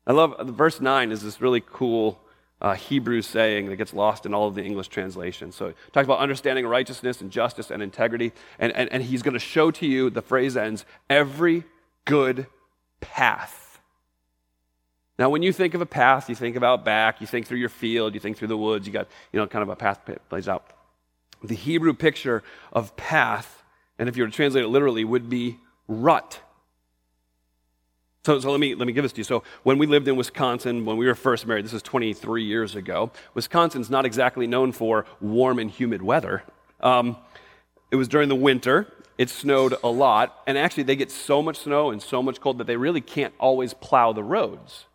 I 0.05 0.11
love 0.11 0.35
verse 0.49 0.79
9 0.79 1.11
is 1.11 1.23
this 1.23 1.41
really 1.41 1.63
cool 1.65 2.19
uh, 2.61 2.75
Hebrew 2.75 3.21
saying 3.21 3.67
that 3.67 3.77
gets 3.77 3.93
lost 3.93 4.25
in 4.25 4.33
all 4.33 4.47
of 4.47 4.55
the 4.55 4.63
English 4.63 4.89
translations. 4.89 5.55
So 5.55 5.67
it 5.67 5.77
talks 5.91 6.05
about 6.05 6.19
understanding 6.19 6.67
righteousness 6.67 7.19
and 7.19 7.31
justice 7.31 7.71
and 7.71 7.81
integrity. 7.81 8.31
And, 8.59 8.71
and, 8.73 8.91
and 8.93 9.01
he's 9.01 9.23
going 9.23 9.33
to 9.33 9.39
show 9.39 9.71
to 9.71 9.87
you, 9.87 10.09
the 10.09 10.21
phrase 10.21 10.55
ends, 10.55 10.85
every 11.09 11.63
good 12.05 12.45
path. 13.01 13.79
Now, 15.17 15.29
when 15.29 15.41
you 15.41 15.51
think 15.51 15.73
of 15.73 15.81
a 15.81 15.85
path, 15.85 16.29
you 16.29 16.35
think 16.35 16.55
about 16.55 16.85
back, 16.85 17.21
you 17.21 17.27
think 17.27 17.47
through 17.47 17.59
your 17.59 17.69
field, 17.69 18.13
you 18.13 18.19
think 18.19 18.37
through 18.37 18.47
the 18.47 18.57
woods, 18.57 18.85
you 18.85 18.93
got, 18.93 19.07
you 19.31 19.39
know, 19.39 19.47
kind 19.47 19.63
of 19.63 19.69
a 19.69 19.75
path 19.75 19.99
plays 20.29 20.47
out 20.47 20.65
the 21.43 21.55
Hebrew 21.55 21.93
picture 21.93 22.43
of 22.71 22.95
path, 22.95 23.63
and 23.99 24.07
if 24.07 24.15
you 24.15 24.23
were 24.23 24.29
to 24.29 24.35
translate 24.35 24.63
it 24.63 24.69
literally, 24.69 25.03
would 25.03 25.29
be 25.29 25.59
rut. 25.87 26.39
So, 28.25 28.39
so 28.39 28.51
let, 28.51 28.59
me, 28.59 28.73
let 28.73 28.87
me 28.87 28.93
give 28.93 29.03
this 29.03 29.11
to 29.13 29.17
you. 29.19 29.25
So, 29.25 29.43
when 29.63 29.77
we 29.77 29.85
lived 29.85 30.07
in 30.07 30.15
Wisconsin, 30.15 30.85
when 30.85 30.95
we 30.95 31.05
were 31.05 31.15
first 31.15 31.45
married, 31.45 31.65
this 31.65 31.73
is 31.73 31.81
23 31.81 32.43
years 32.43 32.75
ago, 32.75 33.11
Wisconsin's 33.33 33.89
not 33.89 34.05
exactly 34.05 34.47
known 34.47 34.71
for 34.71 35.05
warm 35.19 35.59
and 35.59 35.69
humid 35.69 36.01
weather. 36.01 36.43
Um, 36.79 37.17
it 37.91 37.97
was 37.97 38.07
during 38.07 38.29
the 38.29 38.35
winter, 38.35 38.87
it 39.17 39.29
snowed 39.29 39.75
a 39.83 39.89
lot, 39.89 40.41
and 40.47 40.57
actually, 40.57 40.83
they 40.83 40.95
get 40.95 41.11
so 41.11 41.41
much 41.41 41.57
snow 41.57 41.91
and 41.91 42.01
so 42.01 42.23
much 42.23 42.39
cold 42.39 42.59
that 42.59 42.67
they 42.67 42.77
really 42.77 43.01
can't 43.01 43.33
always 43.39 43.73
plow 43.73 44.13
the 44.13 44.23
roads. 44.23 44.85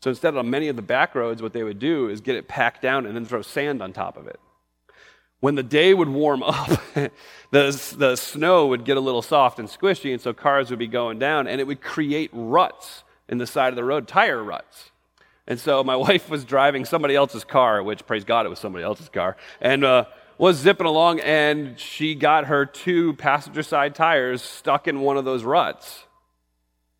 So, 0.00 0.10
instead, 0.10 0.36
on 0.36 0.48
many 0.48 0.68
of 0.68 0.76
the 0.76 0.82
back 0.82 1.16
roads, 1.16 1.42
what 1.42 1.52
they 1.52 1.64
would 1.64 1.80
do 1.80 2.08
is 2.08 2.20
get 2.20 2.36
it 2.36 2.46
packed 2.46 2.82
down 2.82 3.04
and 3.04 3.16
then 3.16 3.24
throw 3.24 3.42
sand 3.42 3.82
on 3.82 3.92
top 3.92 4.16
of 4.16 4.28
it 4.28 4.38
when 5.40 5.54
the 5.54 5.62
day 5.62 5.92
would 5.94 6.08
warm 6.08 6.42
up, 6.42 6.68
the, 7.50 7.94
the 7.98 8.16
snow 8.16 8.66
would 8.66 8.84
get 8.84 8.96
a 8.96 9.00
little 9.00 9.22
soft 9.22 9.58
and 9.58 9.68
squishy, 9.68 10.12
and 10.12 10.20
so 10.20 10.32
cars 10.32 10.70
would 10.70 10.78
be 10.78 10.86
going 10.86 11.18
down, 11.18 11.46
and 11.46 11.60
it 11.60 11.66
would 11.66 11.80
create 11.80 12.30
ruts 12.32 13.04
in 13.28 13.38
the 13.38 13.46
side 13.46 13.68
of 13.68 13.76
the 13.76 13.84
road, 13.84 14.08
tire 14.08 14.42
ruts. 14.42 14.90
And 15.46 15.60
so 15.60 15.84
my 15.84 15.96
wife 15.96 16.28
was 16.28 16.44
driving 16.44 16.84
somebody 16.84 17.14
else's 17.14 17.44
car, 17.44 17.82
which, 17.82 18.06
praise 18.06 18.24
God, 18.24 18.46
it 18.46 18.48
was 18.48 18.58
somebody 18.58 18.84
else's 18.84 19.08
car, 19.08 19.36
and 19.60 19.84
uh, 19.84 20.06
was 20.38 20.56
zipping 20.56 20.86
along, 20.86 21.20
and 21.20 21.78
she 21.78 22.14
got 22.14 22.46
her 22.46 22.66
two 22.66 23.14
passenger 23.14 23.62
side 23.62 23.94
tires 23.94 24.42
stuck 24.42 24.88
in 24.88 25.00
one 25.00 25.16
of 25.16 25.24
those 25.24 25.44
ruts. 25.44 26.04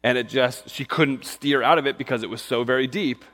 And 0.03 0.17
it 0.17 0.29
just, 0.29 0.71
she 0.71 0.85
couldn't 0.85 1.25
steer 1.25 1.63
out 1.63 1.79
of 1.79 1.87
it 1.87 1.99
because 1.99 2.23
it 2.23 2.31
was 2.31 2.41
so 2.41 2.63
very 2.63 2.87
deep. 2.87 3.25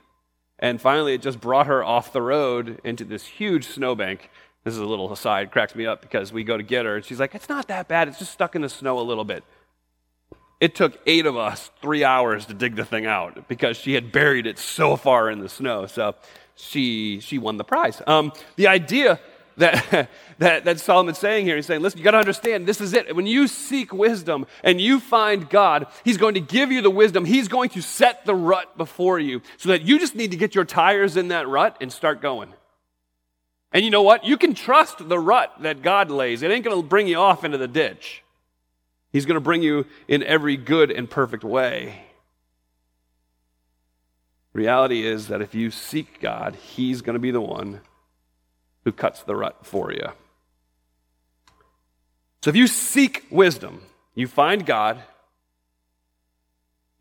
And 0.57 0.81
finally, 0.81 1.13
it 1.13 1.21
just 1.21 1.39
brought 1.39 1.67
her 1.67 1.83
off 1.83 2.13
the 2.13 2.21
road 2.21 2.79
into 2.83 3.03
this 3.03 3.25
huge 3.25 3.67
snowbank 3.67 4.29
this 4.63 4.73
is 4.73 4.79
a 4.79 4.85
little 4.85 5.11
aside, 5.11 5.51
cracks 5.51 5.75
me 5.75 5.85
up 5.85 6.01
because 6.01 6.31
we 6.31 6.43
go 6.43 6.55
to 6.55 6.63
get 6.63 6.85
her 6.85 6.95
and 6.95 7.05
she's 7.05 7.19
like, 7.19 7.35
It's 7.35 7.49
not 7.49 7.67
that 7.67 7.87
bad. 7.87 8.07
It's 8.07 8.19
just 8.19 8.31
stuck 8.31 8.55
in 8.55 8.61
the 8.61 8.69
snow 8.69 8.99
a 8.99 9.01
little 9.01 9.25
bit. 9.25 9.43
It 10.59 10.75
took 10.75 10.97
eight 11.05 11.25
of 11.25 11.35
us 11.35 11.71
three 11.81 12.05
hours 12.05 12.45
to 12.45 12.53
dig 12.53 12.77
the 12.77 12.85
thing 12.85 13.05
out 13.05 13.49
because 13.49 13.75
she 13.75 13.93
had 13.93 14.13
buried 14.13 14.47
it 14.47 14.57
so 14.57 14.95
far 14.95 15.29
in 15.29 15.39
the 15.39 15.49
snow. 15.49 15.87
So 15.87 16.15
she, 16.55 17.19
she 17.19 17.37
won 17.37 17.57
the 17.57 17.65
prize. 17.65 18.01
Um, 18.07 18.31
the 18.55 18.67
idea 18.67 19.19
that, 19.57 20.09
that, 20.37 20.63
that 20.63 20.79
Solomon's 20.79 21.17
saying 21.17 21.45
here, 21.45 21.57
he's 21.57 21.65
saying, 21.65 21.81
listen, 21.81 21.97
you 21.97 22.03
got 22.05 22.11
to 22.11 22.17
understand, 22.17 22.65
this 22.65 22.79
is 22.79 22.93
it. 22.93 23.13
When 23.13 23.27
you 23.27 23.47
seek 23.47 23.93
wisdom 23.93 24.45
and 24.63 24.79
you 24.79 25.01
find 25.01 25.49
God, 25.49 25.87
He's 26.05 26.17
going 26.17 26.35
to 26.35 26.39
give 26.39 26.71
you 26.71 26.81
the 26.81 26.89
wisdom. 26.89 27.25
He's 27.25 27.49
going 27.49 27.69
to 27.71 27.81
set 27.81 28.25
the 28.25 28.35
rut 28.35 28.77
before 28.77 29.19
you 29.19 29.41
so 29.57 29.69
that 29.69 29.81
you 29.81 29.99
just 29.99 30.15
need 30.15 30.31
to 30.31 30.37
get 30.37 30.55
your 30.55 30.65
tires 30.65 31.17
in 31.17 31.27
that 31.29 31.47
rut 31.47 31.77
and 31.81 31.91
start 31.91 32.21
going. 32.21 32.53
And 33.73 33.83
you 33.83 33.89
know 33.89 34.03
what? 34.03 34.23
You 34.23 34.37
can 34.37 34.53
trust 34.53 35.09
the 35.09 35.19
rut 35.19 35.51
that 35.61 35.81
God 35.81 36.11
lays. 36.11 36.43
It 36.43 36.51
ain't 36.51 36.63
going 36.63 36.79
to 36.79 36.87
bring 36.87 37.07
you 37.07 37.17
off 37.17 37.43
into 37.43 37.57
the 37.57 37.67
ditch. 37.67 38.23
He's 39.11 39.25
going 39.25 39.35
to 39.35 39.41
bring 39.41 39.63
you 39.63 39.85
in 40.07 40.23
every 40.23 40.55
good 40.55 40.91
and 40.91 41.09
perfect 41.09 41.43
way. 41.43 42.03
Reality 44.53 45.05
is 45.05 45.27
that 45.29 45.41
if 45.41 45.55
you 45.55 45.71
seek 45.71 46.21
God, 46.21 46.55
He's 46.55 47.01
going 47.01 47.15
to 47.15 47.19
be 47.19 47.31
the 47.31 47.41
one 47.41 47.81
who 48.85 48.91
cuts 48.91 49.23
the 49.23 49.35
rut 49.35 49.65
for 49.65 49.91
you. 49.91 50.07
So 52.43 52.49
if 52.49 52.55
you 52.55 52.67
seek 52.67 53.25
wisdom, 53.31 53.81
you 54.13 54.27
find 54.27 54.65
God 54.65 55.01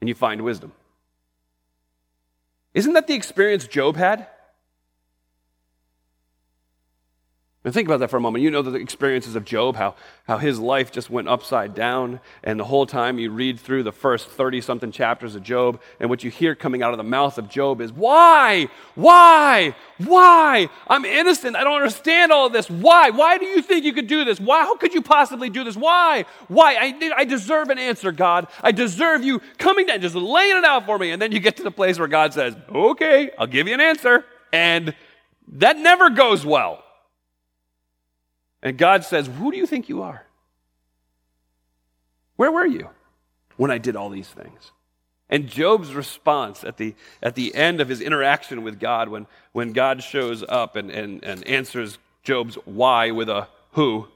and 0.00 0.08
you 0.08 0.14
find 0.14 0.40
wisdom. 0.42 0.72
Isn't 2.72 2.94
that 2.94 3.06
the 3.06 3.14
experience 3.14 3.66
Job 3.66 3.96
had? 3.96 4.26
And 7.64 7.72
think 7.72 7.86
about 7.86 8.00
that 8.00 8.10
for 8.10 8.16
a 8.16 8.20
moment. 8.20 8.42
You 8.42 8.50
know 8.50 8.60
the 8.60 8.74
experiences 8.74 9.36
of 9.36 9.44
Job, 9.44 9.76
how, 9.76 9.94
how 10.26 10.38
his 10.38 10.58
life 10.58 10.90
just 10.90 11.10
went 11.10 11.28
upside 11.28 11.76
down. 11.76 12.18
And 12.42 12.58
the 12.58 12.64
whole 12.64 12.86
time 12.86 13.20
you 13.20 13.30
read 13.30 13.60
through 13.60 13.84
the 13.84 13.92
first 13.92 14.28
30 14.28 14.60
something 14.60 14.90
chapters 14.90 15.36
of 15.36 15.44
Job, 15.44 15.80
and 16.00 16.10
what 16.10 16.24
you 16.24 16.30
hear 16.30 16.56
coming 16.56 16.82
out 16.82 16.90
of 16.90 16.96
the 16.96 17.04
mouth 17.04 17.38
of 17.38 17.48
Job 17.48 17.80
is, 17.80 17.92
Why? 17.92 18.68
Why? 18.96 19.76
Why? 19.98 20.70
I'm 20.88 21.04
innocent. 21.04 21.54
I 21.54 21.62
don't 21.62 21.76
understand 21.76 22.32
all 22.32 22.46
of 22.46 22.52
this. 22.52 22.68
Why? 22.68 23.10
Why 23.10 23.38
do 23.38 23.46
you 23.46 23.62
think 23.62 23.84
you 23.84 23.92
could 23.92 24.08
do 24.08 24.24
this? 24.24 24.40
Why? 24.40 24.62
How 24.62 24.76
could 24.76 24.92
you 24.92 25.02
possibly 25.02 25.48
do 25.48 25.62
this? 25.62 25.76
Why? 25.76 26.24
Why? 26.48 26.74
I, 26.74 27.12
I 27.18 27.24
deserve 27.24 27.70
an 27.70 27.78
answer, 27.78 28.10
God. 28.10 28.48
I 28.60 28.72
deserve 28.72 29.22
you 29.22 29.40
coming 29.58 29.86
down, 29.86 30.00
just 30.00 30.16
laying 30.16 30.56
it 30.56 30.64
out 30.64 30.84
for 30.84 30.98
me. 30.98 31.12
And 31.12 31.22
then 31.22 31.30
you 31.30 31.38
get 31.38 31.58
to 31.58 31.62
the 31.62 31.70
place 31.70 31.96
where 31.96 32.08
God 32.08 32.34
says, 32.34 32.56
Okay, 32.74 33.30
I'll 33.38 33.46
give 33.46 33.68
you 33.68 33.74
an 33.74 33.80
answer. 33.80 34.24
And 34.52 34.96
that 35.46 35.78
never 35.78 36.10
goes 36.10 36.44
well. 36.44 36.82
And 38.62 38.78
God 38.78 39.04
says, 39.04 39.26
Who 39.26 39.50
do 39.50 39.56
you 39.56 39.66
think 39.66 39.88
you 39.88 40.02
are? 40.02 40.24
Where 42.36 42.52
were 42.52 42.66
you 42.66 42.88
when 43.56 43.70
I 43.70 43.78
did 43.78 43.96
all 43.96 44.10
these 44.10 44.28
things? 44.28 44.72
And 45.28 45.48
Job's 45.48 45.94
response 45.94 46.62
at 46.62 46.76
the, 46.76 46.94
at 47.22 47.34
the 47.34 47.54
end 47.54 47.80
of 47.80 47.88
his 47.88 48.02
interaction 48.02 48.62
with 48.62 48.78
God, 48.78 49.08
when, 49.08 49.26
when 49.52 49.72
God 49.72 50.02
shows 50.02 50.44
up 50.46 50.76
and, 50.76 50.90
and, 50.90 51.24
and 51.24 51.46
answers 51.46 51.98
Job's 52.22 52.56
why 52.66 53.10
with 53.10 53.30
a 53.30 53.48
who, 53.72 54.08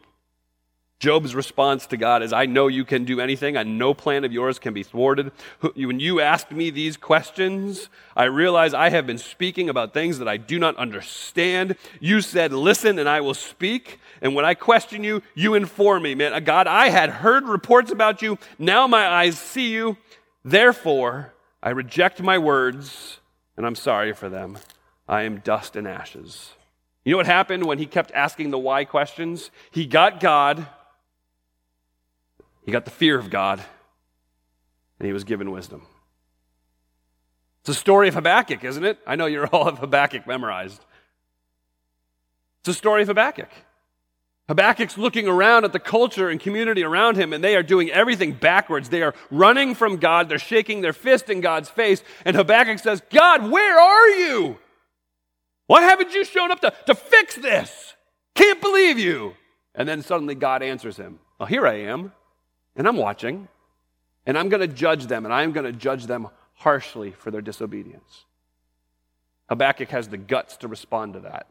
Job's 0.98 1.34
response 1.34 1.86
to 1.88 1.98
God 1.98 2.22
is, 2.22 2.32
I 2.32 2.46
know 2.46 2.68
you 2.68 2.84
can 2.86 3.04
do 3.04 3.20
anything, 3.20 3.54
and 3.54 3.78
no 3.78 3.92
plan 3.92 4.24
of 4.24 4.32
yours 4.32 4.58
can 4.58 4.72
be 4.72 4.82
thwarted. 4.82 5.30
When 5.74 6.00
you 6.00 6.20
ask 6.20 6.50
me 6.50 6.70
these 6.70 6.96
questions, 6.96 7.90
I 8.16 8.24
realize 8.24 8.72
I 8.72 8.88
have 8.88 9.06
been 9.06 9.18
speaking 9.18 9.68
about 9.68 9.92
things 9.92 10.18
that 10.18 10.28
I 10.28 10.38
do 10.38 10.58
not 10.58 10.74
understand. 10.76 11.76
You 12.00 12.22
said, 12.22 12.50
Listen, 12.50 12.98
and 12.98 13.10
I 13.10 13.20
will 13.20 13.34
speak. 13.34 14.00
And 14.22 14.34
when 14.34 14.46
I 14.46 14.54
question 14.54 15.04
you, 15.04 15.22
you 15.34 15.52
inform 15.52 16.02
me. 16.02 16.14
Man, 16.14 16.42
God, 16.44 16.66
I 16.66 16.88
had 16.88 17.10
heard 17.10 17.44
reports 17.44 17.92
about 17.92 18.22
you. 18.22 18.38
Now 18.58 18.86
my 18.86 19.06
eyes 19.06 19.38
see 19.38 19.70
you. 19.70 19.98
Therefore, 20.44 21.34
I 21.62 21.70
reject 21.70 22.22
my 22.22 22.38
words, 22.38 23.20
and 23.58 23.66
I'm 23.66 23.74
sorry 23.74 24.14
for 24.14 24.30
them. 24.30 24.58
I 25.06 25.22
am 25.22 25.40
dust 25.40 25.76
and 25.76 25.86
ashes. 25.86 26.52
You 27.04 27.12
know 27.12 27.16
what 27.18 27.26
happened 27.26 27.66
when 27.66 27.78
he 27.78 27.86
kept 27.86 28.12
asking 28.12 28.50
the 28.50 28.58
why 28.58 28.84
questions? 28.86 29.50
He 29.70 29.84
got 29.84 30.20
God 30.20 30.66
he 32.66 32.72
got 32.72 32.84
the 32.84 32.90
fear 32.90 33.18
of 33.18 33.30
God, 33.30 33.64
and 34.98 35.06
he 35.06 35.12
was 35.12 35.24
given 35.24 35.52
wisdom. 35.52 35.86
It's 37.60 37.70
a 37.70 37.74
story 37.74 38.08
of 38.08 38.14
Habakkuk, 38.14 38.64
isn't 38.64 38.84
it? 38.84 38.98
I 39.06 39.16
know 39.16 39.26
you're 39.26 39.46
all 39.52 39.64
have 39.64 39.78
Habakkuk 39.78 40.26
memorized. 40.26 40.84
It's 42.60 42.68
a 42.68 42.74
story 42.74 43.02
of 43.02 43.08
Habakkuk. 43.08 43.48
Habakkuk's 44.48 44.98
looking 44.98 45.26
around 45.26 45.64
at 45.64 45.72
the 45.72 45.80
culture 45.80 46.28
and 46.28 46.40
community 46.40 46.82
around 46.82 47.16
him, 47.16 47.32
and 47.32 47.42
they 47.42 47.56
are 47.56 47.62
doing 47.62 47.90
everything 47.90 48.32
backwards. 48.32 48.88
They 48.88 49.02
are 49.02 49.14
running 49.30 49.74
from 49.74 49.96
God. 49.96 50.28
They're 50.28 50.38
shaking 50.38 50.80
their 50.80 50.92
fist 50.92 51.30
in 51.30 51.40
God's 51.40 51.68
face. 51.68 52.02
And 52.24 52.36
Habakkuk 52.36 52.78
says, 52.78 53.02
God, 53.10 53.50
where 53.50 53.78
are 53.78 54.08
you? 54.10 54.58
Why 55.66 55.82
haven't 55.82 56.12
you 56.14 56.24
shown 56.24 56.50
up 56.50 56.60
to, 56.60 56.72
to 56.86 56.94
fix 56.94 57.36
this? 57.36 57.94
Can't 58.34 58.60
believe 58.60 58.98
you. 58.98 59.34
And 59.74 59.88
then 59.88 60.02
suddenly 60.02 60.34
God 60.34 60.62
answers 60.62 60.96
him, 60.96 61.18
Well, 61.38 61.46
here 61.46 61.66
I 61.66 61.80
am. 61.80 62.12
And 62.76 62.86
I'm 62.86 62.96
watching, 62.96 63.48
and 64.26 64.36
I'm 64.36 64.48
going 64.48 64.60
to 64.60 64.68
judge 64.68 65.06
them, 65.06 65.24
and 65.24 65.32
I'm 65.32 65.52
going 65.52 65.64
to 65.64 65.72
judge 65.72 66.06
them 66.06 66.28
harshly 66.54 67.12
for 67.12 67.30
their 67.30 67.40
disobedience. 67.40 68.24
Habakkuk 69.48 69.88
has 69.90 70.08
the 70.08 70.16
guts 70.16 70.56
to 70.58 70.68
respond 70.68 71.14
to 71.14 71.20
that 71.20 71.48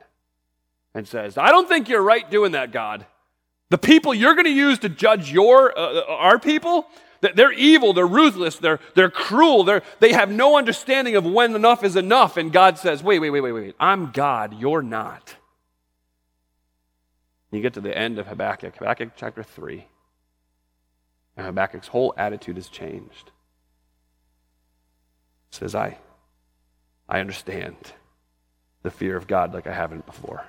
and 0.94 1.08
says, 1.08 1.38
I 1.38 1.50
don't 1.50 1.68
think 1.68 1.90
you're 1.90 2.02
right 2.02 2.30
doing 2.30 2.52
that, 2.52 2.72
God. 2.72 3.06
The 3.70 3.78
people 3.78 4.14
you're 4.14 4.36
going 4.36 4.46
to 4.46 4.52
use 4.52 4.80
to 4.80 4.90
judge 4.90 5.32
your, 5.32 5.78
uh, 5.78 6.02
uh 6.02 6.06
our 6.10 6.40
people, 6.40 6.88
they're 7.22 7.52
evil, 7.52 7.94
they're 7.94 8.06
ruthless, 8.06 8.58
they're, 8.58 8.80
they're 8.94 9.10
cruel, 9.10 9.64
they're, 9.64 9.82
they 10.00 10.14
have 10.14 10.30
no 10.30 10.58
understanding 10.58 11.16
of 11.16 11.26
when 11.26 11.56
enough 11.56 11.84
is 11.84 11.96
enough. 11.96 12.38
And 12.38 12.52
God 12.52 12.78
says, 12.78 13.02
wait, 13.02 13.20
wait, 13.20 13.32
wait, 13.32 13.42
wait, 13.42 13.52
wait. 13.52 13.76
I'm 13.80 14.12
God, 14.12 14.60
you're 14.60 14.84
not. 14.84 15.36
You 17.52 17.62
get 17.62 17.74
to 17.76 17.82
the 17.82 17.98
end 17.98 18.20
of 18.20 18.28
Habakkuk, 18.28 18.76
Habakkuk 18.76 19.12
chapter 19.16 19.42
3. 19.42 19.88
And 21.38 21.46
Habakkuk's 21.46 21.88
whole 21.90 22.14
attitude 22.18 22.56
has 22.56 22.70
changed. 22.70 23.32
He 25.52 25.58
says, 25.58 25.76
I, 25.76 25.98
I 27.08 27.20
understand 27.20 27.76
the 28.84 28.92
fear 28.92 29.18
of 29.18 29.28
God 29.28 29.54
like 29.54 29.68
I 29.68 29.74
haven't 29.74 30.06
before. 30.06 30.46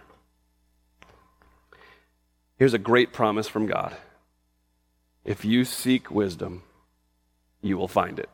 Here's 2.59 2.75
a 2.75 2.79
great 2.79 3.13
promise 3.13 3.49
from 3.49 3.67
God. 3.67 3.95
If 5.25 5.45
you 5.45 5.65
seek 5.65 6.11
wisdom, 6.11 6.63
you 7.61 7.77
will 7.77 7.89
find 7.89 8.19
it. 8.19 8.31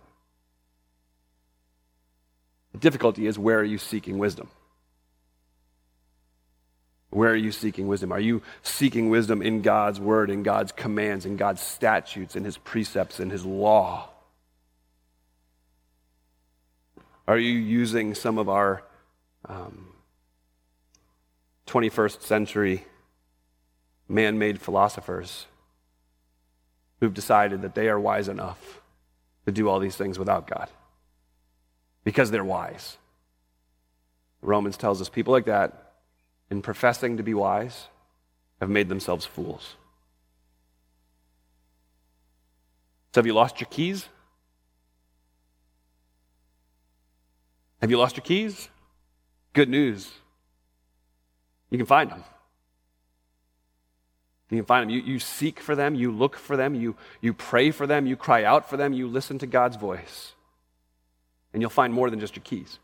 The 2.72 2.78
difficulty 2.78 3.26
is 3.26 3.38
where 3.38 3.59
are 3.59 3.64
you 3.64 3.78
seeking 3.78 4.18
wisdom? 4.18 4.48
Where 7.12 7.30
are 7.30 7.36
you 7.36 7.52
seeking 7.52 7.88
wisdom? 7.88 8.10
Are 8.10 8.18
you 8.18 8.40
seeking 8.62 9.10
wisdom 9.10 9.42
in 9.42 9.60
God's 9.60 10.00
word, 10.00 10.30
in 10.30 10.42
God's 10.42 10.72
commands, 10.72 11.26
in 11.26 11.36
God's 11.36 11.60
statutes, 11.60 12.36
in 12.36 12.44
his 12.44 12.56
precepts, 12.56 13.20
in 13.20 13.28
his 13.28 13.44
law? 13.44 14.08
Are 17.28 17.36
you 17.36 17.52
using 17.52 18.14
some 18.14 18.38
of 18.38 18.48
our 18.48 18.82
um, 19.46 19.88
21st 21.66 22.22
century 22.22 22.86
man 24.08 24.38
made 24.38 24.58
philosophers 24.58 25.44
who've 27.00 27.12
decided 27.12 27.60
that 27.60 27.74
they 27.74 27.90
are 27.90 28.00
wise 28.00 28.28
enough 28.28 28.80
to 29.44 29.52
do 29.52 29.68
all 29.68 29.80
these 29.80 29.96
things 29.96 30.18
without 30.18 30.46
God 30.46 30.70
because 32.04 32.30
they're 32.30 32.42
wise? 32.42 32.96
Romans 34.40 34.78
tells 34.78 35.02
us 35.02 35.10
people 35.10 35.32
like 35.32 35.44
that 35.44 35.82
in 36.53 36.61
professing 36.61 37.16
to 37.16 37.22
be 37.22 37.32
wise, 37.32 37.86
have 38.61 38.68
made 38.68 38.90
themselves 38.90 39.24
fools. 39.24 39.74
So, 43.14 43.20
have 43.20 43.26
you 43.26 43.32
lost 43.32 43.59
your 43.59 43.68
keys? 43.70 44.07
Have 47.80 47.90
you 47.90 47.96
lost 47.96 48.18
your 48.18 48.24
keys? 48.24 48.68
Good 49.55 49.70
news. 49.70 50.12
You 51.70 51.78
can 51.78 51.86
find 51.86 52.11
them. 52.11 52.22
You 54.50 54.59
can 54.59 54.66
find 54.66 54.82
them. 54.82 54.90
You, 54.90 55.00
you 55.00 55.18
seek 55.18 55.59
for 55.59 55.74
them, 55.74 55.94
you 55.94 56.12
look 56.12 56.36
for 56.36 56.59
them, 56.59 56.74
you, 56.74 56.96
you 57.22 57.32
pray 57.32 57.70
for 57.70 57.86
them, 57.86 58.07
you 58.07 58.14
cry 58.14 58.44
out 58.44 58.68
for 58.68 58.76
them, 58.76 58.92
you 58.92 59.09
listen 59.09 59.38
to 59.38 59.46
God's 59.46 59.76
voice. 59.76 60.32
And 61.55 61.62
you'll 61.62 61.70
find 61.70 61.94
more 61.94 62.11
than 62.11 62.20
just 62.20 62.36
your 62.36 62.44
keys. 62.44 62.78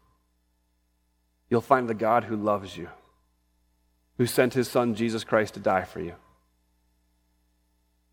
You'll 1.50 1.60
find 1.60 1.86
the 1.86 1.94
God 1.94 2.24
who 2.24 2.36
loves 2.36 2.74
you 2.74 2.88
who 4.18 4.26
sent 4.26 4.54
his 4.54 4.68
son 4.68 4.94
Jesus 4.94 5.24
Christ 5.24 5.54
to 5.54 5.60
die 5.60 5.84
for 5.84 6.00
you. 6.00 6.14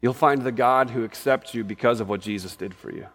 You'll 0.01 0.13
find 0.13 0.43
the 0.43 0.51
God 0.51 0.91
who 0.91 1.03
accepts 1.03 1.53
you 1.53 1.63
because 1.63 1.99
of 1.99 2.07
what 2.07 2.21
Jesus 2.21 2.55
did 2.55 2.73
for 2.73 2.91
you. 2.91 3.07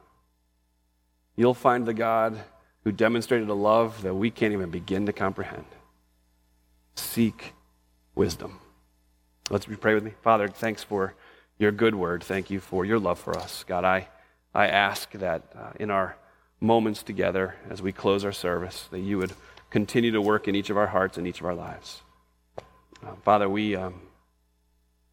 You'll 1.36 1.54
find 1.54 1.86
the 1.86 1.94
God 1.94 2.38
who 2.84 2.92
demonstrated 2.92 3.48
a 3.48 3.54
love 3.54 4.02
that 4.02 4.14
we 4.14 4.30
can't 4.30 4.52
even 4.52 4.70
begin 4.70 5.06
to 5.06 5.12
comprehend. 5.12 5.66
Seek 6.96 7.54
wisdom. 8.14 8.58
Let's 9.50 9.66
pray 9.66 9.94
with 9.94 10.04
me. 10.04 10.12
Father, 10.22 10.48
thanks 10.48 10.82
for 10.82 11.14
your 11.58 11.72
good 11.72 11.94
word. 11.94 12.24
Thank 12.24 12.50
you 12.50 12.58
for 12.58 12.84
your 12.84 12.98
love 12.98 13.18
for 13.18 13.36
us. 13.38 13.64
God, 13.68 13.84
I, 13.84 14.08
I 14.54 14.66
ask 14.66 15.10
that 15.12 15.44
uh, 15.56 15.70
in 15.78 15.90
our 15.90 16.16
moments 16.60 17.02
together 17.02 17.54
as 17.68 17.80
we 17.80 17.92
close 17.92 18.24
our 18.24 18.32
service, 18.32 18.88
that 18.90 19.00
you 19.00 19.18
would 19.18 19.32
continue 19.70 20.10
to 20.10 20.20
work 20.20 20.48
in 20.48 20.54
each 20.54 20.70
of 20.70 20.76
our 20.76 20.88
hearts 20.88 21.18
and 21.18 21.26
each 21.26 21.40
of 21.40 21.46
our 21.46 21.54
lives. 21.54 22.02
Uh, 23.04 23.14
Father, 23.22 23.48
we, 23.48 23.76
um, 23.76 24.00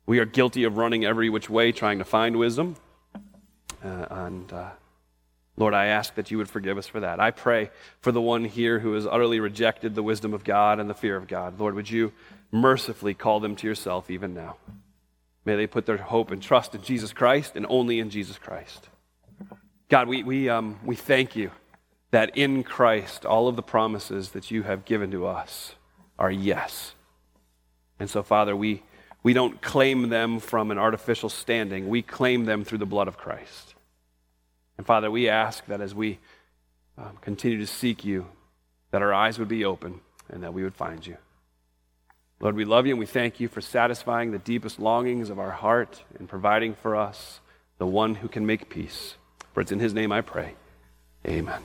we 0.06 0.20
are 0.20 0.26
guilty 0.26 0.64
of 0.66 0.78
running 0.78 1.06
every 1.06 1.30
which 1.30 1.50
way 1.50 1.72
trying 1.72 2.00
to 2.00 2.06
find 2.06 2.36
wisdom. 2.36 2.76
Uh, 3.84 4.06
and 4.10 4.52
uh, 4.52 4.70
Lord, 5.56 5.74
I 5.74 5.88
ask 5.88 6.16
that 6.16 6.30
you 6.30 6.38
would 6.38 6.50
forgive 6.50 6.78
us 6.78 6.88
for 6.88 7.00
that. 7.00 7.20
I 7.20 7.32
pray 7.32 7.72
for 8.02 8.12
the 8.12 8.22
one 8.22 8.46
here 8.46 8.80
who 8.80 8.94
has 8.94 9.08
utterly 9.08 9.40
rejected 9.40 9.96
the 9.96 10.04
wisdom 10.04 10.34
of 10.34 10.44
God 10.44 10.80
and 10.80 10.90
the 10.90 10.94
fear 10.94 11.16
of 11.16 11.28
God. 11.28 11.60
Lord, 11.60 11.76
would 11.76 11.90
you 11.90 12.12
mercifully 12.52 13.14
call 13.14 13.40
them 13.40 13.56
to 13.56 13.68
yourself 13.68 14.10
even 14.12 14.34
now? 14.34 14.58
May 15.46 15.56
they 15.56 15.68
put 15.68 15.86
their 15.86 15.98
hope 15.98 16.32
and 16.32 16.42
trust 16.42 16.76
in 16.76 16.82
Jesus 16.82 17.14
Christ 17.14 17.56
and 17.56 17.66
only 17.70 18.00
in 18.00 18.10
Jesus 18.10 18.38
Christ. 18.38 18.90
God, 19.90 20.10
we, 20.10 20.22
we, 20.22 20.50
um, 20.50 20.78
we 20.84 20.98
thank 20.98 21.36
you 21.36 21.52
that 22.12 22.38
in 22.38 22.64
Christ 22.64 23.26
all 23.26 23.48
of 23.48 23.56
the 23.56 23.64
promises 23.64 24.32
that 24.32 24.52
you 24.52 24.64
have 24.64 24.84
given 24.84 25.10
to 25.12 25.26
us 25.26 25.76
are 26.20 26.32
yes. 26.32 26.94
And 28.00 28.10
so, 28.10 28.24
Father, 28.24 28.56
we, 28.56 28.84
we 29.24 29.34
don't 29.34 29.62
claim 29.62 30.10
them 30.10 30.40
from 30.40 30.72
an 30.72 30.78
artificial 30.78 31.30
standing. 31.30 31.90
We 31.90 32.02
claim 32.02 32.46
them 32.46 32.64
through 32.64 32.78
the 32.80 32.86
blood 32.86 33.08
of 33.08 33.18
Christ. 33.18 33.76
And 34.78 34.86
Father, 34.86 35.10
we 35.10 35.30
ask 35.30 35.66
that 35.66 35.82
as 35.82 35.96
we 35.96 36.20
um, 36.98 37.18
continue 37.22 37.60
to 37.60 37.68
seek 37.68 38.06
you, 38.06 38.28
that 38.92 39.02
our 39.02 39.14
eyes 39.14 39.40
would 39.40 39.48
be 39.48 39.66
open 39.66 40.02
and 40.30 40.44
that 40.44 40.54
we 40.54 40.64
would 40.64 40.76
find 40.76 41.06
you. 41.06 41.18
Lord, 42.40 42.56
we 42.56 42.66
love 42.66 42.86
you 42.86 42.94
and 42.94 43.00
we 43.00 43.08
thank 43.08 43.40
you 43.40 43.48
for 43.48 43.62
satisfying 43.62 44.32
the 44.32 44.38
deepest 44.38 44.80
longings 44.80 45.30
of 45.30 45.40
our 45.40 45.52
heart 45.52 46.04
and 46.20 46.30
providing 46.30 46.76
for 46.76 46.96
us 46.96 47.40
the 47.80 47.88
one 47.88 48.16
who 48.16 48.28
can 48.28 48.46
make 48.46 48.70
peace. 48.70 49.16
For 49.54 49.62
it's 49.62 49.72
in 49.72 49.80
his 49.80 49.94
name 49.94 50.12
I 50.12 50.22
pray. 50.22 50.54
Amen. 51.26 51.62